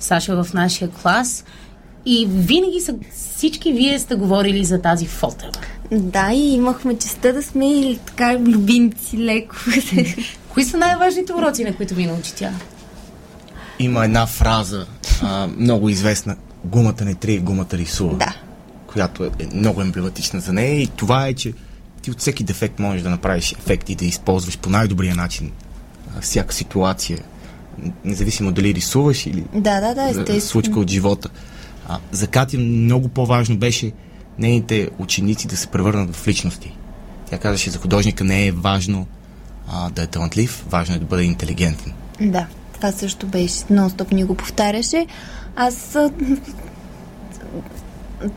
Саша 0.00 0.44
в 0.44 0.54
нашия 0.54 0.88
клас. 0.88 1.44
И 2.06 2.26
винаги 2.30 2.80
са, 2.80 2.94
всички 3.36 3.72
вие 3.72 3.98
сте 3.98 4.14
говорили 4.14 4.64
за 4.64 4.80
тази 4.80 5.06
фотела. 5.06 5.52
Да, 5.92 6.32
и 6.32 6.54
имахме 6.54 6.98
честа 6.98 7.32
да 7.32 7.42
сме 7.42 7.72
и 7.72 7.98
така 8.06 8.38
любимци 8.38 9.18
леко. 9.18 9.56
Кои 10.48 10.64
са 10.64 10.76
най-важните 10.76 11.32
уроци, 11.32 11.64
на 11.64 11.76
които 11.76 11.94
ви 11.94 12.06
научи 12.06 12.34
тя? 12.34 12.50
Има 13.78 14.04
една 14.04 14.26
фраза, 14.26 14.86
а, 15.22 15.46
много 15.58 15.88
известна. 15.88 16.36
Гумата 16.64 17.04
не 17.04 17.14
трие, 17.14 17.38
гумата 17.38 17.66
рисува. 17.72 18.16
да. 18.16 18.34
Която 18.86 19.24
е 19.24 19.30
много 19.54 19.80
емблематична 19.82 20.40
за 20.40 20.52
нея. 20.52 20.82
И 20.82 20.86
това 20.86 21.26
е, 21.26 21.34
че 21.34 21.52
ти 22.02 22.10
от 22.10 22.20
всеки 22.20 22.44
дефект 22.44 22.78
можеш 22.78 23.02
да 23.02 23.10
направиш 23.10 23.52
ефект 23.52 23.88
и 23.90 23.94
да 23.94 24.04
използваш 24.04 24.58
по 24.58 24.70
най-добрия 24.70 25.14
начин 25.14 25.52
а, 26.16 26.20
всяка 26.20 26.54
ситуация. 26.54 27.18
Независимо 28.04 28.52
дали 28.52 28.74
рисуваш 28.74 29.26
или 29.26 29.44
Да, 29.54 29.80
да, 29.80 29.94
да, 29.94 30.02
естествено. 30.08 30.40
случка 30.40 30.80
от 30.80 30.90
живота. 30.90 31.28
А, 31.88 31.98
за 32.12 32.26
Катя 32.26 32.58
много 32.58 33.08
по-важно 33.08 33.56
беше 33.56 33.92
нейните 34.38 34.88
ученици 34.98 35.46
да 35.46 35.56
се 35.56 35.66
превърнат 35.66 36.16
в 36.16 36.28
личности. 36.28 36.76
Тя 37.30 37.38
казаше, 37.38 37.70
за 37.70 37.78
художника 37.78 38.24
не 38.24 38.46
е 38.46 38.52
важно 38.52 39.06
а, 39.68 39.90
да 39.90 40.02
е 40.02 40.06
талантлив, 40.06 40.64
важно 40.70 40.94
е 40.94 40.98
да 40.98 41.04
бъде 41.04 41.22
интелигентен. 41.22 41.92
Да, 42.20 42.46
това 42.78 42.92
също 42.92 43.26
беше. 43.26 43.54
Нон-стоп 43.54 44.12
ни 44.12 44.24
го 44.24 44.34
повтаряше. 44.34 45.06
Аз 45.56 45.98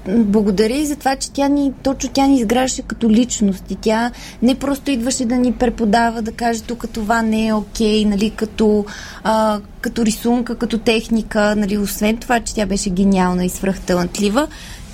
благодаря 0.08 0.74
и 0.74 0.86
за 0.86 0.96
това, 0.96 1.16
че 1.16 1.32
тя 1.32 1.48
ни, 1.48 1.74
точно 1.84 2.10
тя 2.14 2.28
ни 2.28 2.36
изграждаше 2.36 2.82
като 2.82 3.10
личност 3.10 3.72
и 3.72 3.76
тя 3.76 4.12
не 4.42 4.56
просто 4.56 4.92
идваше 4.92 5.26
да 5.26 5.36
ни 5.36 5.54
преподава, 5.54 6.22
да 6.22 6.32
каже 6.32 6.62
тук 6.62 6.86
това 6.94 7.22
не 7.22 7.48
е 7.48 7.54
окей, 7.54 8.06
нали, 8.06 8.30
като, 8.30 8.86
а, 9.24 9.60
като 9.82 10.06
рисунка, 10.06 10.56
като 10.56 10.78
техника, 10.78 11.56
нали, 11.56 11.78
освен 11.78 12.18
това, 12.18 12.40
че 12.40 12.56
тя 12.56 12.66
беше 12.66 12.90
гениална 12.90 13.46
и 13.46 13.50
свръхталантлива, 13.50 14.48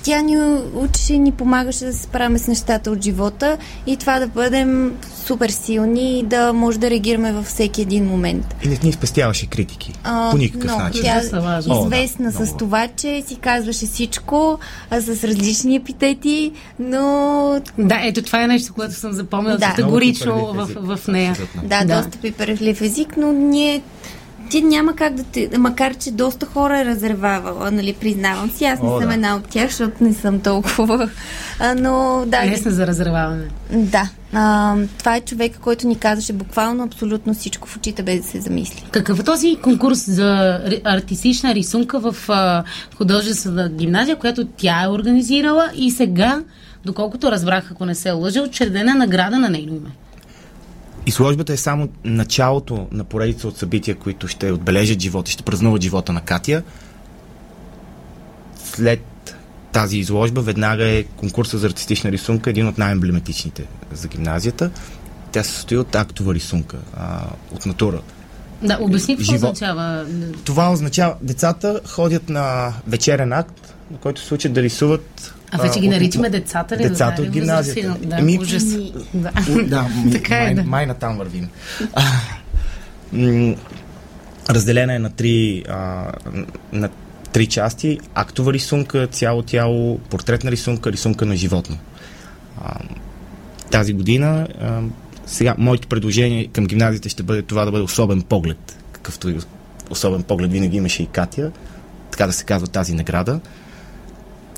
тя 0.08 0.20
ни 0.20 0.36
учеше 0.74 1.14
и 1.14 1.18
ни 1.18 1.32
помагаше 1.32 1.84
да 1.84 1.92
се 1.92 2.02
справяме 2.02 2.38
с 2.38 2.46
нещата 2.46 2.90
от 2.90 3.04
живота 3.04 3.56
и 3.86 3.96
това 3.96 4.18
да 4.18 4.26
бъдем 4.28 4.96
супер 5.26 5.50
силни 5.50 6.18
и 6.18 6.22
да 6.22 6.52
може 6.52 6.78
да 6.78 6.90
реагираме 6.90 7.32
във 7.32 7.46
всеки 7.46 7.82
един 7.82 8.04
момент. 8.04 8.54
И 8.64 8.68
не 8.68 8.78
ни 8.82 8.92
спестяваше 8.92 9.46
критики. 9.46 9.92
А, 10.04 10.30
по 10.30 10.36
никакъв 10.36 10.70
но 10.70 10.78
начин. 10.78 11.02
Тя 11.02 11.14
е 11.14 11.22
О, 11.28 11.84
да, 11.84 11.98
известна 11.98 12.32
с 12.32 12.38
много. 12.38 12.58
това, 12.58 12.88
че 12.88 13.22
си 13.26 13.36
казваше 13.36 13.86
всичко 13.86 14.58
а, 14.90 15.00
с 15.00 15.24
различни 15.24 15.76
епитети, 15.76 16.52
но 16.78 17.60
Да, 17.78 18.00
ето 18.02 18.22
това 18.22 18.42
е 18.42 18.46
нещо, 18.46 18.74
което 18.74 18.94
съм 18.94 19.12
запомнила 19.12 19.56
Да. 19.56 19.66
категорично 19.66 20.46
в, 20.46 20.62
език. 20.62 20.78
в 20.80 21.08
нея. 21.08 21.36
Да, 21.64 21.84
Да. 21.84 21.96
доста 21.96 22.18
пиперлив 22.18 22.80
език, 22.80 23.16
но 23.16 23.32
ние 23.32 23.82
ти 24.50 24.62
няма 24.62 24.96
как 24.96 25.14
да 25.14 25.22
те... 25.22 25.50
Макар, 25.58 25.94
че 25.94 26.10
доста 26.10 26.46
хора 26.46 26.80
е 26.80 26.84
разревавала, 26.84 27.70
нали, 27.70 27.92
признавам 27.92 28.50
си. 28.50 28.64
Аз 28.64 28.82
не 28.82 28.88
О, 28.88 29.00
съм 29.00 29.08
да. 29.08 29.14
една 29.14 29.36
от 29.36 29.48
тях, 29.48 29.70
защото 29.70 30.04
не 30.04 30.14
съм 30.14 30.40
толкова. 30.40 31.10
А, 31.60 31.74
но 31.74 32.24
да, 32.26 32.46
Лесна 32.46 32.70
за 32.70 32.86
разреваване. 32.86 33.44
да. 33.72 34.08
А, 34.32 34.76
това 34.98 35.16
е 35.16 35.20
човека, 35.20 35.58
който 35.58 35.86
ни 35.86 35.98
казваше 35.98 36.32
буквално 36.32 36.84
абсолютно 36.84 37.34
всичко 37.34 37.68
в 37.68 37.76
очите, 37.76 38.02
без 38.02 38.20
да 38.20 38.26
се 38.26 38.40
замисли. 38.40 38.84
Какъв 38.90 39.20
е 39.20 39.22
този 39.22 39.56
конкурс 39.62 40.10
за 40.10 40.60
артистична 40.84 41.54
рисунка 41.54 42.00
в 42.00 42.16
а, 42.28 42.64
художествена 42.96 43.68
гимназия, 43.68 44.16
която 44.16 44.46
тя 44.46 44.82
е 44.84 44.88
организирала 44.88 45.70
и 45.74 45.90
сега, 45.90 46.42
доколкото 46.84 47.32
разбрах, 47.32 47.70
ако 47.70 47.84
не 47.86 47.94
се 47.94 48.10
лъжа, 48.10 48.42
учредена 48.42 48.94
награда 48.94 49.38
на 49.38 49.48
нейно 49.48 49.76
име? 49.76 49.90
Изложбата 51.08 51.52
е 51.52 51.56
само 51.56 51.88
началото 52.04 52.86
на 52.92 53.04
поредица 53.04 53.48
от 53.48 53.58
събития, 53.58 53.94
които 53.94 54.28
ще 54.28 54.52
отбележат 54.52 55.00
живота, 55.00 55.30
ще 55.30 55.42
празнуват 55.42 55.82
живота 55.82 56.12
на 56.12 56.20
Катя. 56.20 56.62
След 58.64 59.36
тази 59.72 59.98
изложба 59.98 60.40
веднага 60.40 60.84
е 60.84 61.02
конкурса 61.02 61.58
за 61.58 61.66
артистична 61.66 62.12
рисунка, 62.12 62.50
един 62.50 62.68
от 62.68 62.78
най-емблематичните 62.78 63.64
за 63.92 64.08
гимназията. 64.08 64.70
Тя 65.32 65.42
се 65.42 65.50
състои 65.50 65.78
от 65.78 65.94
актова 65.94 66.34
рисунка, 66.34 66.76
а, 66.96 67.24
от 67.52 67.66
натура. 67.66 68.00
Да, 68.62 68.78
обясни 68.80 69.16
какво 69.16 69.32
Живо- 69.32 69.50
означава. 69.50 70.06
Това 70.44 70.72
означава, 70.72 71.16
децата 71.22 71.80
ходят 71.86 72.28
на 72.28 72.72
вечерен 72.86 73.32
акт, 73.32 73.74
на 73.90 73.98
който 73.98 74.20
се 74.20 74.34
учат 74.34 74.52
да 74.52 74.62
рисуват. 74.62 75.34
А 75.50 75.62
вече 75.62 75.80
ги 75.80 75.88
наричаме 75.88 76.30
децата 76.30 76.76
ли? 76.76 76.82
Децата 76.82 77.22
от 77.22 77.30
гимназията. 77.30 77.96
Да, 78.02 78.18
Еми, 78.18 78.38
ужас. 78.38 78.64
Да. 79.14 79.30
Да, 79.64 79.82
ми, 80.04 80.12
Така 80.12 80.36
е, 80.36 80.44
май, 80.44 80.54
да. 80.54 80.62
май 80.62 80.86
натам 80.86 81.18
вървим. 81.18 81.48
Разделена 84.50 84.94
е 84.94 84.98
на 84.98 85.10
три, 85.10 85.64
а, 85.68 86.12
на 86.72 86.88
три 87.32 87.46
части. 87.46 87.98
Актова 88.14 88.52
рисунка, 88.52 89.06
цяло 89.06 89.42
тяло, 89.42 89.98
портретна 89.98 90.50
рисунка, 90.50 90.92
рисунка 90.92 91.26
на 91.26 91.36
животно. 91.36 91.78
А, 92.64 92.74
тази 93.70 93.92
година 93.92 94.48
а, 94.60 94.80
сега 95.26 95.54
моето 95.58 95.88
предложение 95.88 96.46
към 96.46 96.66
гимназията 96.66 97.08
ще 97.08 97.22
бъде 97.22 97.42
това 97.42 97.64
да 97.64 97.70
бъде 97.70 97.84
особен 97.84 98.22
поглед. 98.22 98.78
Какъвто 98.92 99.34
особен 99.90 100.22
поглед 100.22 100.52
винаги 100.52 100.76
имаше 100.76 101.02
и 101.02 101.06
Катя. 101.06 101.52
Така 102.10 102.26
да 102.26 102.32
се 102.32 102.44
казва 102.44 102.68
тази 102.68 102.94
награда. 102.94 103.40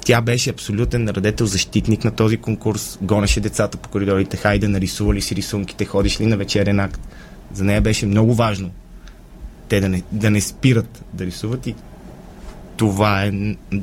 Тя 0.05 0.20
беше 0.20 0.51
абсолютен 0.51 1.09
радетел, 1.09 1.46
защитник 1.46 2.05
на 2.05 2.11
този 2.11 2.36
конкурс. 2.36 2.98
Гонеше 3.03 3.40
децата 3.40 3.78
по 3.78 3.88
коридорите. 3.88 4.36
Хайде, 4.36 4.68
нарисували 4.68 5.20
си 5.20 5.36
рисунките, 5.36 5.84
ходиш 5.84 6.20
ли 6.20 6.26
на 6.26 6.36
вечерен 6.36 6.80
акт. 6.80 7.01
За 7.53 7.64
нея 7.64 7.80
беше 7.80 8.07
много 8.07 8.34
важно 8.34 8.70
те 9.70 9.80
да 9.80 9.88
не, 9.88 10.03
да 10.12 10.30
не 10.30 10.40
спират 10.40 11.05
да 11.12 11.26
рисуват 11.26 11.66
и 11.66 11.74
това 12.81 13.24
е... 13.24 13.33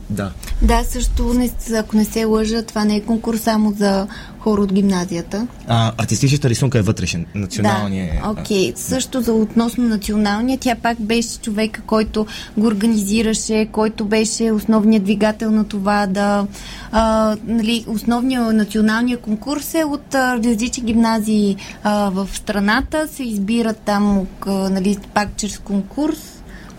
Да. 0.10 0.32
Да, 0.62 0.84
също, 0.84 1.34
не, 1.34 1.52
ако 1.76 1.98
не 1.98 2.06
се 2.06 2.26
лъжа, 2.26 2.64
това 2.64 2.86
не 2.86 2.96
е 2.96 3.02
конкурс 3.02 3.42
само 3.42 3.72
за 3.72 4.08
хора 4.40 4.62
от 4.62 4.74
гимназията. 4.74 5.48
А, 5.68 5.92
артистичната 5.98 6.50
рисунка 6.50 6.80
е 6.80 6.82
вътрешен. 6.82 7.26
Националния. 7.36 8.22
Да, 8.24 8.30
окей. 8.30 8.74
Също 8.76 9.22
за 9.22 9.34
относно 9.34 9.84
националния, 9.84 10.58
тя 10.58 10.76
пак 10.76 11.02
беше 11.02 11.40
човека, 11.40 11.82
който 11.82 12.26
го 12.58 12.68
организираше, 12.68 13.68
който 13.72 14.06
беше 14.06 14.52
основният 14.52 15.04
двигател 15.04 15.52
на 15.52 15.64
това 15.64 16.08
да... 16.08 16.48
А, 16.92 17.36
нали, 17.48 17.86
основният 17.88 18.56
националния 18.56 19.18
конкурс 19.18 19.76
е 19.76 19.84
от 19.84 20.16
различни 20.16 20.84
гимназии 20.84 21.56
а, 21.84 22.10
в 22.10 22.30
страната. 22.34 23.08
Се 23.08 23.24
избират 23.24 23.78
там, 23.78 24.28
нали, 24.48 24.98
пак 25.14 25.30
чрез 25.38 25.60
конкурс 25.60 26.37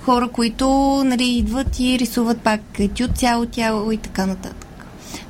хора, 0.09 0.29
които 0.29 0.69
нали, 1.07 1.25
идват 1.25 1.81
и 1.81 1.99
рисуват 1.99 2.41
пак 2.41 2.61
етюд, 2.79 3.11
цяло 3.15 3.47
тяло 3.47 3.93
и 3.93 3.97
така 3.97 4.27
нататък. 4.27 4.67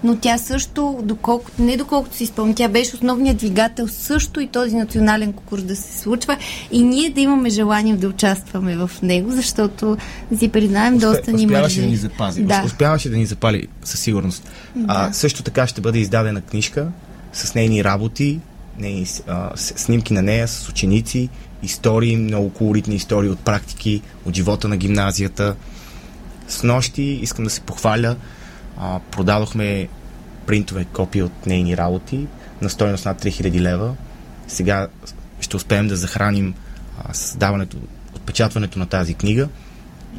Но 0.04 0.16
тя 0.16 0.38
също, 0.38 1.00
доколкото, 1.02 1.62
не 1.62 1.76
доколкото 1.76 2.16
си 2.16 2.26
спомням, 2.26 2.54
тя 2.54 2.68
беше 2.68 2.94
основният 2.94 3.36
двигател 3.36 3.88
също 3.88 4.40
и 4.40 4.46
този 4.46 4.76
национален 4.76 5.32
конкурс 5.32 5.62
да 5.62 5.76
се 5.76 5.98
случва 5.98 6.36
и 6.72 6.82
ние 6.82 7.10
да 7.10 7.20
имаме 7.20 7.50
желание 7.50 7.96
да 7.96 8.08
участваме 8.08 8.76
в 8.76 8.90
него, 9.02 9.30
защото 9.30 9.96
да 10.30 10.38
си 10.38 10.48
признаем, 10.48 10.98
доста 10.98 11.32
ни 11.32 11.46
успяваше 11.46 11.80
да 11.80 11.86
ни 11.86 11.96
запази. 11.96 12.42
Да. 12.42 12.62
Успяваше 12.64 13.10
да 13.10 13.16
ни 13.16 13.26
запали 13.26 13.66
със 13.84 14.00
сигурност. 14.00 14.50
А, 14.88 15.12
също 15.12 15.42
така 15.42 15.66
ще 15.66 15.80
бъде 15.80 15.98
издадена 15.98 16.40
книжка 16.40 16.88
с 17.32 17.54
нейни 17.54 17.84
работи, 17.84 18.40
нейни, 18.78 19.06
снимки 19.56 20.12
на 20.12 20.22
нея 20.22 20.48
с 20.48 20.68
ученици, 20.68 21.28
истории, 21.62 22.16
много 22.16 22.50
колоритни 22.50 22.94
истории 22.94 23.30
от 23.30 23.38
практики, 23.38 24.02
от 24.24 24.36
живота 24.36 24.68
на 24.68 24.76
гимназията. 24.76 25.56
С 26.48 26.62
нощи 26.62 27.02
искам 27.02 27.44
да 27.44 27.50
се 27.50 27.60
похваля. 27.60 28.16
Продадохме 29.10 29.88
принтове 30.46 30.84
копии 30.84 31.22
от 31.22 31.46
нейни 31.46 31.76
работи 31.76 32.26
на 32.62 32.70
стоеност 32.70 33.04
над 33.04 33.22
3000 33.22 33.60
лева. 33.60 33.94
Сега 34.48 34.88
ще 35.40 35.56
успеем 35.56 35.88
да 35.88 35.96
захраним 35.96 36.54
създаването, 37.12 37.76
отпечатването 38.14 38.78
на 38.78 38.86
тази 38.86 39.14
книга 39.14 39.48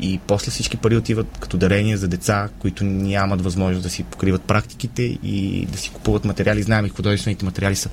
и 0.02 0.20
после 0.28 0.52
всички 0.52 0.78
пари 0.78 0.98
отиват 0.98 1.38
като 1.40 1.58
дарения 1.58 1.98
за 1.98 2.08
деца, 2.08 2.50
които 2.60 2.84
нямат 2.84 3.42
възможност 3.42 3.84
да 3.84 3.90
си 3.90 4.04
покриват 4.04 4.42
практиките 4.42 5.04
и 5.04 5.68
да 5.72 5.78
си 5.78 5.90
купуват 5.90 6.26
материали. 6.26 6.64
Знаем 6.64 6.86
и 6.86 6.90
художествените 6.90 7.46
материали 7.46 7.76
са 7.76 7.90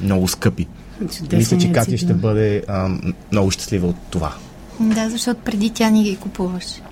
много 0.00 0.28
скъпи. 0.28 0.66
Чудесна 1.00 1.38
Мисля, 1.38 1.58
че 1.58 1.72
Катя 1.72 1.98
ще 1.98 2.14
бъде 2.14 2.62
а, 2.68 2.88
много 3.32 3.50
щастлива 3.50 3.86
от 3.86 3.96
това. 4.10 4.34
Да, 4.80 5.10
защото 5.10 5.40
преди 5.44 5.70
тя 5.70 5.90
ни 5.90 6.04
ги 6.04 6.16
купуваше. 6.16 6.82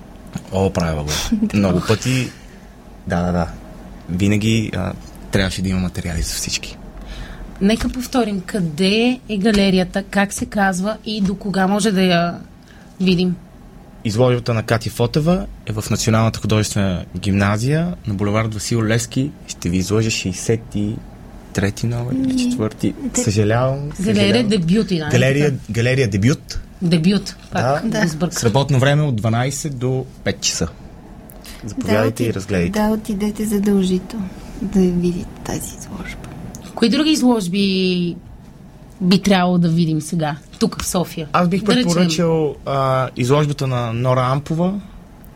О, 0.51 0.69
правила 0.69 1.03
го. 1.03 1.09
Много 1.53 1.81
пъти. 1.87 2.29
Да, 3.07 3.21
да, 3.21 3.31
да. 3.31 3.47
винаги 4.09 4.71
а, 4.75 4.93
трябваше 5.31 5.61
да 5.61 5.69
има 5.69 5.79
материали 5.79 6.21
за 6.21 6.33
всички. 6.33 6.77
Нека 7.61 7.89
повторим, 7.89 8.41
къде 8.41 9.19
е 9.29 9.37
галерията, 9.37 10.03
как 10.03 10.33
се 10.33 10.45
казва 10.45 10.97
и 11.05 11.21
до 11.21 11.35
кога 11.35 11.67
може 11.67 11.91
да 11.91 12.01
я 12.01 12.39
видим? 13.01 13.35
Изложбата 14.03 14.53
на 14.53 14.63
Катя 14.63 14.89
Фотева 14.89 15.45
е 15.65 15.71
в 15.71 15.89
Националната 15.89 16.39
художествена 16.39 17.05
гимназия 17.17 17.95
на 18.07 18.13
булевард 18.13 18.53
Васил 18.53 18.83
Лески. 18.83 19.31
Ще 19.47 19.69
ви 19.69 19.77
изложа 19.77 20.09
63-ти 21.57 21.87
номер 21.87 22.13
или 22.13 22.37
четвърти. 22.37 22.93
Съжалявам. 23.13 23.89
Галерия. 24.01 24.47
Дебют. 24.47 24.91
и 24.91 24.99
Галерия, 25.11 25.53
галерия 25.71 26.07
Дебют. 26.07 26.59
Дебют, 26.81 27.35
пак 27.51 27.61
Да. 27.61 27.81
да, 28.05 28.15
да. 28.17 28.31
С 28.31 28.43
работно 28.43 28.79
време 28.79 29.03
от 29.03 29.21
12 29.21 29.69
до 29.69 30.05
5 30.25 30.39
часа. 30.39 30.67
Заповядайте 31.65 32.23
да, 32.23 32.29
и 32.29 32.33
разгледайте. 32.33 32.79
Да, 32.79 32.89
отидете 32.89 33.45
задължително 33.45 34.29
да 34.61 34.79
видите 34.79 35.29
тази 35.45 35.75
изложба. 35.79 36.29
Кои 36.75 36.89
други 36.89 37.11
изложби 37.11 38.15
би 39.01 39.21
трябвало 39.21 39.57
да 39.57 39.69
видим 39.69 40.01
сега, 40.01 40.35
тук 40.59 40.81
в 40.81 40.87
София? 40.87 41.27
Аз 41.33 41.47
бих 41.47 41.63
Да 41.63 42.55
а, 42.65 43.09
изложбата 43.17 43.67
на 43.67 43.93
Нора 43.93 44.25
Ампова. 44.25 44.79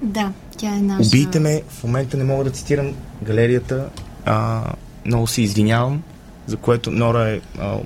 Да, 0.01 0.31
тя 0.57 0.75
е 0.75 0.81
наша... 0.81 1.07
Убийте 1.07 1.39
ме. 1.39 1.61
В 1.69 1.83
момента 1.83 2.17
не 2.17 2.23
мога 2.23 2.43
да 2.43 2.51
цитирам 2.51 2.93
галерията. 3.23 3.89
А, 4.25 4.63
много 5.05 5.27
се 5.27 5.41
извинявам, 5.41 6.03
за 6.47 6.57
което 6.57 6.91
Нора 6.91 7.29
е 7.29 7.41
а, 7.59 7.77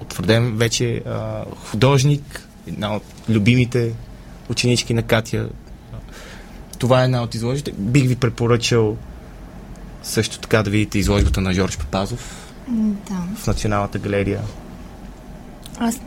утвърден 0.00 0.56
вече 0.56 1.02
а, 1.06 1.44
художник, 1.56 2.48
една 2.66 2.96
от 2.96 3.02
любимите 3.28 3.92
ученички 4.50 4.94
на 4.94 5.02
Катя. 5.02 5.48
Това 6.78 7.02
е 7.02 7.04
една 7.04 7.22
от 7.22 7.34
изложбите. 7.34 7.72
Бих 7.78 8.08
ви 8.08 8.16
препоръчал 8.16 8.96
също 10.02 10.38
така 10.38 10.62
да 10.62 10.70
видите 10.70 10.98
изложбата 10.98 11.40
на 11.40 11.52
Жорж 11.54 11.78
Папазов 11.78 12.52
Да. 12.68 13.22
в 13.36 13.46
Националната 13.46 13.98
галерия. 13.98 14.40
Аз, 15.78 16.00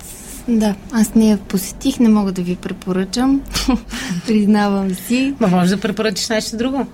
да, 0.48 0.76
аз 0.92 1.16
не 1.16 1.30
я 1.30 1.38
посетих, 1.38 2.00
не 2.00 2.10
мога 2.10 2.32
да 2.32 2.42
ви 2.42 2.56
препоръчам. 2.56 3.42
Признавам 4.28 4.96
си. 4.96 5.34
Ма 5.40 5.48
може 5.48 5.76
да 5.76 5.82
препоръчиш 5.82 6.30
нещо 6.30 6.58
друго. 6.58 6.88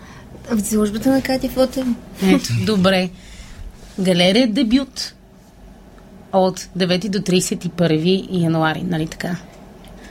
В 0.51 0.57
изложбата 0.57 1.11
на 1.11 1.21
Катя 1.21 1.49
Фотева. 1.49 1.93
Ето, 2.23 2.53
добре. 2.65 3.09
Галерия 3.99 4.47
Дебют 4.47 5.15
от 6.31 6.59
9 6.77 7.09
до 7.09 7.19
31 7.19 8.27
януари, 8.31 8.83
нали 8.83 9.07
така? 9.07 9.35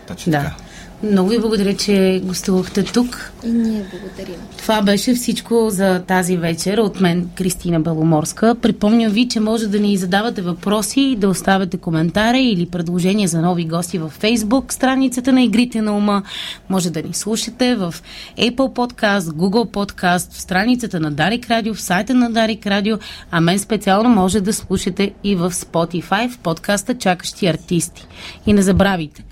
Точно 0.07 0.31
Да. 0.33 0.39
така. 0.39 0.55
Много 1.03 1.29
ви 1.29 1.39
благодаря, 1.39 1.77
че 1.77 2.23
гостувахте 2.25 2.85
тук. 2.85 3.33
И 3.45 3.49
ние 3.49 3.85
благодарим. 3.91 4.41
Това 4.59 4.83
беше 4.83 5.15
всичко 5.15 5.71
за 5.71 6.03
тази 6.09 6.37
вечер 6.37 6.79
от 6.79 7.01
мен, 7.01 7.31
Кристина 7.37 7.81
Беломорска. 7.81 8.55
Припомням 8.63 9.13
ви, 9.13 9.29
че 9.29 9.41
може 9.41 9.67
да 9.67 9.81
ни 9.81 9.97
задавате 9.97 10.43
въпроси, 10.43 11.17
да 11.19 11.29
оставяте 11.29 11.77
коментари 11.77 12.43
или 12.43 12.67
предложения 12.67 13.29
за 13.29 13.41
нови 13.41 13.65
гости 13.65 13.99
във 13.99 14.21
Facebook, 14.21 14.73
страницата 14.73 15.33
на 15.33 15.43
Игрите 15.43 15.83
на 15.83 15.97
ума. 15.97 16.23
Може 16.69 16.91
да 16.91 17.03
ни 17.03 17.15
слушате 17.15 17.75
в 17.75 17.95
Apple 18.39 18.55
Podcast, 18.55 19.21
Google 19.21 19.71
Podcast, 19.71 20.33
в 20.33 20.41
страницата 20.41 21.01
на 21.01 21.11
Дарик 21.11 21.51
Радио, 21.51 21.75
в 21.75 21.81
сайта 21.81 22.15
на 22.15 22.31
Дарик 22.31 22.67
Радио, 22.67 22.99
а 23.31 23.41
мен 23.41 23.59
специално 23.59 24.09
може 24.09 24.41
да 24.41 24.53
слушате 24.53 25.13
и 25.25 25.37
в 25.37 25.51
Spotify, 25.51 26.31
в 26.31 26.39
подкаста 26.39 26.95
Чакащи 26.99 27.47
артисти. 27.47 28.07
И 28.47 28.53
не 28.53 28.63
забравяйте, 28.63 29.25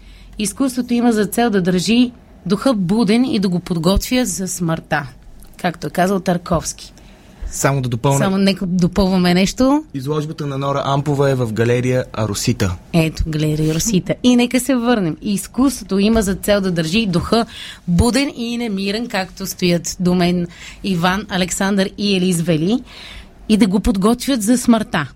изкуството 0.43 0.95
има 0.95 1.13
за 1.13 1.27
цел 1.27 1.51
да 1.51 1.63
държи 1.63 2.13
духа 2.47 2.75
буден 2.75 3.25
и 3.25 3.39
да 3.39 3.49
го 3.49 3.61
подготвя 3.61 4.25
за 4.25 4.49
смъртта. 4.49 5.09
Както 5.57 5.87
е 5.87 5.91
казал 5.91 6.21
Тарковски. 6.21 6.93
Само 7.51 7.83
да 7.83 7.89
допълня. 7.89 8.19
Само 8.19 8.39
нека 8.39 8.67
допълваме 8.67 9.35
нещо. 9.35 9.85
Изложбата 9.95 10.47
на 10.47 10.59
Нора 10.59 10.83
Ампова 10.85 11.31
е 11.31 11.35
в 11.35 11.53
галерия 11.53 12.05
Аросита. 12.13 12.77
Ето, 12.93 13.25
галерия 13.27 13.75
Росита. 13.75 14.15
И 14.23 14.37
нека 14.37 14.61
се 14.61 14.75
върнем. 14.75 15.17
Изкуството 15.23 15.99
има 15.99 16.23
за 16.23 16.35
цел 16.35 16.61
да 16.61 16.71
държи 16.71 17.07
духа 17.07 17.47
буден 17.89 18.33
и 18.37 18.57
немирен, 18.57 19.09
както 19.09 19.47
стоят 19.47 19.97
до 20.01 20.15
мен 20.15 20.47
Иван, 20.85 21.27
Александър 21.29 21.91
и 21.99 22.17
Елиз 22.17 22.41
Вели, 22.41 22.83
и 23.49 23.57
да 23.57 23.67
го 23.67 23.81
подготвят 23.81 24.43
за 24.43 24.59
смъртта. 24.59 25.13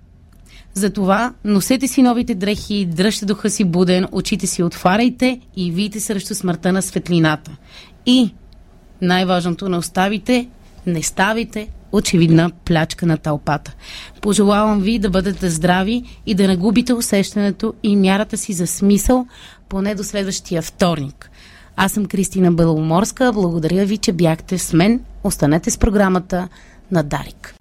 Затова 0.75 1.35
носете 1.45 1.89
си 1.89 2.03
новите 2.03 2.35
дрехи, 2.35 2.87
дръжте 2.87 3.27
духа 3.27 3.51
си 3.51 3.65
буден, 3.65 4.07
очите 4.13 4.47
си 4.47 4.63
отваряйте 4.63 5.41
и 5.57 5.71
вийте 5.71 6.01
срещу 6.01 6.35
смъртта 6.35 6.73
на 6.73 6.83
светлината. 6.83 7.51
И 8.07 8.35
най-важното 9.03 9.69
не 9.69 9.77
оставите, 9.77 10.49
не 10.87 11.03
ставите 11.03 11.69
очевидна 11.93 12.51
плячка 12.65 13.07
на 13.07 13.17
тълпата. 13.19 13.75
Пожелавам 14.21 14.81
ви 14.81 14.99
да 14.99 15.11
бъдете 15.11 15.51
здрави 15.51 16.03
и 16.27 16.35
да 16.35 16.49
не 16.49 16.57
губите 16.57 16.93
усещането 16.93 17.75
и 17.83 17.97
мярата 17.97 18.37
си 18.37 18.53
за 18.53 18.67
смисъл, 18.67 19.27
поне 19.69 19.95
до 19.95 20.05
следващия 20.05 20.63
вторник. 20.63 21.31
Аз 21.77 21.93
съм 21.93 22.07
Кристина 22.07 22.53
Беломорска. 22.53 23.33
Благодаря 23.33 23.87
ви, 23.87 23.99
че 23.99 24.13
бяхте 24.13 24.59
с 24.59 24.73
мен. 24.73 25.01
Останете 25.25 25.71
с 25.71 25.79
програмата 25.79 26.49
на 26.91 27.03
Дарик. 27.03 27.55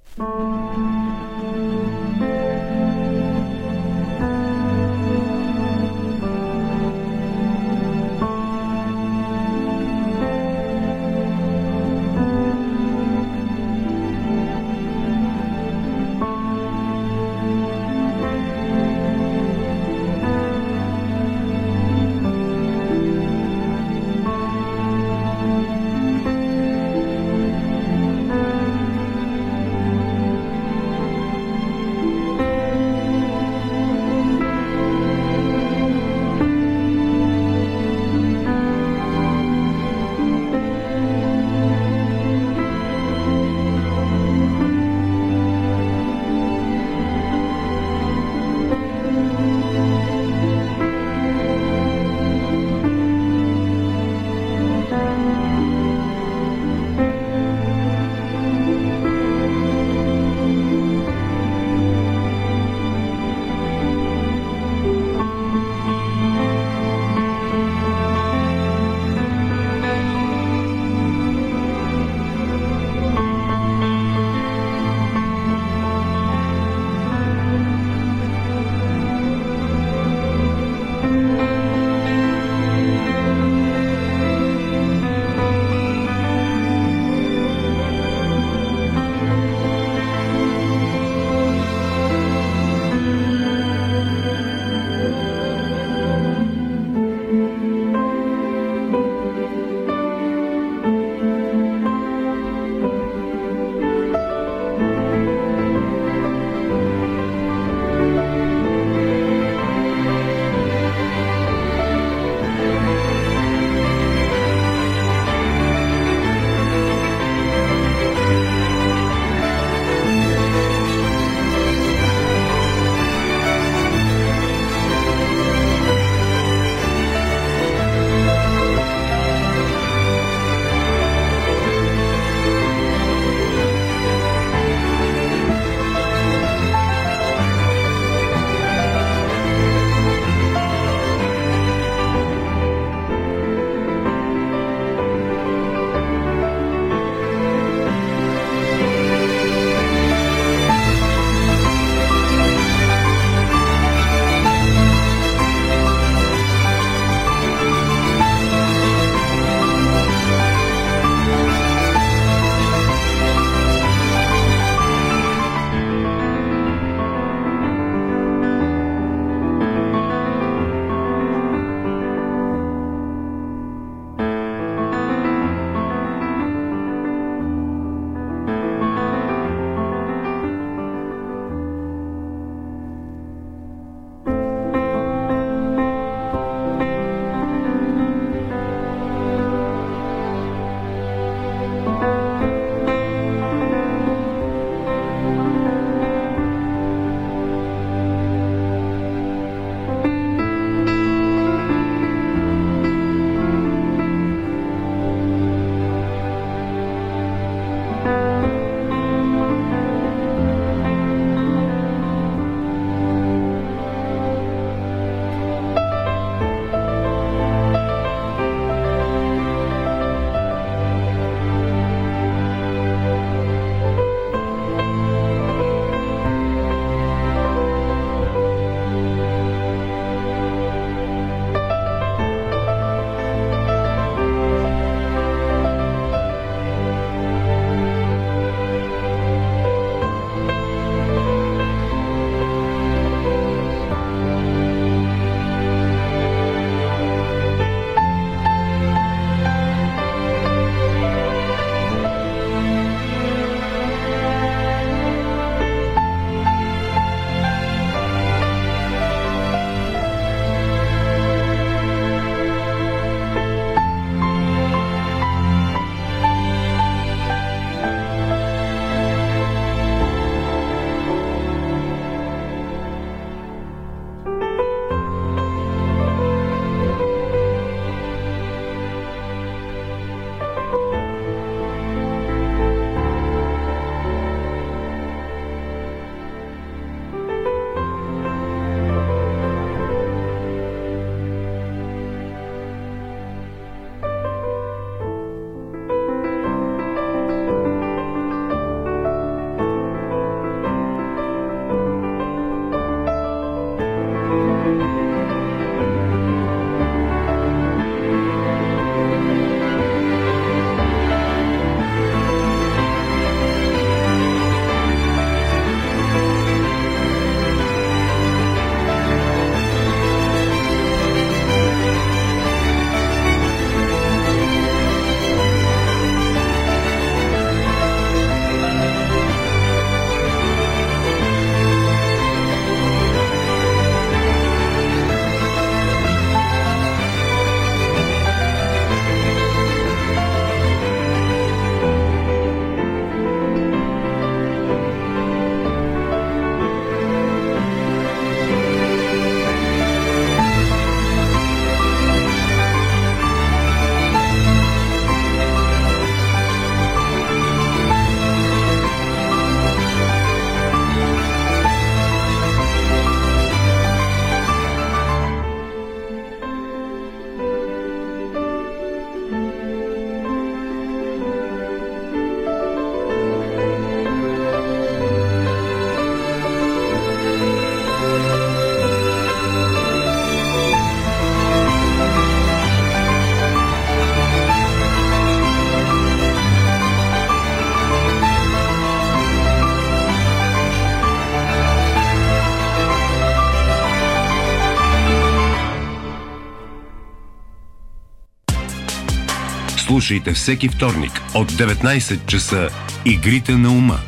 Слушайте 400.04 400.34
всеки 400.34 400.70
вторник 400.70 401.12
от 401.34 401.52
19 401.52 402.26
часа 402.26 402.70
Игрите 403.06 403.56
на 403.56 403.70
ума. 403.70 404.00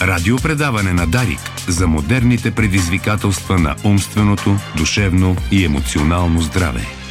Радиопредаване 0.00 0.92
на 0.92 1.06
Дарик 1.06 1.40
за 1.68 1.86
модерните 1.86 2.50
предизвикателства 2.50 3.58
на 3.58 3.76
умственото, 3.84 4.56
душевно 4.76 5.36
и 5.50 5.64
емоционално 5.64 6.40
здраве. 6.40 7.01